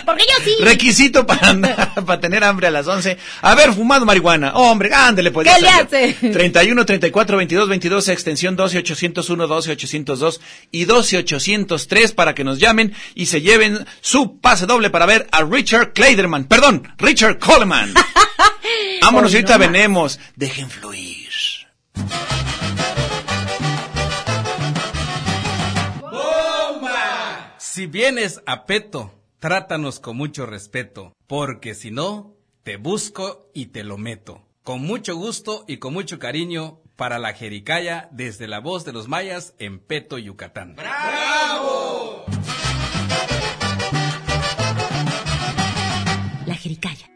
Porque 0.05 0.24
yo 0.26 0.43
sí. 0.45 0.55
Requisito 0.63 1.26
para, 1.28 1.49
andar- 1.49 2.05
para 2.05 2.20
tener 2.22 2.41
hambre 2.45 2.68
a 2.68 2.72
las 2.72 2.88
11. 2.88 3.18
Haber 3.41 3.74
fumado 3.74 4.05
marihuana. 4.05 4.53
Hombre, 4.55 4.93
ándele, 4.93 5.32
pues. 5.32 5.45
¿Qué 5.53 5.61
le 5.61 5.68
hace? 5.70 6.13
31, 6.32 6.86
34, 6.86 7.36
22, 7.38 7.68
22, 7.68 8.07
extensión 8.07 8.55
12, 8.55 8.78
801, 8.78 9.47
12, 9.47 9.72
802 9.74 10.41
y 10.72 10.86
12, 10.86 11.18
803 11.18 12.13
para 12.13 12.34
que 12.34 12.45
nos 12.45 12.57
llamen 12.57 12.93
y 13.15 13.26
se 13.26 13.41
lleven 13.41 13.86
su 13.99 14.39
pase 14.39 14.65
doble 14.65 14.89
para 14.89 15.05
ver 15.05 15.28
a 15.32 15.43
Richard 15.58 15.93
Kleiderman. 15.93 16.45
Perdón, 16.45 16.88
Richard 16.99 17.39
Coleman. 17.39 17.91
Vámonos, 19.01 19.34
ahorita 19.34 19.53
no 19.53 19.60
venemos. 19.60 20.20
Dejen 20.36 20.70
fluir. 20.70 21.18
Si 27.58 27.88
vienes 27.88 28.41
a 28.45 28.66
Peto, 28.66 29.14
trátanos 29.39 29.99
con 29.99 30.16
mucho 30.16 30.45
respeto, 30.45 31.14
porque 31.26 31.74
si 31.74 31.89
no, 31.89 32.36
te 32.62 32.78
busco 32.78 33.49
y 33.55 33.68
te 33.68 33.84
lo 33.84 33.97
meto. 33.97 34.45
Con 34.64 34.82
mucho 34.82 35.16
gusto 35.16 35.66
y 35.68 35.78
con 35.78 35.93
mucho 35.93 36.20
cariño 36.20 36.82
para 36.95 37.18
la 37.18 37.34
Jericaya 37.34 38.10
desde 38.12 38.47
la 38.47 38.60
voz 38.60 38.86
de 38.86 38.93
los 38.93 39.08
mayas 39.08 39.55
en 39.58 39.80
Peto, 39.80 40.20
Yucatán. 40.20 40.76
La 40.76 41.62
jericaya. 46.68 47.07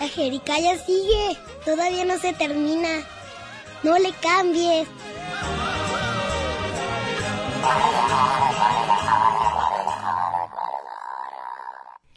La 0.00 0.08
jericaya 0.08 0.78
sigue. 0.78 1.36
Todavía 1.64 2.06
no 2.06 2.18
se 2.18 2.32
termina. 2.32 2.88
No 3.82 3.98
le 3.98 4.12
cambies. 4.14 4.88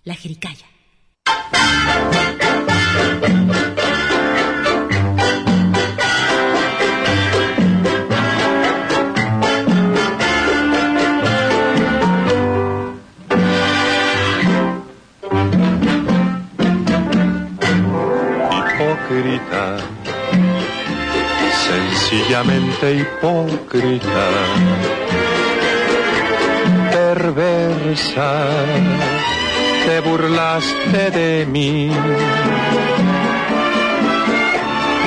La 0.06 0.16
jericaya. 0.16 0.66
Sencillamente 21.72 22.96
hipócrita, 22.96 24.28
perversa, 26.92 28.32
te 29.86 30.00
burlaste 30.02 31.12
de 31.12 31.46
mí. 31.46 31.92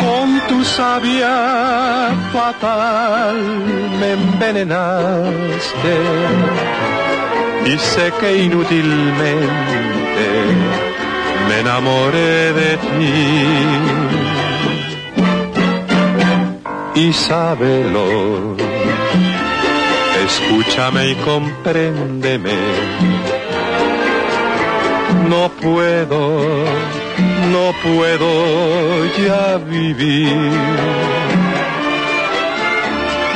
Con 0.00 0.40
tu 0.48 0.64
sabia 0.64 2.12
fatal 2.32 3.36
me 3.98 4.12
envenenaste 4.12 5.94
y 7.66 7.78
sé 7.78 8.12
que 8.20 8.44
inútilmente 8.44 10.63
enamoré 11.60 12.52
de 12.52 12.76
ti. 12.76 13.12
Y 16.96 17.12
sábelo, 17.12 18.56
escúchame 20.24 21.10
y 21.10 21.14
compréndeme. 21.16 22.54
No 25.28 25.50
puedo, 25.60 26.38
no 27.50 27.72
puedo 27.82 29.06
ya 29.16 29.58
vivir. 29.58 30.52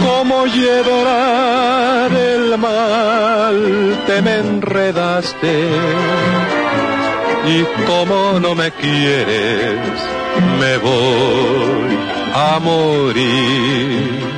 Como 0.04 0.46
llevar 0.46 2.12
el 2.12 2.56
mal, 2.58 3.98
te 4.06 4.22
me 4.22 4.38
enredaste 4.38 5.68
y 7.47 7.64
como 7.86 8.39
no 8.41 8.55
me 8.55 8.70
quieres, 8.72 9.78
me 10.61 10.76
voy 10.78 11.97
a 12.34 12.59
morir. 12.62 14.28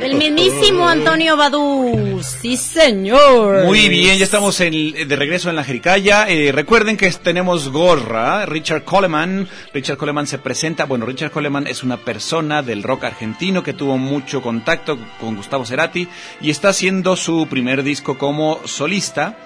El 0.00 0.14
mismísimo 0.14 0.88
Antonio 0.88 1.36
Badú. 1.36 2.20
Sí, 2.22 2.56
señor. 2.56 3.64
Muy 3.64 3.88
bien, 3.88 4.16
ya 4.16 4.24
estamos 4.24 4.58
en- 4.60 5.08
de 5.08 5.16
regreso 5.16 5.50
en 5.50 5.56
la 5.56 5.64
Jericaya. 5.64 6.28
Eh, 6.28 6.52
recuerden 6.52 6.96
que 6.96 7.10
tenemos 7.10 7.68
gorra. 7.68 8.46
Richard 8.46 8.84
Coleman. 8.84 9.48
Richard 9.74 9.96
Coleman 9.98 10.26
se 10.26 10.38
presenta. 10.38 10.84
Bueno, 10.84 11.04
Richard 11.04 11.30
Coleman 11.32 11.66
es 11.66 11.82
una 11.82 11.96
persona 11.98 12.62
del 12.62 12.82
rock 12.82 13.04
argentino 13.04 13.62
que 13.62 13.72
tuvo 13.74 13.98
mucho 13.98 14.40
contacto 14.40 14.98
con 15.20 15.36
Gustavo 15.36 15.66
Cerati 15.66 16.08
y 16.40 16.50
está 16.50 16.68
haciendo 16.70 17.16
su 17.16 17.46
primer 17.50 17.82
disco 17.82 18.16
como 18.16 18.60
solista. 18.64 19.36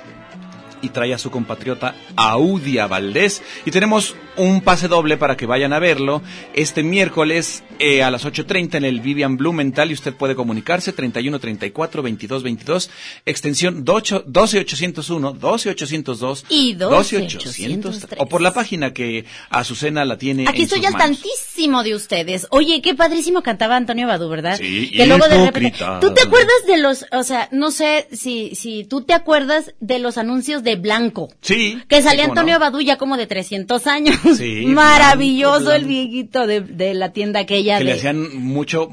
Y 0.83 0.91
trae 0.91 1.15
a 1.15 1.19
su 1.19 1.31
compatriota 1.31 1.95
Audia 2.17 2.87
Valdés. 2.87 3.43
Y 3.65 3.71
tenemos 3.71 4.15
un 4.37 4.61
pase 4.63 4.89
doble 4.89 5.17
para 5.17 5.37
que 5.37 5.47
vayan 5.47 5.73
a 5.73 5.79
verlo 5.79 6.23
este 6.55 6.83
miércoles 6.83 7.63
eh, 7.79 8.03
a 8.03 8.11
las 8.11 8.25
8.30 8.25 8.77
en 8.77 8.85
el 8.85 9.01
Vivian 9.01 9.37
Blumenthal 9.37 9.91
y 9.91 9.95
usted 9.95 10.15
puede 10.15 10.35
comunicarse 10.35 10.93
31 10.93 11.39
34 11.39 12.03
22 12.03 12.43
22 12.43 12.91
extensión 13.27 13.85
12 13.85 14.25
12801 14.27 15.33
12802 15.33 16.47
Y 16.49 16.75
12803 16.75 18.21
o 18.21 18.27
por 18.27 18.41
la 18.41 18.53
página 18.55 18.93
que 18.93 19.25
Azucena 19.51 20.05
la 20.05 20.17
tiene 20.19 20.45
Aquí 20.49 20.59
en 20.59 20.65
estoy 20.65 20.79
sus 20.79 20.87
al 20.87 20.93
manos. 20.95 21.21
tantísimo 21.21 21.83
de 21.83 21.95
ustedes. 21.95 22.47
Oye, 22.51 22.81
qué 22.83 22.95
padrísimo 22.95 23.43
cantaba 23.43 23.77
Antonio 23.77 24.07
Badú, 24.07 24.29
¿verdad? 24.29 24.57
Sí, 24.57 24.91
que 24.91 25.07
luego 25.07 25.29
de 25.29 25.45
repente. 25.45 25.79
¿Tú 26.01 26.13
te 26.15 26.23
acuerdas 26.23 26.53
de 26.67 26.79
los, 26.79 27.05
o 27.13 27.23
sea, 27.23 27.49
no 27.53 27.71
sé 27.71 28.09
si, 28.13 28.55
si 28.55 28.85
tú 28.85 29.03
te 29.03 29.13
acuerdas 29.15 29.75
de 29.81 29.99
los 29.99 30.19
anuncios 30.19 30.63
de 30.63 30.72
Blanco? 30.77 31.29
Sí. 31.41 31.79
Que 31.89 32.03
salía 32.03 32.25
Antonio 32.25 32.55
no. 32.55 32.61
Badú 32.61 32.81
ya 32.81 32.97
como 32.99 33.17
de 33.17 33.27
300 33.27 33.87
años. 33.87 34.17
Sí, 34.37 34.63
Maravilloso 34.67 35.61
Blanco, 35.67 35.73
el 35.73 35.85
viejito 35.87 36.47
de, 36.47 36.61
de 36.61 36.95
la 36.95 37.13
tienda 37.13 37.41
aquella 37.41 37.79
que 37.79 37.85
de. 37.85 37.91
le 37.91 37.97
hacían 37.97 38.37
mucho 38.39 38.89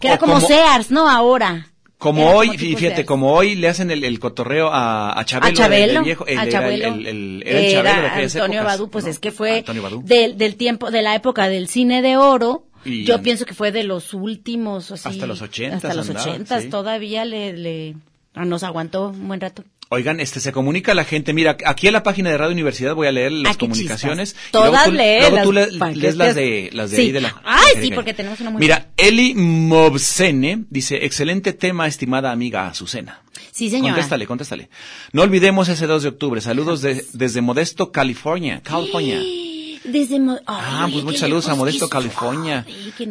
que 0.00 0.08
era 0.08 0.18
como, 0.18 0.40
Sears, 0.40 0.90
¿no? 0.90 1.08
Ahora. 1.08 1.68
Como 1.98 2.22
Era 2.22 2.36
hoy, 2.36 2.46
como 2.48 2.58
fíjate, 2.60 2.94
Sears. 2.94 3.06
como 3.08 3.32
hoy 3.32 3.56
le 3.56 3.66
hacen 3.68 3.90
el, 3.90 4.04
el 4.04 4.20
cotorreo 4.20 4.68
a, 4.72 5.18
a 5.18 5.24
Chabelo. 5.24 5.50
a 5.50 5.52
Chabelo, 5.56 5.92
del 5.94 6.02
viejo, 6.04 6.24
a 6.28 6.30
era 6.30 6.68
el, 6.68 6.82
el- 6.82 7.06
el- 7.06 7.42
el 7.44 7.72
Chabelo 7.72 8.08
Antonio 8.08 8.62
Badú, 8.62 8.88
pues 8.88 9.04
¿no? 9.04 9.10
es 9.10 9.18
que 9.18 9.32
fue 9.32 9.64
del, 10.04 10.38
del 10.38 10.54
tiempo, 10.54 10.92
de 10.92 11.02
la 11.02 11.16
época 11.16 11.48
del 11.48 11.66
cine 11.68 12.00
de 12.00 12.16
oro. 12.16 12.66
Y- 12.84 13.02
Yo 13.04 13.20
pienso 13.20 13.44
que 13.44 13.54
fue 13.54 13.72
de 13.72 13.82
los 13.82 14.14
últimos, 14.14 14.92
así, 14.92 15.08
Hasta 15.08 15.26
los 15.26 15.42
ochentas 15.42 15.84
Hasta 15.84 15.94
los 15.94 16.08
andaba, 16.08 16.30
ochentas, 16.30 16.62
sí. 16.62 16.68
todavía 16.70 17.24
le, 17.24 17.52
le, 17.54 17.96
nos 18.36 18.62
aguantó 18.62 19.08
un 19.08 19.26
buen 19.26 19.40
rato. 19.40 19.64
Oigan, 19.90 20.20
este 20.20 20.38
se 20.40 20.52
comunica 20.52 20.92
la 20.92 21.04
gente. 21.04 21.32
Mira, 21.32 21.56
aquí 21.64 21.86
en 21.86 21.94
la 21.94 22.02
página 22.02 22.28
de 22.30 22.36
Radio 22.36 22.52
Universidad 22.52 22.94
voy 22.94 23.06
a 23.06 23.12
leer 23.12 23.32
las 23.32 23.56
comunicaciones. 23.56 24.34
chispas. 24.34 24.50
y 24.50 24.56
luego 24.56 24.68
Todas 24.70 24.84
tú- 24.84 24.90
Luego 24.92 25.42
tú 25.44 25.52
le- 25.52 25.68
que 25.68 25.96
lees 25.98 26.16
las 26.16 26.34
de 26.34 26.70
las 26.74 26.90
de 26.90 26.96
Sí. 26.96 27.02
ahí 27.04 27.12
de 27.12 27.20
la. 27.22 27.40
Ay, 27.44 27.72
sí, 27.82 27.90
porque 27.94 28.12
tenemos 28.12 28.38
una 28.40 28.50
muy 28.50 28.60
Mira, 28.60 28.88
Eli 28.98 29.32
Mobsene 29.34 30.64
dice, 30.68 31.04
excelente 31.06 31.54
tema, 31.54 31.86
estimada 31.86 32.30
amiga 32.32 32.66
Azucena. 32.68 33.22
Sí, 33.50 33.70
señora. 33.70 33.94
Contéstale, 33.94 34.26
contéstale. 34.26 34.68
No 35.12 35.22
olvidemos 35.22 35.68
ese 35.70 35.86
2 35.86 36.02
de 36.02 36.10
octubre. 36.10 36.40
Saludos 36.42 36.82
de- 36.82 37.04
desde 37.14 37.40
Modesto, 37.40 37.90
California. 37.90 38.60
California. 38.62 39.18
Desde 39.88 40.20
Mo- 40.20 40.38
Ah, 40.46 40.84
Ay, 40.84 40.92
pues 40.92 41.04
muchos 41.04 41.20
saludos 41.20 41.48
a 41.48 41.54
Modesto, 41.54 41.88
California. 41.88 42.64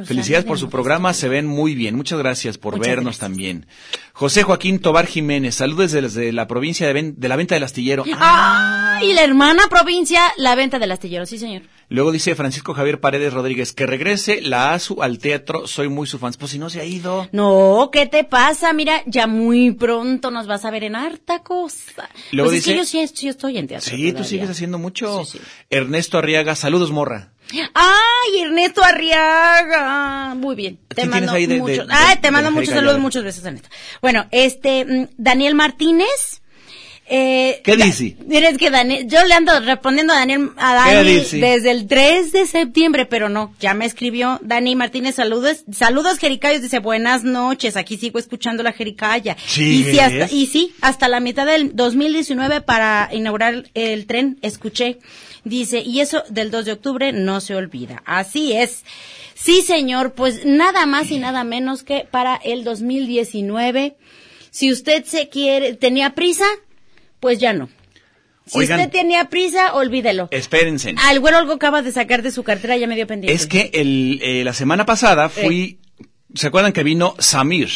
Felicidades 0.05 0.45
por 0.45 0.57
su 0.59 0.69
programa, 0.69 1.13
se 1.13 1.27
ven 1.29 1.45
muy 1.45 1.75
bien. 1.75 1.95
Muchas 1.95 2.19
gracias 2.19 2.57
por 2.57 2.75
Muchas 2.75 2.87
vernos 2.87 3.03
gracias. 3.05 3.19
también. 3.19 3.65
José 4.13 4.43
Joaquín 4.43 4.79
Tobar 4.79 5.05
Jiménez, 5.05 5.55
saludos 5.55 5.91
desde 5.91 6.31
la 6.33 6.47
provincia 6.47 6.87
de, 6.87 6.93
Ven- 6.93 7.13
de 7.17 7.27
la 7.29 7.35
venta 7.35 7.55
del 7.55 7.63
astillero. 7.63 8.03
Ah, 8.13 8.99
y 9.03 9.13
la 9.13 9.23
hermana 9.23 9.63
provincia, 9.69 10.21
la 10.37 10.55
venta 10.55 10.79
del 10.79 10.91
astillero, 10.91 11.25
sí, 11.25 11.37
señor. 11.37 11.61
Luego 11.89 12.11
dice 12.11 12.35
Francisco 12.35 12.73
Javier 12.73 12.99
Paredes 12.99 13.31
Rodríguez, 13.31 13.71
que 13.71 13.85
regrese 13.85 14.41
la 14.41 14.73
ASU 14.73 15.01
al 15.01 15.19
teatro, 15.19 15.67
soy 15.67 15.87
muy 15.87 16.05
su 16.05 16.19
fan. 16.19 16.33
Pues 16.37 16.51
si 16.51 16.59
no 16.59 16.69
se 16.69 16.81
ha 16.81 16.83
ido. 16.85 17.29
No, 17.31 17.89
¿qué 17.93 18.07
te 18.07 18.25
pasa? 18.25 18.73
Mira, 18.73 19.03
ya 19.05 19.25
muy 19.25 19.71
pronto 19.71 20.29
nos 20.29 20.47
vas 20.47 20.65
a 20.65 20.71
ver 20.71 20.83
en 20.83 20.97
harta 20.97 21.39
cosa. 21.43 22.09
Luego 22.31 22.49
pues 22.49 22.59
es 22.59 22.65
dice- 22.65 22.71
que 22.73 22.77
yo 22.79 22.85
sí, 23.07 23.13
sí 23.15 23.27
estoy 23.29 23.57
en 23.57 23.67
teatro. 23.67 23.89
Sí, 23.89 24.11
tú 24.11 24.25
sigues 24.25 24.49
haciendo 24.49 24.79
mucho. 24.79 25.23
Sí, 25.23 25.37
sí. 25.37 25.43
Ernesto 25.69 26.17
Arriaga, 26.17 26.55
saludos 26.67 26.91
morra. 26.91 27.31
Ay, 27.73 28.41
Ernesto 28.41 28.83
Arriaga. 28.83 30.35
Muy 30.35 30.53
bien. 30.53 30.77
Te 30.89 31.05
mando 31.05 31.31
muchos. 31.31 31.87
te 32.21 32.29
mando 32.29 32.51
muchos 32.51 32.73
saludos, 32.73 32.99
muchos 32.99 33.23
besos, 33.23 33.45
Ernesto. 33.45 33.69
Bueno, 34.01 34.27
este, 34.31 34.83
mm, 34.83 35.07
Daniel 35.15 35.55
Martínez. 35.55 36.41
Eh, 37.09 37.61
¿Qué 37.63 37.77
dice? 37.77 38.17
Que 38.59 38.69
Daniel, 38.69 39.07
yo 39.07 39.23
le 39.23 39.33
ando 39.33 39.57
respondiendo 39.61 40.11
a 40.11 40.17
Daniel, 40.17 40.51
a 40.57 40.73
Dani 40.73 41.19
desde 41.39 41.71
el 41.71 41.87
3 41.87 42.33
de 42.33 42.45
septiembre, 42.45 43.05
pero 43.05 43.29
no, 43.29 43.55
ya 43.61 43.73
me 43.73 43.85
escribió 43.85 44.41
Dani 44.41 44.75
Martínez, 44.75 45.15
saludos, 45.15 45.63
saludos 45.71 46.17
Jericayos, 46.17 46.61
dice 46.61 46.79
buenas 46.79 47.23
noches, 47.23 47.77
aquí 47.77 47.95
sigo 47.95 48.19
escuchando 48.19 48.61
la 48.61 48.73
Jericaya. 48.73 49.37
Y 49.55 49.83
sí, 49.83 49.99
hasta, 49.99 50.35
y 50.35 50.47
sí, 50.47 50.73
hasta 50.81 51.07
la 51.07 51.21
mitad 51.21 51.45
del 51.45 51.73
2019 51.77 52.59
para 52.59 53.07
inaugurar 53.13 53.69
el 53.73 54.05
tren, 54.05 54.37
escuché. 54.41 54.99
Dice, 55.43 55.79
y 55.79 56.01
eso 56.01 56.23
del 56.29 56.51
2 56.51 56.65
de 56.65 56.71
octubre 56.73 57.11
no 57.13 57.39
se 57.41 57.55
olvida. 57.55 58.01
Así 58.05 58.53
es. 58.53 58.83
Sí, 59.33 59.61
señor, 59.61 60.13
pues 60.13 60.45
nada 60.45 60.85
más 60.85 61.11
y 61.11 61.19
nada 61.19 61.43
menos 61.43 61.83
que 61.83 62.07
para 62.09 62.35
el 62.35 62.63
2019. 62.63 63.95
Si 64.49 64.71
usted 64.71 65.05
se 65.05 65.29
quiere, 65.29 65.73
tenía 65.75 66.15
prisa, 66.15 66.45
pues 67.19 67.37
ya 67.39 67.53
no. 67.53 67.69
Si 68.45 68.59
Oigan. 68.59 68.79
usted 68.79 68.91
tenía 68.91 69.25
prisa, 69.25 69.73
olvídelo. 69.73 70.29
Espérense. 70.31 70.95
Al 70.97 71.19
güero 71.19 71.37
algo 71.37 71.53
acaba 71.53 71.81
de 71.81 71.91
sacar 71.91 72.21
de 72.21 72.31
su 72.31 72.43
cartera, 72.43 72.77
ya 72.77 72.87
me 72.87 72.95
dio 72.95 73.05
pendiente. 73.05 73.35
Es 73.35 73.45
que 73.45 73.71
el, 73.73 74.19
eh, 74.23 74.43
la 74.45 74.53
semana 74.53 74.85
pasada 74.85 75.27
fui, 75.27 75.79
¿se 76.33 76.47
acuerdan 76.47 76.73
que 76.73 76.83
vino 76.83 77.15
Samir? 77.19 77.69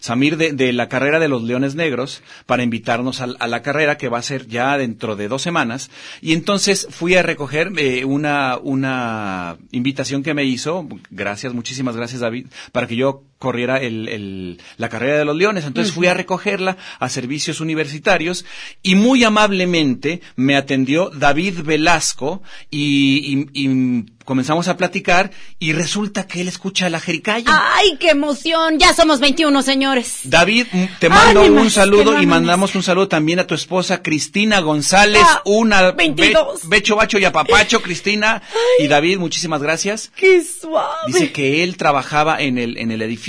Samir 0.00 0.36
de, 0.36 0.52
de 0.52 0.72
la 0.72 0.88
carrera 0.88 1.18
de 1.18 1.28
los 1.28 1.42
Leones 1.42 1.74
Negros 1.74 2.22
para 2.46 2.62
invitarnos 2.62 3.20
al- 3.20 3.36
a, 3.40 3.46
la 3.48 3.62
carrera 3.62 3.98
que 3.98 4.08
va 4.08 4.18
a 4.18 4.22
ser 4.22 4.46
ya 4.46 4.76
dentro 4.78 5.16
de 5.16 5.28
dos 5.28 5.42
semanas. 5.42 5.90
Y 6.20 6.32
entonces 6.32 6.86
fui 6.90 7.14
a 7.16 7.22
recoger 7.22 7.72
eh, 7.76 8.04
una, 8.04 8.58
una 8.62 9.56
invitación 9.72 10.22
que 10.22 10.34
me 10.34 10.44
hizo, 10.44 10.86
gracias, 11.10 11.52
muchísimas 11.54 11.96
gracias 11.96 12.20
David, 12.20 12.46
para 12.72 12.86
que 12.86 12.96
yo 12.96 13.22
corriera 13.38 13.76
el, 13.82 14.08
el- 14.08 14.60
la 14.78 14.88
carrera 14.88 15.18
de 15.18 15.24
los 15.24 15.36
Leones. 15.36 15.64
Entonces 15.64 15.92
fui 15.92 16.06
a 16.06 16.14
recogerla 16.14 16.76
a 16.98 17.08
servicios 17.08 17.60
universitarios 17.60 18.44
y 18.82 18.94
muy 18.94 19.24
amablemente 19.24 20.20
me 20.36 20.56
atendió 20.56 21.10
David 21.10 21.60
Velasco 21.64 22.42
y, 22.70 23.46
y- 23.52 23.66
y 23.66 24.04
comenzamos 24.24 24.66
a 24.68 24.76
platicar 24.76 25.30
y 25.60 25.72
resulta 25.72 26.26
que 26.26 26.40
él 26.40 26.48
escucha 26.48 26.88
la 26.90 26.98
jericaya. 26.98 27.44
¡Ay, 27.74 27.96
qué 28.00 28.10
emoción! 28.10 28.78
Ya 28.78 28.92
somos 28.94 29.20
21, 29.20 29.62
señores. 29.62 30.20
David, 30.24 30.66
te 30.98 31.08
mando 31.08 31.42
un 31.44 31.70
saludo 31.70 32.20
y 32.20 32.26
mandamos 32.26 32.74
un 32.74 32.82
saludo 32.82 33.06
también 33.06 33.38
a 33.38 33.46
tu 33.46 33.54
esposa 33.54 34.02
Cristina 34.02 34.60
González, 34.60 35.22
Ah, 35.24 35.42
una 35.44 35.92
22. 35.92 36.62
be- 36.68 36.76
becho, 36.78 36.96
bacho 36.96 37.18
y 37.18 37.24
apapacho, 37.24 37.82
Cristina 37.82 38.42
y 38.80 38.88
David, 38.88 39.18
muchísimas 39.18 39.62
gracias. 39.62 40.10
¡Qué 40.16 40.42
suave! 40.42 40.88
Dice 41.06 41.30
que 41.32 41.62
él 41.62 41.76
trabajaba 41.76 42.40
en 42.42 42.58
el, 42.58 42.78
en 42.78 42.90
el 42.90 43.02
edificio 43.02 43.25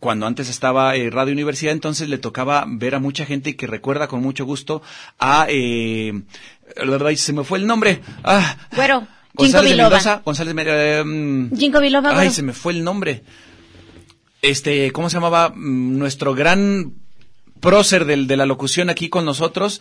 cuando 0.00 0.26
antes 0.26 0.48
estaba 0.48 0.96
eh, 0.96 1.10
Radio 1.10 1.32
Universidad, 1.32 1.72
entonces 1.72 2.08
le 2.08 2.18
tocaba 2.18 2.64
ver 2.66 2.94
a 2.94 2.98
mucha 2.98 3.24
gente 3.26 3.50
y 3.50 3.54
que 3.54 3.66
recuerda 3.66 4.08
con 4.08 4.22
mucho 4.22 4.44
gusto 4.44 4.82
a, 5.18 5.46
eh, 5.48 6.22
se 7.16 7.32
me 7.32 7.44
fue 7.44 7.58
el 7.58 7.66
nombre, 7.66 8.00
ah, 8.24 8.56
Ginkgo 9.00 9.08
González 9.34 9.70
de. 9.76 9.90
Mendoza, 9.90 10.22
González, 10.24 10.54
eh, 10.58 11.02
mm, 11.04 11.56
Ginkgo 11.56 11.80
Biloba, 11.80 12.10
Ay, 12.10 12.14
güero. 12.16 12.30
se 12.32 12.42
me 12.42 12.52
fue 12.52 12.72
el 12.72 12.84
nombre. 12.84 13.22
Este, 14.40 14.90
¿cómo 14.92 15.08
se 15.08 15.16
llamaba? 15.16 15.50
Mm, 15.54 15.98
Nuestro 15.98 16.34
gran 16.34 16.94
prócer 17.60 18.04
del, 18.06 18.26
de 18.26 18.36
la 18.36 18.46
locución 18.46 18.90
aquí 18.90 19.08
con 19.08 19.24
nosotros. 19.24 19.80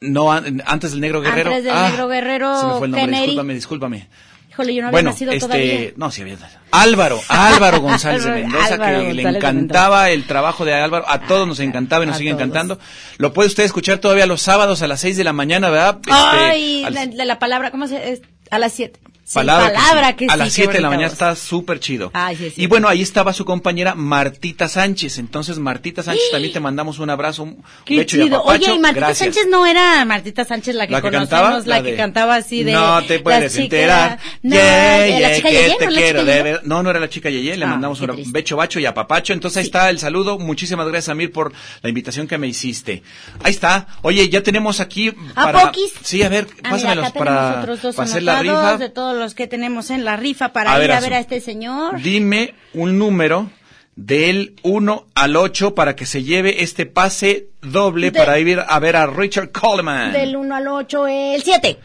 No, 0.00 0.30
an- 0.32 0.62
antes 0.66 0.92
del 0.92 1.00
Negro 1.00 1.20
Guerrero. 1.22 1.50
Antes 1.50 1.64
del 1.64 1.72
Ah, 1.74 1.88
Negro 1.90 2.08
Guerrero, 2.08 2.60
Se 2.60 2.66
me 2.66 2.72
fue 2.74 2.86
el 2.86 2.90
nombre, 2.92 3.00
Kennedy. 3.06 3.22
discúlpame, 3.26 3.54
discúlpame. 3.54 4.08
Híjole, 4.56 4.74
yo 4.74 4.80
no 4.82 4.88
había 4.88 4.92
bueno, 4.96 5.10
nacido 5.10 5.32
este, 5.32 5.46
todavía. 5.46 5.90
no, 5.96 6.10
sí 6.10 6.22
había. 6.22 6.36
Álvaro, 6.70 7.20
Álvaro 7.28 7.80
González 7.82 8.24
de 8.24 8.30
Álvaro 8.30 8.48
Mendoza, 8.48 8.78
que 8.78 8.92
le 9.14 9.22
González 9.22 9.36
encantaba 9.36 10.10
el 10.10 10.26
trabajo 10.26 10.64
de 10.64 10.72
Álvaro, 10.74 11.04
a 11.08 11.20
todos 11.20 11.46
nos 11.46 11.60
encantaba 11.60 12.04
y 12.04 12.06
nos 12.06 12.16
a 12.16 12.18
sigue 12.18 12.30
todos. 12.30 12.40
encantando. 12.42 12.78
Lo 13.18 13.32
puede 13.34 13.48
usted 13.48 13.64
escuchar 13.64 13.98
todavía 13.98 14.26
los 14.26 14.40
sábados 14.40 14.80
a 14.80 14.86
las 14.86 15.00
seis 15.00 15.16
de 15.18 15.24
la 15.24 15.34
mañana, 15.34 15.68
¿verdad? 15.68 15.98
Este, 16.00 16.10
Ay, 16.12 16.84
al- 16.84 17.16
la 17.28 17.38
palabra, 17.38 17.70
¿cómo 17.70 17.86
se 17.86 18.12
es? 18.12 18.22
A 18.50 18.58
las 18.60 18.72
7. 18.72 19.00
Palabra, 19.34 19.68
que 19.70 19.74
palabra 19.74 20.08
sí. 20.10 20.14
que 20.16 20.24
a 20.26 20.32
sí, 20.32 20.38
las 20.38 20.48
qué 20.48 20.54
7 20.54 20.72
de 20.74 20.80
la 20.80 20.88
mañana 20.88 21.06
voz. 21.08 21.12
está 21.14 21.34
súper 21.34 21.80
chido. 21.80 22.10
Ay, 22.14 22.36
sí, 22.36 22.50
sí. 22.50 22.62
y 22.62 22.66
bueno, 22.68 22.88
ahí 22.88 23.02
estaba 23.02 23.32
su 23.32 23.44
compañera 23.44 23.94
Martita 23.96 24.68
Sánchez. 24.68 25.18
Entonces, 25.18 25.58
Martita 25.58 26.02
Sánchez, 26.04 26.30
también 26.30 26.52
te 26.52 26.60
mandamos 26.60 27.00
un 27.00 27.10
abrazo, 27.10 27.42
un 27.42 27.62
Qué 27.84 27.96
becho 27.98 28.16
y 28.18 28.24
chido. 28.24 28.42
Oye, 28.44 28.72
y 28.72 28.78
Martita 28.78 29.06
Gracias. 29.06 29.18
Sánchez 29.34 29.48
no 29.50 29.66
era 29.66 30.04
Martita 30.04 30.44
Sánchez 30.44 30.74
la 30.76 30.86
que, 30.86 30.92
¿La 30.92 31.02
que 31.02 31.10
cantaba? 31.10 31.50
la, 31.58 31.64
La 31.66 31.82
que 31.82 31.90
de- 31.90 31.96
cantaba 31.96 32.36
así 32.36 32.62
de... 32.62 32.72
No 32.72 33.02
te 33.04 33.16
la 33.18 33.22
puedes 33.24 33.56
enterar. 33.56 34.18
No, 34.42 34.54
Yeah, 34.56 34.98
de 35.00 35.10
la 35.10 35.18
yeah, 35.18 35.36
chica 35.36 35.48
que 35.48 35.54
Yeye, 35.54 35.76
te 35.78 35.84
¿no? 35.86 35.90
La 35.90 35.96
quiero 36.00 36.20
chica 36.20 36.32
de 36.44 36.60
No, 36.62 36.82
no 36.84 36.90
era 36.90 37.00
la 37.00 37.08
chica 37.08 37.28
Yeye, 37.30 37.56
le 37.56 37.64
Ah, 37.64 37.68
mandamos 37.68 38.00
un 38.00 38.06
triste. 38.08 38.30
becho, 38.32 38.56
bacho 38.56 38.78
y 38.78 38.86
apapacho. 38.86 39.32
Entonces 39.32 39.56
ahí 39.58 39.64
está 39.64 39.90
el 39.90 39.98
saludo. 39.98 40.38
Muchísimas 40.38 40.86
gracias, 40.86 41.08
Amir, 41.08 41.32
por 41.32 41.52
la 41.82 41.88
invitación 41.88 42.28
que 42.28 42.38
me 42.38 42.46
hiciste. 42.46 43.02
Ahí 43.42 43.52
está. 43.52 43.88
Oye, 44.02 44.28
ya 44.28 44.42
tenemos 44.42 44.78
aquí 44.78 45.12
¿A 45.34 45.44
para... 45.44 45.60
poquis? 45.62 45.92
Sí, 46.02 46.22
a 46.22 46.28
ver, 46.28 46.46
Ah, 46.62 46.70
pásamelos 46.70 47.10
para, 47.12 47.62
hacer 47.98 48.22
la 48.22 48.40
rifa. 48.40 48.78
Todos 49.16 49.24
los 49.24 49.34
que 49.34 49.46
tenemos 49.46 49.88
en 49.90 50.04
la 50.04 50.16
rifa 50.16 50.52
para 50.52 50.72
A 50.72 50.76
ir 50.76 50.88
ver, 50.88 50.92
a 50.92 51.00
ver 51.00 51.14
a 51.14 51.18
este 51.20 51.40
señor. 51.40 52.00
Dime 52.02 52.54
un 52.74 52.98
número 52.98 53.50
del 53.94 54.54
1 54.62 55.06
al 55.14 55.36
8 55.36 55.74
para 55.74 55.96
que 55.96 56.04
se 56.04 56.22
lleve 56.22 56.62
este 56.62 56.84
pase 56.84 57.46
doble 57.62 58.10
De- 58.10 58.18
para 58.18 58.38
ir 58.38 58.60
a 58.60 58.78
ver 58.78 58.94
a 58.96 59.06
Richard 59.06 59.52
Coleman. 59.52 60.12
Del 60.12 60.36
1 60.36 60.54
al 60.54 60.68
8, 60.68 61.06
el 61.06 61.42
7. 61.42 61.78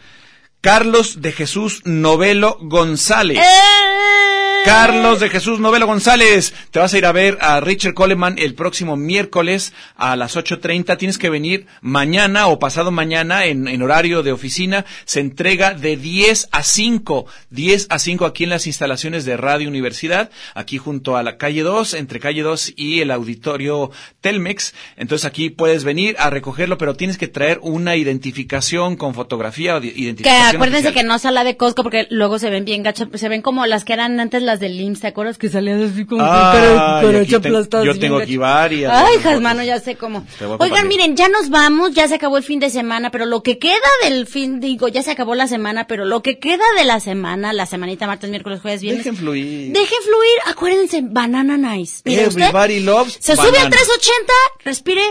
Carlos 0.60 1.22
de 1.22 1.32
Jesús 1.32 1.80
Novelo 1.86 2.58
González. 2.60 3.38
¡Eh! 3.38 4.31
Carlos 4.64 5.18
de 5.20 5.28
Jesús 5.28 5.58
Novelo 5.58 5.86
González, 5.86 6.54
te 6.70 6.78
vas 6.78 6.94
a 6.94 6.98
ir 6.98 7.04
a 7.06 7.12
ver 7.12 7.36
a 7.40 7.60
Richard 7.60 7.94
Coleman 7.94 8.36
el 8.38 8.54
próximo 8.54 8.96
miércoles 8.96 9.72
a 9.96 10.14
las 10.14 10.36
8.30. 10.36 10.96
Tienes 10.98 11.18
que 11.18 11.30
venir 11.30 11.66
mañana 11.80 12.46
o 12.46 12.58
pasado 12.60 12.90
mañana 12.92 13.44
en, 13.46 13.66
en 13.66 13.82
horario 13.82 14.22
de 14.22 14.30
oficina. 14.32 14.84
Se 15.04 15.20
entrega 15.20 15.74
de 15.74 15.96
10 15.96 16.48
a 16.52 16.62
5. 16.62 17.26
10 17.50 17.86
a 17.90 17.98
5 17.98 18.24
aquí 18.24 18.44
en 18.44 18.50
las 18.50 18.66
instalaciones 18.68 19.24
de 19.24 19.36
Radio 19.36 19.68
Universidad, 19.68 20.30
aquí 20.54 20.78
junto 20.78 21.16
a 21.16 21.22
la 21.24 21.36
calle 21.38 21.62
2, 21.62 21.94
entre 21.94 22.20
calle 22.20 22.42
2 22.42 22.74
y 22.76 23.00
el 23.00 23.10
auditorio 23.10 23.90
Telmex. 24.20 24.74
Entonces 24.96 25.24
aquí 25.24 25.50
puedes 25.50 25.82
venir 25.82 26.14
a 26.20 26.30
recogerlo, 26.30 26.78
pero 26.78 26.94
tienes 26.94 27.18
que 27.18 27.26
traer 27.28 27.58
una 27.62 27.96
identificación 27.96 28.96
con 28.96 29.14
fotografía 29.14 29.76
o 29.76 29.80
di- 29.80 29.90
Que 29.90 30.00
identificación. 30.02 30.56
acuérdense 30.56 30.88
oficial. 30.88 30.94
que 31.04 31.08
no 31.08 31.18
sala 31.18 31.42
de 31.44 31.56
Costco 31.56 31.82
porque 31.82 32.06
luego 32.10 32.38
se 32.38 32.48
ven 32.48 32.64
bien 32.64 32.82
gachas, 32.84 33.08
se 33.14 33.28
ven 33.28 33.42
como 33.42 33.66
las 33.66 33.84
que 33.84 33.92
eran 33.94 34.20
antes 34.20 34.42
las 34.42 34.51
del 34.60 34.80
IMSS, 34.80 35.00
¿te 35.00 35.06
acuerdas 35.08 35.38
que 35.38 35.48
salían 35.48 35.82
así 35.82 36.04
como 36.04 36.22
Ah, 36.24 37.00
con 37.02 37.16
aplastada, 37.16 37.84
yo 37.84 37.98
tengo 37.98 38.18
aquí 38.18 38.36
varias. 38.36 38.92
Ay. 38.92 39.18
Jasmano, 39.22 39.62
ya 39.62 39.78
sé 39.80 39.96
cómo. 39.96 40.26
A 40.40 40.56
Oigan, 40.58 40.88
miren, 40.88 41.16
ya 41.16 41.28
nos 41.28 41.50
vamos, 41.50 41.92
ya 41.94 42.08
se 42.08 42.14
acabó 42.16 42.36
el 42.36 42.42
fin 42.42 42.60
de 42.60 42.70
semana, 42.70 43.10
pero 43.10 43.26
lo 43.26 43.42
que 43.42 43.58
queda 43.58 43.76
del 44.02 44.26
fin, 44.26 44.60
digo, 44.60 44.88
ya 44.88 45.02
se 45.02 45.10
acabó 45.10 45.34
la 45.34 45.46
semana, 45.48 45.86
pero 45.86 46.04
lo 46.04 46.22
que 46.22 46.38
queda 46.38 46.64
de 46.76 46.84
la 46.84 47.00
semana, 47.00 47.52
la 47.52 47.66
semanita 47.66 48.06
martes, 48.06 48.30
miércoles, 48.30 48.60
jueves, 48.60 48.80
viernes. 48.82 49.04
Dejen 49.04 49.16
fluir. 49.16 49.72
Dejen 49.72 49.98
fluir, 50.02 50.38
acuérdense, 50.46 51.00
Banana 51.02 51.56
Nice. 51.56 52.02
Mire 52.04 52.26
usted, 52.28 52.40
Everybody 52.42 52.80
loves 52.80 53.18
se 53.20 53.36
sube 53.36 53.46
banana. 53.46 53.64
al 53.64 53.70
380, 53.70 54.32
respire, 54.64 55.02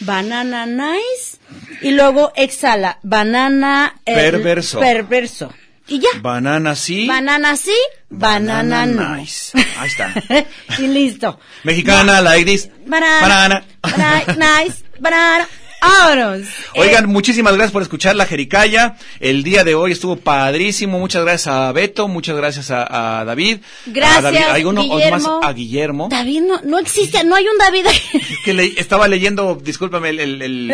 Banana 0.00 0.66
Nice, 0.66 1.38
y 1.82 1.90
luego 1.90 2.32
exhala, 2.36 2.98
banana 3.02 4.00
eh, 4.04 4.14
Perverso. 4.14 4.78
Perverso. 4.80 5.52
Y 5.88 5.98
ya. 6.00 6.08
Banana 6.20 6.74
sí. 6.76 7.06
Banana 7.06 7.56
sí, 7.56 7.74
banana, 8.10 8.86
no. 8.86 9.16
nice. 9.16 9.52
Ahí 9.78 9.88
está. 9.88 10.12
y 10.78 10.86
listo. 10.86 11.40
Mexicana, 11.64 12.20
like 12.20 12.44
this. 12.44 12.68
Banana. 12.86 13.20
Banana. 13.20 13.64
Banana, 13.82 14.62
nice, 14.62 14.84
banana. 15.00 15.48
¡Vámonos! 15.80 16.46
Oigan, 16.74 17.06
muchísimas 17.06 17.52
gracias 17.54 17.72
por 17.72 17.82
escuchar 17.82 18.16
la 18.16 18.26
Jericaya. 18.26 18.96
El 19.20 19.42
día 19.42 19.62
de 19.64 19.74
hoy 19.74 19.92
estuvo 19.92 20.16
padrísimo. 20.16 20.98
Muchas 20.98 21.22
gracias 21.22 21.46
a 21.46 21.70
Beto, 21.72 22.08
muchas 22.08 22.36
gracias 22.36 22.70
a, 22.70 23.20
a 23.20 23.24
David. 23.24 23.58
Gracias, 23.86 24.18
A 24.18 24.22
David, 24.22 24.38
hay 24.50 24.64
uno 24.64 24.82
Guillermo. 24.82 25.40
más 25.40 25.48
a 25.48 25.52
Guillermo. 25.52 26.08
David 26.10 26.40
no, 26.42 26.60
no 26.64 26.78
existe, 26.78 27.22
no 27.24 27.34
hay 27.36 27.46
un 27.46 27.58
David. 27.58 27.86
que 28.44 28.54
le- 28.54 28.74
estaba 28.76 29.06
leyendo, 29.08 29.54
discúlpame, 29.62 30.10
el, 30.10 30.20
el, 30.20 30.42
el, 30.42 30.70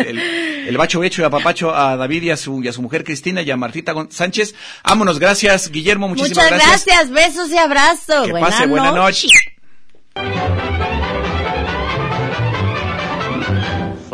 el- 0.67 0.77
bacho 0.77 1.03
hecho 1.03 1.21
y 1.21 1.25
apapacho 1.25 1.73
a 1.75 1.95
David 1.97 2.23
y 2.23 2.31
a 2.31 2.37
su, 2.37 2.61
y 2.63 2.67
a 2.67 2.73
su 2.73 2.81
mujer 2.81 3.03
Cristina 3.03 3.41
y 3.41 3.51
a 3.51 3.57
Martita 3.57 3.93
Sánchez. 4.09 4.55
Vámonos, 4.83 5.19
gracias, 5.19 5.69
Guillermo, 5.71 6.07
muchísimas 6.07 6.51
Muchas 6.51 6.67
gracias. 6.85 7.11
besos 7.11 7.49
y 7.51 7.57
abrazos. 7.57 8.25
Que 8.25 8.31
Buena 8.31 8.47
pase 8.47 8.65
buena 8.67 8.91
noche. 8.91 9.27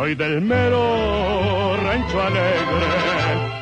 Soy 0.02 0.16
del 0.16 0.41
mero 0.41 1.78
rancho 1.78 2.20
alegre, 2.20 2.88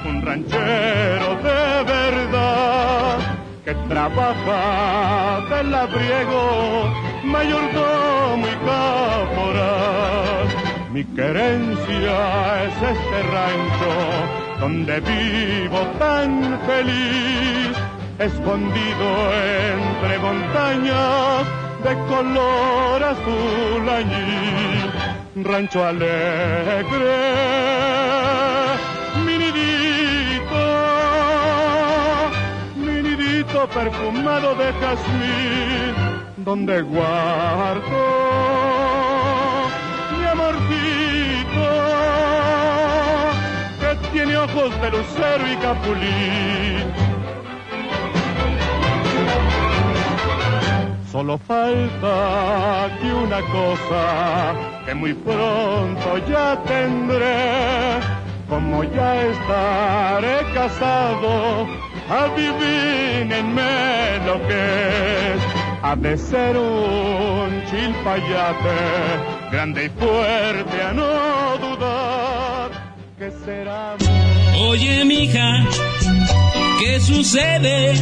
un 0.06 0.22
ranchero 0.22 1.36
de 1.48 1.84
verdad, 1.84 3.18
que 3.66 3.74
trabaja 3.90 5.42
de 5.50 5.64
labriego, 5.66 6.94
mayordomo 7.26 8.48
y 8.48 8.56
caporal. 8.70 10.48
Mi 10.94 11.04
querencia 11.04 12.64
es 12.68 12.76
este 12.94 13.20
rancho, 13.36 13.92
donde 14.62 15.02
vivo 15.02 15.80
tan 16.00 16.58
feliz, 16.66 17.76
escondido 18.18 19.08
entre 19.76 20.20
montañas 20.20 21.44
de 21.84 21.94
color 22.08 23.04
azul 23.04 23.90
añil 23.90 24.99
rancho 25.44 25.84
alegre, 25.84 27.18
mi 29.26 29.38
nidito, 29.38 30.66
mi 32.76 33.02
nidito 33.02 33.68
perfumado 33.68 34.56
de 34.56 34.74
jazmín, 34.74 35.96
donde 36.38 36.82
guardo 36.82 38.02
mi 40.18 40.26
amorcito, 40.26 41.70
que 43.80 44.10
tiene 44.12 44.38
ojos 44.38 44.82
de 44.82 44.92
lucero 44.92 45.52
y 45.52 45.56
capulín. 45.58 47.10
Solo 51.12 51.40
falta 51.40 52.90
que 53.02 53.12
una 53.12 53.42
cosa 53.42 54.54
que 54.90 54.96
muy 54.96 55.14
pronto 55.14 56.18
ya 56.28 56.58
tendré, 56.66 58.00
como 58.50 58.84
ya 58.84 59.22
estaré 59.22 60.38
casado, 60.52 61.68
adivínenme 62.10 63.62
lo 64.26 64.36
que 64.48 64.62
es. 65.34 65.42
Ha 65.84 65.96
de 65.96 66.18
ser 66.18 66.58
un 66.58 67.64
chilpayate, 67.70 68.80
grande 69.52 69.86
y 69.86 69.90
fuerte 69.90 70.82
a 70.82 70.94
no 70.94 71.58
dudar, 71.66 72.72
que 73.20 73.30
será 73.46 73.96
Oye, 74.70 75.06
mija, 75.06 75.66
¿qué 76.80 77.00
sucede? 77.00 77.94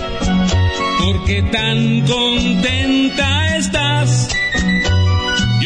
¿Por 1.00 1.26
qué 1.26 1.42
tan 1.52 2.08
contenta 2.08 3.58
estás? 3.58 4.37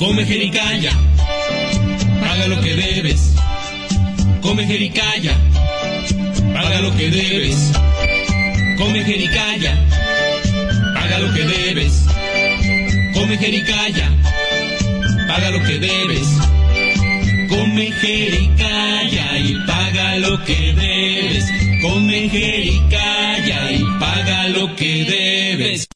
Come 0.00 0.24
jericaya, 0.24 0.92
paga 2.22 2.46
lo 2.46 2.58
que 2.62 2.74
debes. 2.74 3.34
Come 4.40 4.66
jericaya, 4.66 5.36
paga 6.54 6.80
lo 6.80 6.96
que 6.96 7.10
debes. 7.10 7.70
Come 8.78 9.04
jericaya, 9.04 9.76
paga 10.94 11.18
lo 11.18 11.34
que 11.34 11.44
debes. 11.44 12.06
Come 13.12 13.36
jericaya, 13.36 14.10
paga 15.28 15.50
lo 15.50 15.62
que 15.64 15.78
debes. 15.78 16.28
Come 17.50 17.92
jericaya 18.00 19.38
y 19.38 19.54
paga 19.66 20.16
lo 20.16 20.42
que 20.46 20.72
debes. 20.72 21.44
Come 21.82 22.30
jericaya 22.30 23.72
y 23.72 23.84
paga 24.00 24.48
lo 24.48 24.74
que 24.76 25.04
debes. 25.04 25.86